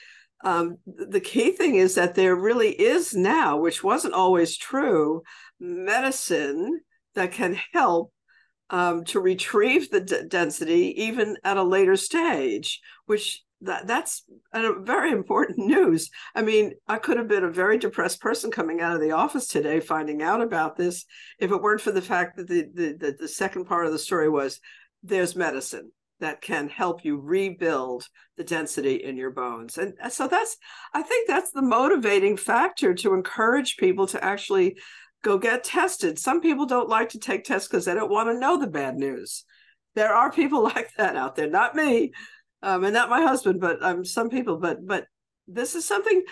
um, 0.44 0.78
the 0.86 1.20
key 1.20 1.52
thing 1.52 1.76
is 1.76 1.94
that 1.94 2.14
there 2.14 2.36
really 2.36 2.70
is 2.70 3.14
now, 3.14 3.56
which 3.56 3.82
wasn't 3.82 4.14
always 4.14 4.56
true, 4.56 5.22
medicine 5.58 6.80
that 7.14 7.32
can 7.32 7.58
help 7.72 8.12
um, 8.70 9.04
to 9.04 9.20
retrieve 9.20 9.90
the 9.90 10.00
d- 10.00 10.22
density 10.28 11.02
even 11.02 11.36
at 11.44 11.56
a 11.56 11.62
later 11.62 11.96
stage, 11.96 12.80
which 13.06 13.42
that 13.62 13.86
that's 13.86 14.24
a 14.52 14.80
very 14.80 15.12
important 15.12 15.58
news. 15.66 16.10
I 16.34 16.42
mean, 16.42 16.72
I 16.86 16.98
could 16.98 17.16
have 17.16 17.28
been 17.28 17.44
a 17.44 17.50
very 17.50 17.78
depressed 17.78 18.20
person 18.20 18.50
coming 18.50 18.80
out 18.80 18.94
of 18.94 19.00
the 19.00 19.12
office 19.12 19.46
today, 19.46 19.80
finding 19.80 20.22
out 20.22 20.42
about 20.42 20.76
this, 20.76 21.06
if 21.38 21.50
it 21.50 21.62
weren't 21.62 21.80
for 21.80 21.92
the 21.92 22.02
fact 22.02 22.36
that 22.36 22.48
the 22.48 22.68
the, 22.74 22.92
the, 22.98 23.16
the 23.20 23.28
second 23.28 23.64
part 23.64 23.86
of 23.86 23.92
the 23.92 23.98
story 23.98 24.28
was 24.28 24.60
there's 25.04 25.36
medicine 25.36 25.92
that 26.20 26.40
can 26.40 26.68
help 26.68 27.04
you 27.04 27.18
rebuild 27.18 28.08
the 28.36 28.44
density 28.44 28.94
in 28.94 29.16
your 29.16 29.30
bones. 29.30 29.76
And 29.78 29.94
so 30.10 30.26
that's, 30.26 30.56
I 30.92 31.02
think 31.02 31.28
that's 31.28 31.50
the 31.50 31.62
motivating 31.62 32.36
factor 32.36 32.94
to 32.94 33.14
encourage 33.14 33.76
people 33.76 34.06
to 34.08 34.24
actually 34.24 34.76
go 35.22 35.38
get 35.38 35.64
tested. 35.64 36.18
Some 36.18 36.40
people 36.40 36.66
don't 36.66 36.88
like 36.88 37.10
to 37.10 37.18
take 37.18 37.44
tests 37.44 37.68
because 37.68 37.84
they 37.84 37.94
don't 37.94 38.10
want 38.10 38.28
to 38.28 38.38
know 38.38 38.58
the 38.58 38.66
bad 38.66 38.96
news. 38.96 39.44
There 39.94 40.14
are 40.14 40.32
people 40.32 40.62
like 40.74 40.90
that 40.96 41.16
out 41.16 41.36
there, 41.36 41.50
not 41.50 41.74
me, 41.74 42.12
um, 42.62 42.84
and 42.84 42.94
not 42.94 43.10
my 43.10 43.22
husband, 43.22 43.60
but 43.60 43.82
um, 43.82 44.04
some 44.04 44.30
people. 44.30 44.58
But 44.58 44.86
but 44.86 45.06
this 45.46 45.74
is 45.74 45.84
something 45.84 46.22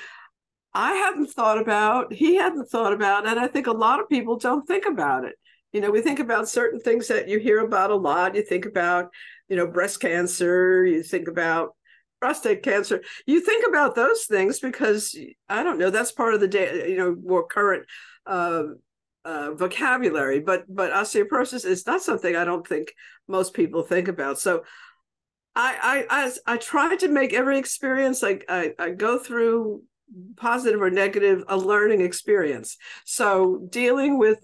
I 0.73 0.95
hadn't 0.95 1.31
thought 1.31 1.61
about. 1.61 2.13
He 2.13 2.37
hadn't 2.37 2.71
thought 2.71 2.93
about, 2.93 3.27
and 3.27 3.39
I 3.39 3.47
think 3.47 3.67
a 3.67 3.73
lot 3.73 4.01
of 4.01 4.09
people 4.09 4.39
don't 4.39 4.67
think 4.67 4.87
about 4.87 5.25
it. 5.25 5.35
You 5.73 5.81
know, 5.81 5.91
we 5.91 6.03
think 6.03 6.19
about 6.19 6.49
certain 6.49 6.81
things 6.81 7.09
that 7.09 7.29
you 7.29 7.39
hear 7.39 7.61
about 7.61 7.91
a 7.91 7.97
lot. 7.97 8.35
You 8.35 8.43
think 8.43 8.67
about, 8.67 9.11
you 9.49 9.57
know, 9.57 9.67
breast 9.67 10.01
cancer. 10.01 10.85
You 10.85 11.03
think 11.03 11.29
about 11.29 11.75
prostate 12.21 12.63
cancer. 12.63 13.03
You 13.27 13.41
think 13.41 13.67
about 13.67 13.95
those 13.95 14.27
things 14.27 14.61
because 14.61 15.19
I 15.49 15.63
don't 15.63 15.79
know. 15.79 15.91
That's 15.91 16.13
part 16.13 16.35
of 16.35 16.41
the 16.41 16.49
day. 16.49 16.91
You 16.91 16.97
know, 16.97 17.17
more 17.25 17.47
current 17.47 17.87
uh, 18.27 18.65
uh, 19.25 19.55
vocabulary. 19.55 20.41
But 20.41 20.65
but 20.69 20.93
osteoporosis 20.93 21.65
is 21.65 21.87
not 21.87 22.03
something 22.03 22.37
I 22.37 22.45
don't 22.45 22.67
think 22.67 22.93
most 23.27 23.55
people 23.55 23.83
think 23.83 24.09
about. 24.09 24.39
So 24.39 24.65
I 25.57 26.07
I 26.11 26.25
I, 26.47 26.55
I 26.55 26.57
try 26.59 26.97
to 26.97 27.09
make 27.09 27.33
every 27.33 27.59
experience 27.59 28.23
like 28.23 28.45
I, 28.49 28.73
I 28.79 28.91
go 28.91 29.19
through 29.19 29.83
positive 30.37 30.83
or 30.83 30.91
negative 30.91 31.43
a 31.49 31.57
learning 31.57 32.03
experience. 32.03 32.77
So 33.05 33.67
dealing 33.71 34.19
with 34.19 34.39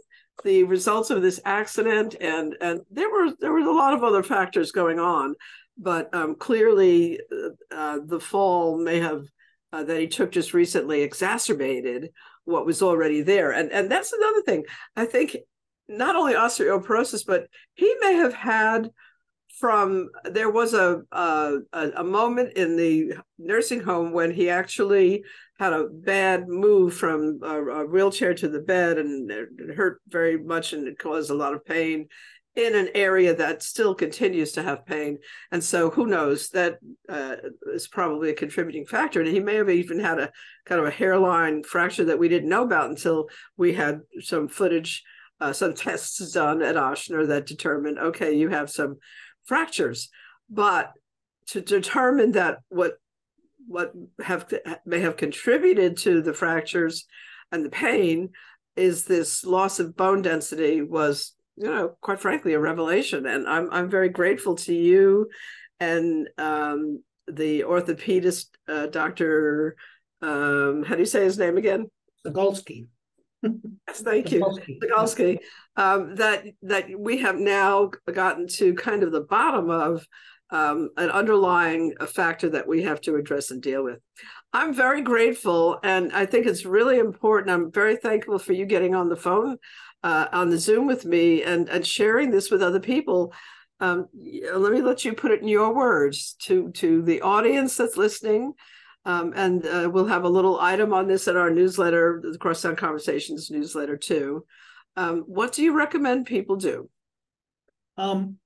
the 0.44 0.62
results 0.64 1.10
of 1.10 1.22
this 1.22 1.40
accident 1.44 2.14
and 2.20 2.56
and 2.60 2.80
there 2.90 3.10
were 3.10 3.32
there 3.40 3.52
was 3.52 3.66
a 3.66 3.70
lot 3.70 3.94
of 3.94 4.04
other 4.04 4.22
factors 4.22 4.70
going 4.70 4.98
on 4.98 5.34
but 5.76 6.12
um, 6.14 6.34
clearly 6.34 7.20
uh, 7.70 7.98
the 8.04 8.20
fall 8.20 8.78
may 8.78 8.98
have 8.98 9.24
uh, 9.72 9.84
that 9.84 10.00
he 10.00 10.08
took 10.08 10.32
just 10.32 10.54
recently 10.54 11.02
exacerbated 11.02 12.10
what 12.44 12.66
was 12.66 12.82
already 12.82 13.22
there. 13.22 13.52
And 13.52 13.70
and 13.70 13.90
that's 13.90 14.12
another 14.12 14.42
thing. 14.42 14.64
I 14.96 15.04
think 15.04 15.36
not 15.88 16.16
only 16.16 16.34
osteoporosis 16.34 17.24
but 17.26 17.46
he 17.74 17.94
may 18.00 18.14
have 18.14 18.34
had 18.34 18.90
from 19.58 20.08
there 20.24 20.50
was 20.50 20.74
a, 20.74 21.02
a 21.12 21.58
a 21.72 22.04
moment 22.04 22.52
in 22.54 22.76
the 22.76 23.14
nursing 23.38 23.80
home 23.80 24.12
when 24.12 24.30
he 24.30 24.48
actually 24.48 25.24
had 25.58 25.72
a 25.72 25.88
bad 25.90 26.48
move 26.48 26.94
from 26.94 27.40
a, 27.42 27.64
a 27.64 27.86
wheelchair 27.86 28.34
to 28.34 28.48
the 28.48 28.60
bed 28.60 28.98
and 28.98 29.30
it 29.30 29.48
hurt 29.76 30.00
very 30.08 30.38
much 30.38 30.72
and 30.72 30.86
it 30.86 30.98
caused 30.98 31.30
a 31.30 31.34
lot 31.34 31.54
of 31.54 31.64
pain 31.64 32.06
in 32.54 32.74
an 32.74 32.88
area 32.94 33.34
that 33.34 33.62
still 33.62 33.94
continues 33.94 34.52
to 34.52 34.62
have 34.62 34.84
pain. 34.84 35.18
And 35.52 35.62
so 35.62 35.90
who 35.90 36.06
knows 36.06 36.48
that 36.50 36.78
uh, 37.08 37.36
is 37.72 37.86
probably 37.86 38.30
a 38.30 38.34
contributing 38.34 38.84
factor. 38.84 39.20
And 39.20 39.28
he 39.28 39.38
may 39.38 39.54
have 39.54 39.70
even 39.70 40.00
had 40.00 40.18
a 40.18 40.32
kind 40.66 40.80
of 40.80 40.86
a 40.86 40.90
hairline 40.90 41.62
fracture 41.62 42.04
that 42.06 42.18
we 42.18 42.28
didn't 42.28 42.48
know 42.48 42.64
about 42.64 42.90
until 42.90 43.28
we 43.56 43.74
had 43.74 44.00
some 44.20 44.48
footage 44.48 45.04
uh, 45.40 45.52
some 45.52 45.72
tests 45.72 46.32
done 46.32 46.62
at 46.62 46.74
Ochsner 46.74 47.26
that 47.28 47.46
determined 47.46 47.98
okay 47.98 48.32
you 48.32 48.48
have 48.48 48.70
some 48.70 48.96
fractures. 49.44 50.08
But 50.50 50.92
to 51.48 51.60
determine 51.60 52.32
that 52.32 52.58
what 52.68 52.94
what 53.66 53.92
have 54.22 54.50
may 54.86 55.00
have 55.00 55.16
contributed 55.16 55.96
to 55.98 56.22
the 56.22 56.32
fractures 56.32 57.06
and 57.52 57.64
the 57.64 57.70
pain 57.70 58.30
is 58.76 59.04
this 59.04 59.44
loss 59.44 59.78
of 59.78 59.96
bone 59.96 60.22
density 60.22 60.80
was 60.80 61.34
you 61.56 61.64
know 61.64 61.94
quite 62.00 62.20
frankly 62.20 62.54
a 62.54 62.58
revelation 62.58 63.26
and 63.26 63.46
i'm 63.46 63.68
i'm 63.70 63.90
very 63.90 64.08
grateful 64.08 64.54
to 64.54 64.74
you 64.74 65.28
and 65.80 66.28
um, 66.38 67.02
the 67.26 67.60
orthopedist 67.60 68.46
uh, 68.68 68.86
dr 68.86 69.76
um, 70.22 70.82
how 70.84 70.94
do 70.94 71.00
you 71.00 71.06
say 71.06 71.24
his 71.24 71.38
name 71.38 71.58
again 71.58 71.90
Zagolski. 72.26 72.86
Yes, 73.42 73.52
thank 74.02 74.32
you, 74.32 74.40
Zagolski. 74.82 75.38
Um, 75.76 76.16
that 76.16 76.44
that 76.62 76.86
we 76.98 77.18
have 77.18 77.36
now 77.36 77.90
gotten 78.12 78.48
to 78.48 78.74
kind 78.74 79.02
of 79.02 79.12
the 79.12 79.20
bottom 79.20 79.70
of 79.70 80.06
um, 80.50 80.90
an 80.96 81.10
underlying 81.10 81.94
factor 82.08 82.48
that 82.50 82.66
we 82.66 82.82
have 82.82 83.00
to 83.02 83.16
address 83.16 83.50
and 83.50 83.62
deal 83.62 83.84
with. 83.84 84.00
I'm 84.52 84.72
very 84.72 85.02
grateful, 85.02 85.78
and 85.82 86.12
I 86.12 86.26
think 86.26 86.46
it's 86.46 86.64
really 86.64 86.98
important. 86.98 87.50
I'm 87.50 87.70
very 87.70 87.96
thankful 87.96 88.38
for 88.38 88.54
you 88.54 88.64
getting 88.64 88.94
on 88.94 89.08
the 89.08 89.16
phone, 89.16 89.58
uh, 90.02 90.26
on 90.32 90.50
the 90.50 90.58
Zoom 90.58 90.86
with 90.86 91.04
me, 91.04 91.42
and 91.42 91.68
and 91.68 91.86
sharing 91.86 92.30
this 92.30 92.50
with 92.50 92.62
other 92.62 92.80
people. 92.80 93.32
Um, 93.80 94.08
let 94.52 94.72
me 94.72 94.82
let 94.82 95.04
you 95.04 95.12
put 95.12 95.30
it 95.30 95.42
in 95.42 95.48
your 95.48 95.72
words 95.72 96.34
to 96.42 96.72
to 96.72 97.02
the 97.02 97.20
audience 97.20 97.76
that's 97.76 97.96
listening 97.96 98.54
um, 99.04 99.32
and 99.34 99.64
uh, 99.66 99.88
we'll 99.92 100.06
have 100.06 100.24
a 100.24 100.28
little 100.28 100.58
item 100.60 100.92
on 100.92 101.08
this 101.08 101.28
in 101.28 101.36
our 101.36 101.50
newsletter, 101.50 102.22
the 102.22 102.38
Crosstown 102.38 102.76
Conversations 102.76 103.50
newsletter 103.50 103.96
too. 103.96 104.44
Um, 104.96 105.24
what 105.26 105.52
do 105.52 105.62
you 105.62 105.76
recommend 105.76 106.26
people 106.26 106.56
do? 106.56 106.90
Um, 107.96 108.36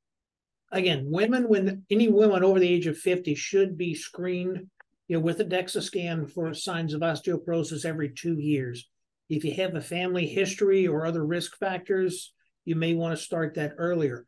again, 0.70 1.06
women, 1.06 1.48
when 1.48 1.84
any 1.90 2.08
women 2.08 2.44
over 2.44 2.60
the 2.60 2.68
age 2.68 2.86
of 2.86 2.98
50 2.98 3.34
should 3.34 3.76
be 3.76 3.94
screened 3.94 4.68
you 5.08 5.16
know, 5.16 5.20
with 5.20 5.40
a 5.40 5.44
DEXA 5.44 5.82
scan 5.82 6.26
for 6.26 6.54
signs 6.54 6.94
of 6.94 7.02
osteoporosis 7.02 7.84
every 7.84 8.10
two 8.10 8.38
years. 8.38 8.88
If 9.28 9.44
you 9.44 9.52
have 9.54 9.74
a 9.74 9.80
family 9.80 10.26
history 10.26 10.86
or 10.86 11.04
other 11.04 11.24
risk 11.24 11.58
factors, 11.58 12.32
you 12.64 12.76
may 12.76 12.94
want 12.94 13.16
to 13.16 13.22
start 13.22 13.54
that 13.54 13.74
earlier. 13.78 14.26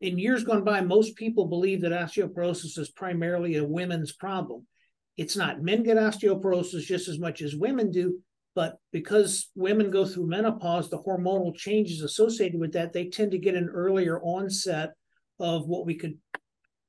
In 0.00 0.18
years 0.18 0.44
gone 0.44 0.64
by, 0.64 0.80
most 0.80 1.14
people 1.16 1.46
believe 1.46 1.82
that 1.82 1.92
osteoporosis 1.92 2.78
is 2.78 2.90
primarily 2.90 3.56
a 3.56 3.64
women's 3.64 4.12
problem. 4.12 4.66
It's 5.20 5.36
not 5.36 5.60
men 5.60 5.82
get 5.82 5.98
osteoporosis 5.98 6.80
just 6.80 7.06
as 7.06 7.18
much 7.18 7.42
as 7.42 7.54
women 7.54 7.90
do, 7.90 8.20
but 8.54 8.78
because 8.90 9.50
women 9.54 9.90
go 9.90 10.06
through 10.06 10.28
menopause, 10.28 10.88
the 10.88 10.96
hormonal 10.96 11.54
changes 11.54 12.00
associated 12.00 12.58
with 12.58 12.72
that, 12.72 12.94
they 12.94 13.10
tend 13.10 13.32
to 13.32 13.38
get 13.38 13.54
an 13.54 13.68
earlier 13.68 14.18
onset 14.22 14.92
of 15.38 15.68
what 15.68 15.84
we 15.84 15.94
could 15.94 16.16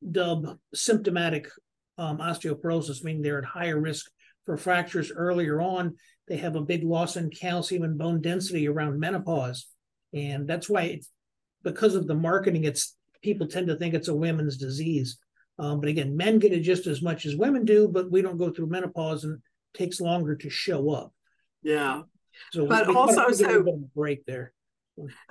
dub 0.09 0.57
symptomatic 0.73 1.49
um, 1.97 2.19
osteoporosis, 2.19 3.03
meaning 3.03 3.21
they're 3.21 3.39
at 3.39 3.43
higher 3.43 3.77
risk 3.77 4.09
for 4.45 4.55
fractures 4.55 5.11
earlier 5.13 5.59
on. 5.59 5.97
They 6.29 6.37
have 6.37 6.55
a 6.55 6.61
big 6.61 6.85
loss 6.85 7.17
in 7.17 7.31
calcium 7.31 7.83
and 7.83 7.97
bone 7.97 8.21
density 8.21 8.65
around 8.65 8.97
menopause. 8.97 9.67
And 10.13 10.47
that's 10.47 10.69
why 10.69 10.83
it's 10.83 11.09
because 11.63 11.95
of 11.95 12.07
the 12.07 12.15
marketing, 12.15 12.63
it's 12.63 12.95
people 13.21 13.47
tend 13.47 13.67
to 13.67 13.75
think 13.75 13.93
it's 13.93 14.07
a 14.07 14.15
women's 14.15 14.55
disease. 14.55 15.17
Um, 15.61 15.79
but 15.79 15.89
again, 15.89 16.17
men 16.17 16.39
get 16.39 16.53
it 16.53 16.61
just 16.61 16.87
as 16.87 17.03
much 17.03 17.27
as 17.27 17.35
women 17.35 17.65
do, 17.65 17.87
but 17.87 18.09
we 18.09 18.23
don't 18.23 18.37
go 18.37 18.49
through 18.49 18.65
menopause 18.67 19.23
and 19.23 19.35
it 19.35 19.77
takes 19.77 20.01
longer 20.01 20.35
to 20.35 20.49
show 20.49 20.89
up. 20.89 21.13
Yeah. 21.61 22.01
So, 22.51 22.65
But 22.65 22.87
also, 22.87 23.15
gotta 23.15 23.37
give 23.37 23.49
it 23.51 23.61
a 23.61 23.63
so- 23.63 23.89
break 23.95 24.25
there. 24.25 24.53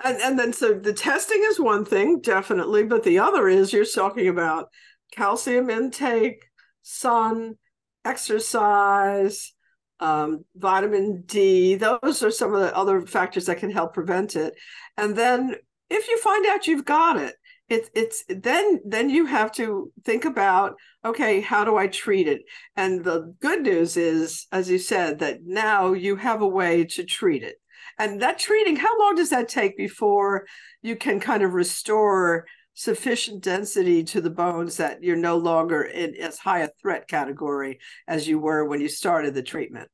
And 0.03 0.17
and 0.21 0.39
then 0.39 0.53
so 0.53 0.73
the 0.73 0.93
testing 0.93 1.41
is 1.45 1.59
one 1.59 1.85
thing, 1.85 2.19
definitely, 2.21 2.83
but 2.83 3.03
the 3.03 3.19
other 3.19 3.47
is 3.47 3.71
you're 3.71 3.85
talking 3.85 4.27
about 4.27 4.69
calcium 5.11 5.69
intake, 5.69 6.43
sun, 6.81 7.57
exercise, 8.03 9.53
um, 9.99 10.45
vitamin 10.55 11.23
D. 11.25 11.75
Those 11.75 12.23
are 12.23 12.31
some 12.31 12.53
of 12.53 12.61
the 12.61 12.75
other 12.75 13.05
factors 13.05 13.45
that 13.45 13.59
can 13.59 13.69
help 13.69 13.93
prevent 13.93 14.35
it. 14.35 14.55
And 14.97 15.15
then 15.15 15.55
if 15.89 16.07
you 16.07 16.17
find 16.19 16.45
out 16.47 16.67
you've 16.67 16.85
got 16.85 17.17
it, 17.17 17.35
it's 17.71 17.89
it's 17.95 18.23
then 18.27 18.81
then 18.85 19.09
you 19.09 19.25
have 19.25 19.51
to 19.53 19.91
think 20.03 20.25
about 20.25 20.75
okay, 21.05 21.41
how 21.41 21.63
do 21.63 21.77
I 21.77 21.87
treat 21.87 22.27
it? 22.27 22.43
And 22.75 23.03
the 23.03 23.33
good 23.39 23.61
news 23.61 23.97
is, 23.97 24.47
as 24.51 24.69
you 24.69 24.77
said, 24.77 25.19
that 25.19 25.39
now 25.43 25.93
you 25.93 26.15
have 26.17 26.41
a 26.41 26.47
way 26.47 26.85
to 26.85 27.03
treat 27.03 27.43
it. 27.43 27.55
And 27.97 28.21
that 28.21 28.39
treating, 28.39 28.75
how 28.75 28.99
long 28.99 29.15
does 29.15 29.29
that 29.29 29.49
take 29.49 29.77
before 29.77 30.45
you 30.81 30.95
can 30.95 31.19
kind 31.19 31.43
of 31.43 31.53
restore 31.53 32.45
sufficient 32.73 33.43
density 33.43 34.03
to 34.03 34.21
the 34.21 34.29
bones 34.29 34.77
that 34.77 35.03
you're 35.03 35.15
no 35.15 35.37
longer 35.37 35.83
in 35.83 36.15
as 36.15 36.37
high 36.39 36.59
a 36.59 36.69
threat 36.81 37.07
category 37.07 37.79
as 38.07 38.27
you 38.27 38.39
were 38.39 38.65
when 38.65 38.81
you 38.81 38.89
started 38.89 39.33
the 39.33 39.43
treatment? 39.43 39.89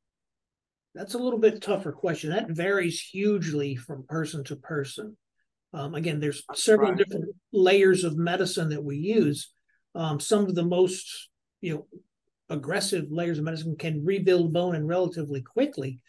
That's 0.93 1.13
a 1.13 1.19
little 1.19 1.39
bit 1.39 1.61
tougher 1.61 1.91
question. 1.91 2.31
That 2.31 2.49
varies 2.49 2.99
hugely 2.99 3.75
from 3.75 4.05
person 4.07 4.43
to 4.45 4.55
person. 4.55 5.15
Um, 5.77 5.93
again, 5.93 6.19
there's 6.19 6.43
several 6.55 6.89
right. 6.89 6.97
different 6.97 7.25
layers 7.53 8.03
of 8.03 8.17
medicine 8.17 8.69
that 8.69 8.83
we 8.83 8.97
use. 8.97 9.51
Um, 9.93 10.19
some 10.19 10.45
of 10.45 10.55
the 10.55 10.65
most, 10.65 11.29
you 11.61 11.75
know, 11.75 11.87
aggressive 12.49 13.11
layers 13.11 13.37
of 13.37 13.43
medicine 13.43 13.75
can 13.77 14.03
rebuild 14.03 14.53
bone 14.53 14.73
and 14.73 14.87
relatively 14.87 15.43
quickly. 15.43 15.99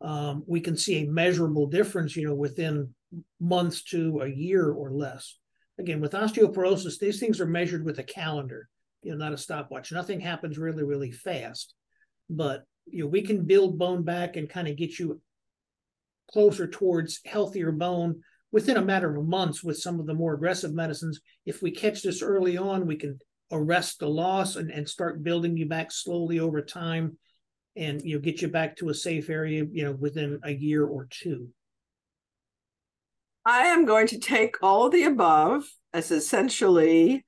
Um, 0.00 0.44
we 0.46 0.60
can 0.60 0.76
see 0.76 0.98
a 0.98 1.10
measurable 1.10 1.66
difference, 1.66 2.14
you 2.14 2.28
know, 2.28 2.36
within 2.36 2.94
months 3.40 3.82
to 3.84 4.20
a 4.20 4.28
year 4.28 4.70
or 4.70 4.92
less. 4.92 5.36
Again, 5.80 6.00
with 6.00 6.12
osteoporosis, 6.12 7.00
these 7.00 7.18
things 7.18 7.40
are 7.40 7.46
measured 7.46 7.84
with 7.84 7.98
a 7.98 8.04
calendar, 8.04 8.68
you 9.02 9.10
know, 9.10 9.18
not 9.18 9.32
a 9.32 9.38
stopwatch. 9.38 9.90
Nothing 9.90 10.20
happens 10.20 10.56
really, 10.56 10.84
really 10.84 11.10
fast, 11.10 11.74
but 12.30 12.62
you 12.86 13.02
know, 13.02 13.08
we 13.08 13.22
can 13.22 13.44
build 13.44 13.76
bone 13.76 14.04
back 14.04 14.36
and 14.36 14.48
kind 14.48 14.68
of 14.68 14.76
get 14.76 15.00
you 15.00 15.20
closer 16.30 16.68
towards 16.68 17.20
healthier 17.24 17.72
bone 17.72 18.22
within 18.52 18.76
a 18.76 18.84
matter 18.84 19.14
of 19.16 19.26
months 19.26 19.62
with 19.62 19.78
some 19.78 20.00
of 20.00 20.06
the 20.06 20.14
more 20.14 20.34
aggressive 20.34 20.72
medicines. 20.72 21.20
If 21.44 21.62
we 21.62 21.70
catch 21.70 22.02
this 22.02 22.22
early 22.22 22.56
on, 22.56 22.86
we 22.86 22.96
can 22.96 23.18
arrest 23.52 24.00
the 24.00 24.08
loss 24.08 24.56
and, 24.56 24.70
and 24.70 24.88
start 24.88 25.22
building 25.22 25.56
you 25.56 25.66
back 25.66 25.92
slowly 25.92 26.40
over 26.40 26.62
time 26.62 27.16
and 27.76 28.00
you 28.02 28.16
know 28.16 28.22
get 28.22 28.40
you 28.40 28.48
back 28.48 28.76
to 28.76 28.88
a 28.88 28.94
safe 28.94 29.28
area, 29.28 29.64
you 29.70 29.84
know, 29.84 29.92
within 29.92 30.40
a 30.42 30.52
year 30.52 30.84
or 30.84 31.06
two. 31.10 31.48
I 33.44 33.66
am 33.66 33.84
going 33.84 34.08
to 34.08 34.18
take 34.18 34.56
all 34.62 34.86
of 34.86 34.92
the 34.92 35.04
above 35.04 35.64
as 35.92 36.10
essentially 36.10 37.24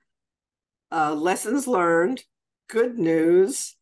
uh, 0.91 1.14
lessons 1.14 1.66
learned, 1.66 2.25
good 2.69 2.99
news, 2.99 3.77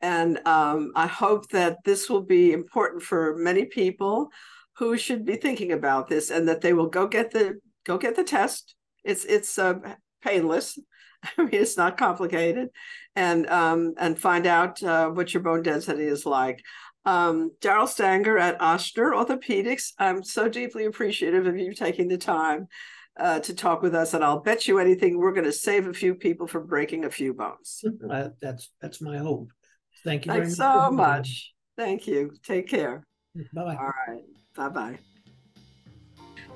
and 0.00 0.40
um, 0.46 0.92
I 0.96 1.06
hope 1.06 1.48
that 1.50 1.78
this 1.84 2.08
will 2.08 2.22
be 2.22 2.52
important 2.52 3.02
for 3.02 3.36
many 3.36 3.66
people 3.66 4.30
who 4.78 4.96
should 4.96 5.24
be 5.24 5.36
thinking 5.36 5.72
about 5.72 6.08
this, 6.08 6.30
and 6.30 6.48
that 6.48 6.60
they 6.60 6.72
will 6.72 6.88
go 6.88 7.06
get 7.06 7.30
the 7.30 7.58
go 7.84 7.98
get 7.98 8.16
the 8.16 8.24
test. 8.24 8.74
It's 9.04 9.24
it's 9.24 9.58
uh, 9.58 9.74
painless. 10.22 10.78
I 11.38 11.42
mean, 11.42 11.50
it's 11.54 11.76
not 11.76 11.98
complicated, 11.98 12.68
and 13.14 13.48
um, 13.48 13.94
and 13.98 14.18
find 14.18 14.46
out 14.46 14.82
uh, 14.82 15.08
what 15.08 15.32
your 15.32 15.42
bone 15.42 15.62
density 15.62 16.04
is 16.04 16.26
like 16.26 16.62
um, 17.04 17.50
Daryl 17.60 17.86
Stanga 17.86 18.40
at 18.40 18.58
Ochsner 18.60 19.12
Orthopedics. 19.12 19.92
I'm 19.98 20.22
so 20.22 20.48
deeply 20.48 20.84
appreciative 20.84 21.46
of 21.46 21.56
you 21.56 21.74
taking 21.74 22.08
the 22.08 22.18
time 22.18 22.68
uh, 23.18 23.40
to 23.40 23.54
talk 23.54 23.82
with 23.82 23.94
us, 23.94 24.14
and 24.14 24.24
I'll 24.24 24.40
bet 24.40 24.68
you 24.68 24.78
anything 24.78 25.18
we're 25.18 25.32
going 25.32 25.44
to 25.44 25.52
save 25.52 25.86
a 25.86 25.92
few 25.92 26.14
people 26.14 26.46
from 26.46 26.66
breaking 26.66 27.04
a 27.04 27.10
few 27.10 27.34
bones. 27.34 27.84
Uh, 28.10 28.28
that's 28.40 28.70
that's 28.80 29.00
my 29.00 29.16
hope. 29.18 29.48
Thank 30.04 30.26
you 30.26 30.32
very 30.32 30.44
Thanks 30.44 30.58
much. 30.58 30.74
so 30.74 30.90
much. 30.90 31.52
Thank 31.76 32.06
you. 32.06 32.32
Take 32.44 32.68
care. 32.68 33.06
Bye 33.34 33.64
bye. 33.64 33.76
All 33.76 33.92
right. 34.08 34.31
Bye 34.56 34.68
bye. 34.68 34.98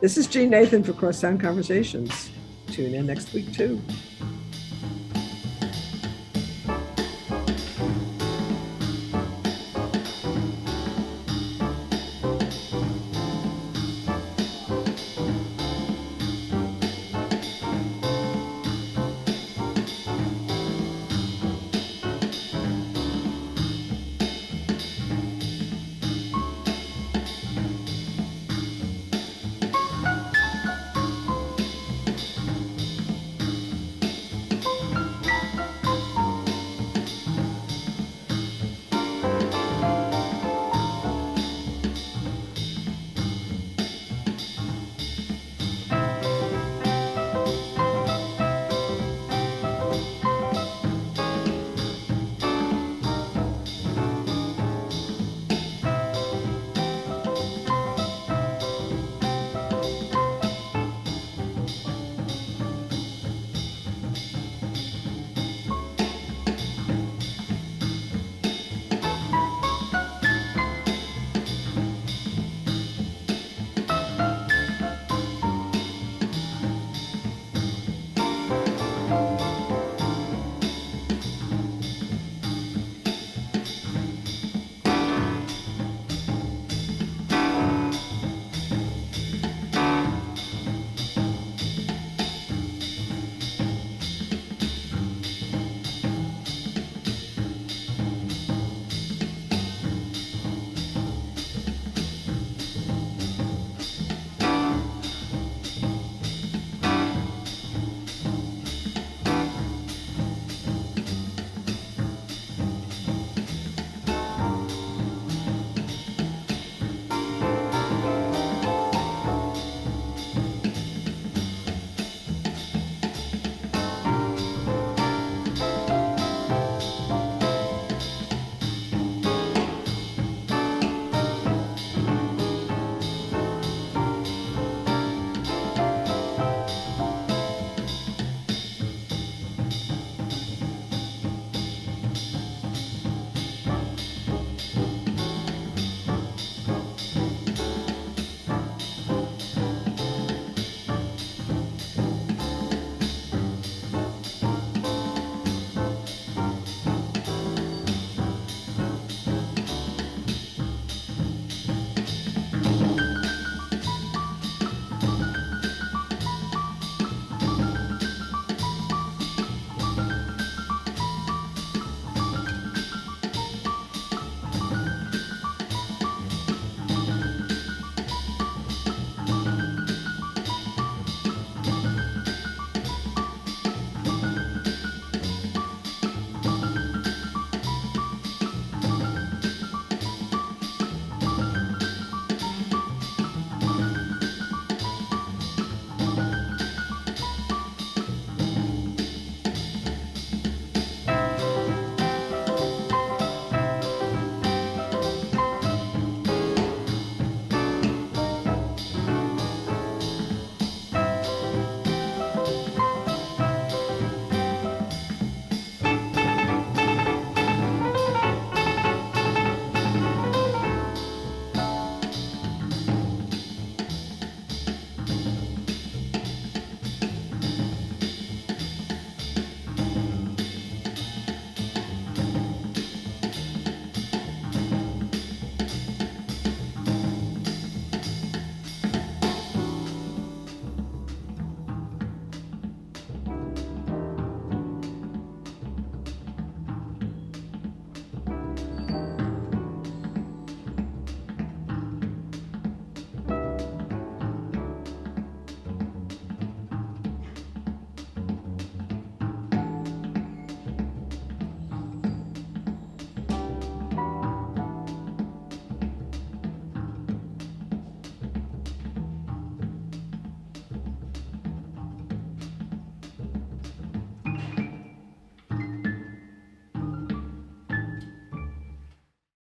This 0.01 0.18
is 0.18 0.26
Jeanne 0.26 0.51
Nathan 0.51 0.82
for 0.82 0.92
Crosstown 0.92 1.38
Conversations. 1.38 2.30
Tune 2.68 2.94
in 2.94 3.07
next 3.07 3.32
week, 3.32 3.53
too. 3.53 3.80